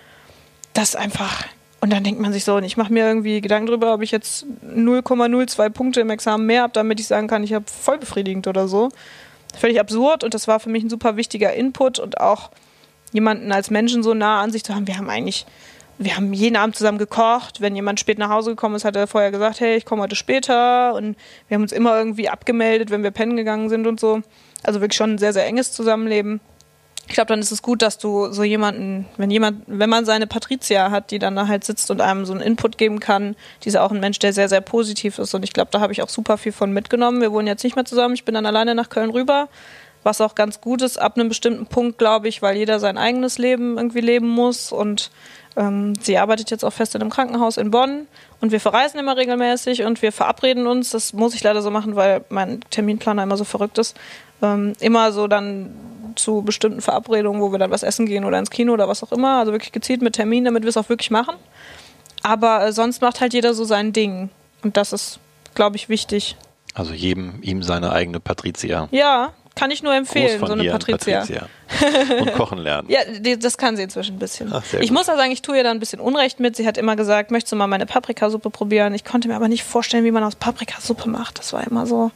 [0.73, 1.45] das einfach.
[1.81, 4.11] Und dann denkt man sich so, und ich mache mir irgendwie Gedanken darüber, ob ich
[4.11, 8.47] jetzt 0,02 Punkte im Examen mehr habe, damit ich sagen kann, ich habe voll befriedigend
[8.47, 8.89] oder so.
[9.57, 12.49] Völlig absurd und das war für mich ein super wichtiger Input und auch
[13.11, 14.87] jemanden als Menschen so nah an sich zu haben.
[14.87, 15.45] Wir haben eigentlich
[15.97, 17.61] wir haben jeden Abend zusammen gekocht.
[17.61, 20.15] Wenn jemand spät nach Hause gekommen ist, hat er vorher gesagt, hey, ich komme heute
[20.15, 20.93] später.
[20.93, 21.15] Und
[21.47, 24.21] wir haben uns immer irgendwie abgemeldet, wenn wir pennen gegangen sind und so.
[24.63, 26.41] Also wirklich schon ein sehr, sehr enges Zusammenleben.
[27.07, 30.25] Ich glaube, dann ist es gut, dass du so jemanden, wenn jemand, wenn man seine
[30.25, 33.69] Patrizia hat, die dann da halt sitzt und einem so einen Input geben kann, die
[33.69, 35.33] ist auch ein Mensch, der sehr, sehr positiv ist.
[35.35, 37.21] Und ich glaube, da habe ich auch super viel von mitgenommen.
[37.21, 38.15] Wir wohnen jetzt nicht mehr zusammen.
[38.15, 39.49] Ich bin dann alleine nach Köln rüber
[40.05, 43.39] was auch ganz gut ist ab einem bestimmten Punkt, glaube ich, weil jeder sein eigenes
[43.39, 45.09] Leben irgendwie leben muss und
[45.57, 48.07] ähm, sie arbeitet jetzt auch fest in einem Krankenhaus in Bonn
[48.41, 51.95] und wir verreisen immer regelmäßig und wir verabreden uns, das muss ich leider so machen,
[51.95, 53.95] weil mein Terminplaner immer so verrückt ist,
[54.41, 55.73] ähm, immer so dann
[56.15, 59.11] zu bestimmten Verabredungen, wo wir dann was essen gehen oder ins Kino oder was auch
[59.11, 61.35] immer, also wirklich gezielt mit Termin, damit wir es auch wirklich machen.
[62.21, 64.29] Aber äh, sonst macht halt jeder so sein Ding
[64.63, 65.19] und das ist,
[65.53, 66.35] glaube ich, wichtig.
[66.73, 68.89] Also jedem ihm seine eigene Patrizia.
[68.91, 71.21] Ja, kann ich nur empfehlen, so eine Patricia.
[71.21, 71.47] Patricia.
[72.19, 72.87] Und kochen lernen.
[72.91, 74.51] ja, die, das kann sie inzwischen ein bisschen.
[74.53, 74.91] Ach, ich gut.
[74.91, 76.55] muss ja sagen, ich tue ihr da ein bisschen Unrecht mit.
[76.57, 78.93] Sie hat immer gesagt, möchtest du mal meine Paprikasuppe probieren?
[78.93, 81.39] Ich konnte mir aber nicht vorstellen, wie man aus Paprikasuppe macht.
[81.39, 82.11] Das war immer so,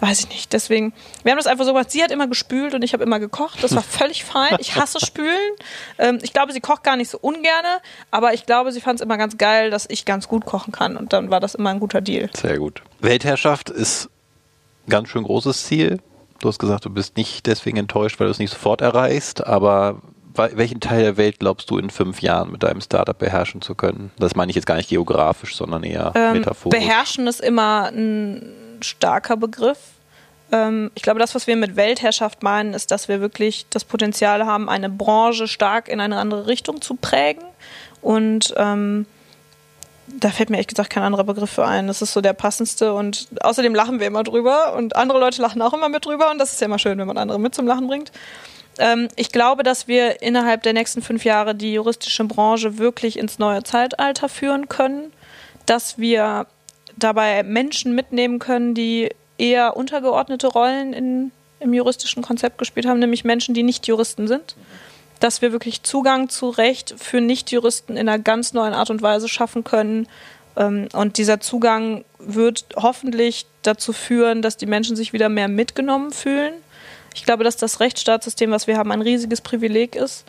[0.00, 0.52] weiß ich nicht.
[0.52, 1.92] Deswegen, wir haben das einfach so gemacht.
[1.92, 3.62] Sie hat immer gespült und ich habe immer gekocht.
[3.62, 4.56] Das war völlig fein.
[4.58, 5.52] Ich hasse Spülen.
[5.98, 7.80] Ähm, ich glaube, sie kocht gar nicht so ungerne,
[8.10, 10.96] aber ich glaube, sie fand es immer ganz geil, dass ich ganz gut kochen kann.
[10.96, 12.30] Und dann war das immer ein guter Deal.
[12.34, 12.82] Sehr gut.
[12.98, 14.10] Weltherrschaft ist
[14.86, 16.00] ein ganz schön großes Ziel.
[16.40, 20.00] Du hast gesagt, du bist nicht deswegen enttäuscht, weil du es nicht sofort erreichst, aber
[20.34, 24.10] welchen Teil der Welt glaubst du in fünf Jahren mit deinem Startup beherrschen zu können?
[24.18, 26.78] Das meine ich jetzt gar nicht geografisch, sondern eher ähm, metaphorisch.
[26.78, 29.78] Beherrschen ist immer ein starker Begriff.
[30.52, 34.46] Ähm, ich glaube, das, was wir mit Weltherrschaft meinen, ist, dass wir wirklich das Potenzial
[34.46, 37.44] haben, eine Branche stark in eine andere Richtung zu prägen.
[38.00, 39.06] Und ähm,
[40.18, 41.86] da fällt mir ehrlich gesagt kein anderer Begriff für ein.
[41.86, 45.62] Das ist so der passendste und außerdem lachen wir immer drüber und andere Leute lachen
[45.62, 47.66] auch immer mit drüber und das ist ja immer schön, wenn man andere mit zum
[47.66, 48.12] Lachen bringt.
[48.78, 53.38] Ähm, ich glaube, dass wir innerhalb der nächsten fünf Jahre die juristische Branche wirklich ins
[53.38, 55.12] neue Zeitalter führen können,
[55.66, 56.46] dass wir
[56.96, 63.24] dabei Menschen mitnehmen können, die eher untergeordnete Rollen in, im juristischen Konzept gespielt haben, nämlich
[63.24, 64.54] Menschen, die nicht Juristen sind.
[65.20, 69.28] Dass wir wirklich Zugang zu Recht für Nichtjuristen in einer ganz neuen Art und Weise
[69.28, 70.08] schaffen können.
[70.56, 76.10] Ähm, und dieser Zugang wird hoffentlich dazu führen, dass die Menschen sich wieder mehr mitgenommen
[76.10, 76.54] fühlen.
[77.14, 80.24] Ich glaube, dass das Rechtsstaatssystem, was wir haben, ein riesiges Privileg ist,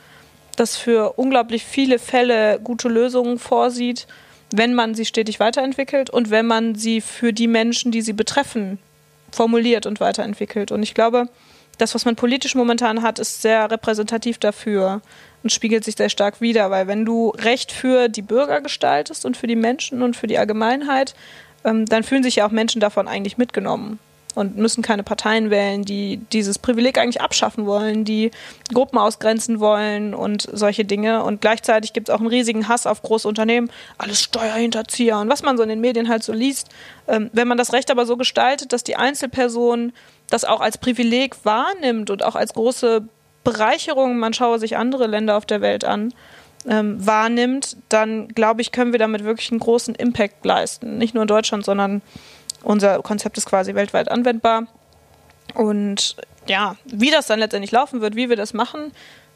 [0.55, 4.07] das für unglaublich viele Fälle gute Lösungen vorsieht,
[4.53, 8.79] wenn man sie stetig weiterentwickelt und wenn man sie für die Menschen, die sie betreffen,
[9.31, 10.71] formuliert und weiterentwickelt.
[10.71, 11.29] Und ich glaube,
[11.81, 15.01] das, was man politisch momentan hat, ist sehr repräsentativ dafür
[15.41, 19.35] und spiegelt sich sehr stark wider, weil wenn du Recht für die Bürger gestaltest und
[19.35, 21.15] für die Menschen und für die Allgemeinheit,
[21.63, 23.99] ähm, dann fühlen sich ja auch Menschen davon eigentlich mitgenommen
[24.35, 28.31] und müssen keine Parteien wählen, die dieses Privileg eigentlich abschaffen wollen, die
[28.73, 31.23] Gruppen ausgrenzen wollen und solche Dinge.
[31.23, 35.43] Und gleichzeitig gibt es auch einen riesigen Hass auf große Unternehmen, alles Steuerhinterzieher und was
[35.43, 36.69] man so in den Medien halt so liest.
[37.07, 39.91] Ähm, wenn man das Recht aber so gestaltet, dass die Einzelperson
[40.31, 43.03] das auch als Privileg wahrnimmt und auch als große
[43.43, 46.13] Bereicherung, man schaue sich andere Länder auf der Welt an,
[46.67, 50.97] ähm, wahrnimmt, dann glaube ich, können wir damit wirklich einen großen Impact leisten.
[50.97, 52.01] Nicht nur in Deutschland, sondern
[52.63, 54.67] unser Konzept ist quasi weltweit anwendbar.
[55.55, 56.15] Und
[56.47, 58.91] ja, wie das dann letztendlich laufen wird, wie wir das machen,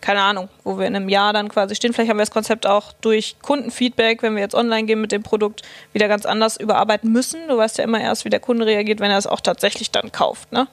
[0.06, 1.92] keine Ahnung, wo wir in einem Jahr dann quasi stehen.
[1.92, 5.24] Vielleicht haben wir das Konzept auch durch Kundenfeedback, wenn wir jetzt online gehen mit dem
[5.24, 7.48] Produkt, wieder ganz anders überarbeiten müssen.
[7.48, 10.12] Du weißt ja immer erst, wie der Kunde reagiert, wenn er es auch tatsächlich dann
[10.12, 10.52] kauft.
[10.52, 10.68] Ne?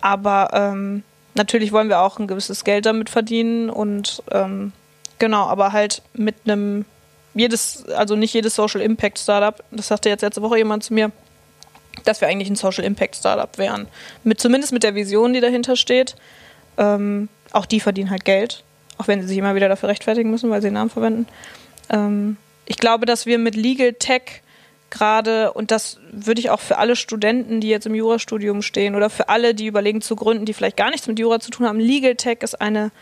[0.00, 1.02] Aber ähm,
[1.34, 4.72] natürlich wollen wir auch ein gewisses Geld damit verdienen und ähm,
[5.18, 6.86] genau, aber halt mit einem
[7.34, 11.12] jedes, also nicht jedes Social Impact Startup, das sagte jetzt letzte Woche jemand zu mir,
[12.04, 13.86] dass wir eigentlich ein Social Impact Startup wären.
[14.24, 16.16] Mit, zumindest mit der Vision, die dahinter steht.
[16.78, 18.64] Ähm, auch die verdienen halt Geld,
[18.98, 21.26] auch wenn sie sich immer wieder dafür rechtfertigen müssen, weil sie den Namen verwenden.
[21.90, 22.36] Ähm,
[22.66, 24.42] ich glaube, dass wir mit Legal Tech
[24.90, 29.10] gerade, und das würde ich auch für alle Studenten, die jetzt im Jurastudium stehen oder
[29.10, 31.80] für alle, die überlegen zu gründen, die vielleicht gar nichts mit Jura zu tun haben,
[31.80, 32.92] Legal Tech ist eine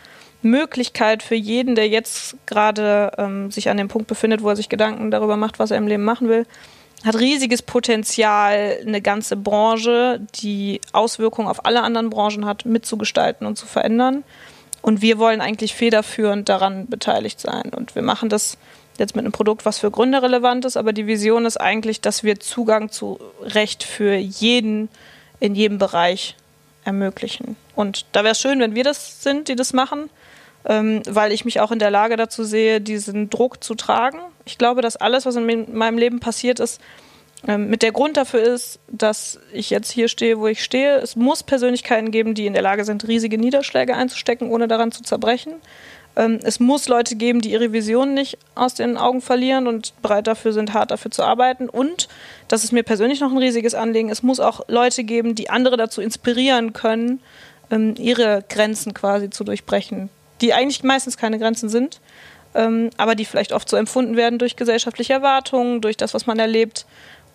[0.41, 4.69] Möglichkeit für jeden, der jetzt gerade ähm, sich an dem Punkt befindet, wo er sich
[4.69, 6.47] Gedanken darüber macht, was er im Leben machen will,
[7.03, 13.57] hat riesiges Potenzial, eine ganze Branche, die Auswirkungen auf alle anderen Branchen hat, mitzugestalten und
[13.57, 14.23] zu verändern.
[14.81, 17.71] Und wir wollen eigentlich federführend daran beteiligt sein.
[17.75, 18.57] Und wir machen das
[18.97, 22.23] jetzt mit einem Produkt, was für Gründer relevant ist, aber die Vision ist eigentlich, dass
[22.23, 24.89] wir Zugang zu Recht für jeden
[25.39, 26.35] in jedem Bereich
[26.83, 27.55] ermöglichen.
[27.75, 30.09] Und da wäre es schön, wenn wir das sind, die das machen
[30.65, 34.19] ähm, weil ich mich auch in der Lage dazu sehe, diesen Druck zu tragen.
[34.45, 36.81] Ich glaube, dass alles, was in meinem Leben passiert ist,
[37.47, 40.97] ähm, mit der Grund dafür ist, dass ich jetzt hier stehe, wo ich stehe.
[40.97, 45.01] Es muss Persönlichkeiten geben, die in der Lage sind, riesige Niederschläge einzustecken, ohne daran zu
[45.01, 45.53] zerbrechen.
[46.15, 50.27] Ähm, es muss Leute geben, die ihre Vision nicht aus den Augen verlieren und bereit
[50.27, 51.67] dafür sind, hart dafür zu arbeiten.
[51.67, 52.09] Und,
[52.47, 55.77] das ist mir persönlich noch ein riesiges Anliegen, es muss auch Leute geben, die andere
[55.77, 57.21] dazu inspirieren können,
[57.71, 60.09] ähm, ihre Grenzen quasi zu durchbrechen
[60.41, 62.01] die eigentlich meistens keine Grenzen sind,
[62.53, 66.39] ähm, aber die vielleicht oft so empfunden werden durch gesellschaftliche Erwartungen, durch das, was man
[66.39, 66.85] erlebt.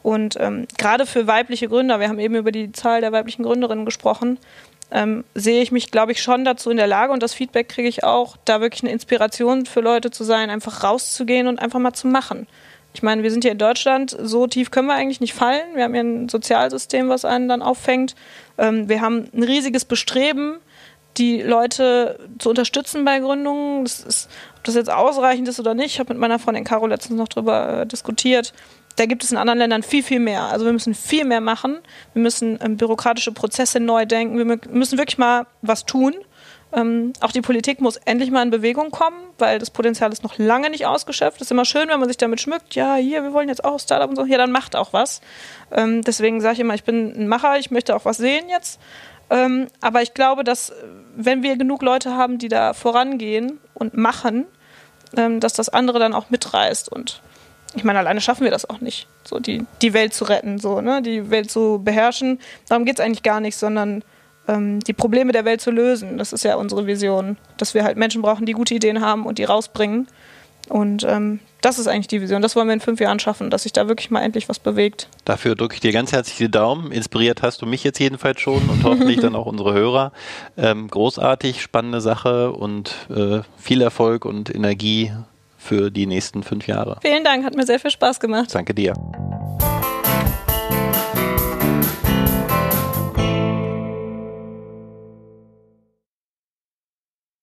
[0.02, 3.84] Und ähm, gerade für weibliche Gründer, wir haben eben über die Zahl der weiblichen Gründerinnen
[3.84, 4.38] gesprochen,
[4.92, 7.88] ähm, sehe ich mich, glaube ich, schon dazu in der Lage und das Feedback kriege
[7.88, 11.92] ich auch, da wirklich eine Inspiration für Leute zu sein, einfach rauszugehen und einfach mal
[11.92, 12.46] zu machen.
[12.94, 15.74] Ich meine, wir sind hier in Deutschland, so tief können wir eigentlich nicht fallen.
[15.74, 18.14] Wir haben hier ein Sozialsystem, was einen dann auffängt.
[18.56, 20.60] Ähm, wir haben ein riesiges Bestreben,
[21.18, 23.84] die Leute zu unterstützen bei Gründungen.
[23.84, 26.86] Das ist, ob das jetzt ausreichend ist oder nicht, ich habe mit meiner Freundin Caro
[26.86, 28.52] letztens noch darüber äh, diskutiert.
[28.96, 30.44] Da gibt es in anderen Ländern viel, viel mehr.
[30.44, 31.78] Also wir müssen viel mehr machen.
[32.14, 34.38] Wir müssen ähm, bürokratische Prozesse neu denken.
[34.38, 36.14] Wir müssen wirklich mal was tun.
[36.72, 40.36] Ähm, auch die Politik muss endlich mal in Bewegung kommen, weil das Potenzial ist noch
[40.38, 41.40] lange nicht ausgeschöpft.
[41.40, 42.74] Es ist immer schön, wenn man sich damit schmückt.
[42.74, 44.24] Ja, hier, wir wollen jetzt auch Startup und so.
[44.24, 45.20] Ja, dann macht auch was.
[45.70, 48.80] Ähm, deswegen sage ich immer, ich bin ein Macher, ich möchte auch was sehen jetzt.
[49.30, 50.72] Ähm, aber ich glaube, dass
[51.16, 54.46] wenn wir genug Leute haben, die da vorangehen und machen,
[55.16, 56.90] ähm, dass das andere dann auch mitreißt.
[56.90, 57.20] Und
[57.74, 60.80] ich meine, alleine schaffen wir das auch nicht, so die, die Welt zu retten, so,
[60.80, 61.02] ne?
[61.02, 62.40] die Welt zu beherrschen.
[62.68, 64.02] Darum geht es eigentlich gar nicht, sondern
[64.48, 66.18] ähm, die Probleme der Welt zu lösen.
[66.18, 69.38] Das ist ja unsere Vision, dass wir halt Menschen brauchen, die gute Ideen haben und
[69.38, 70.06] die rausbringen.
[70.68, 72.42] Und ähm, das ist eigentlich die Vision.
[72.42, 75.08] Das wollen wir in fünf Jahren schaffen, dass sich da wirklich mal endlich was bewegt.
[75.24, 76.92] Dafür drücke ich dir ganz herzlich die Daumen.
[76.92, 80.12] Inspiriert hast du mich jetzt jedenfalls schon und hoffentlich dann auch unsere Hörer.
[80.56, 85.12] Ähm, großartig, spannende Sache und äh, viel Erfolg und Energie
[85.58, 86.98] für die nächsten fünf Jahre.
[87.02, 88.54] Vielen Dank, hat mir sehr viel Spaß gemacht.
[88.54, 88.94] Danke dir.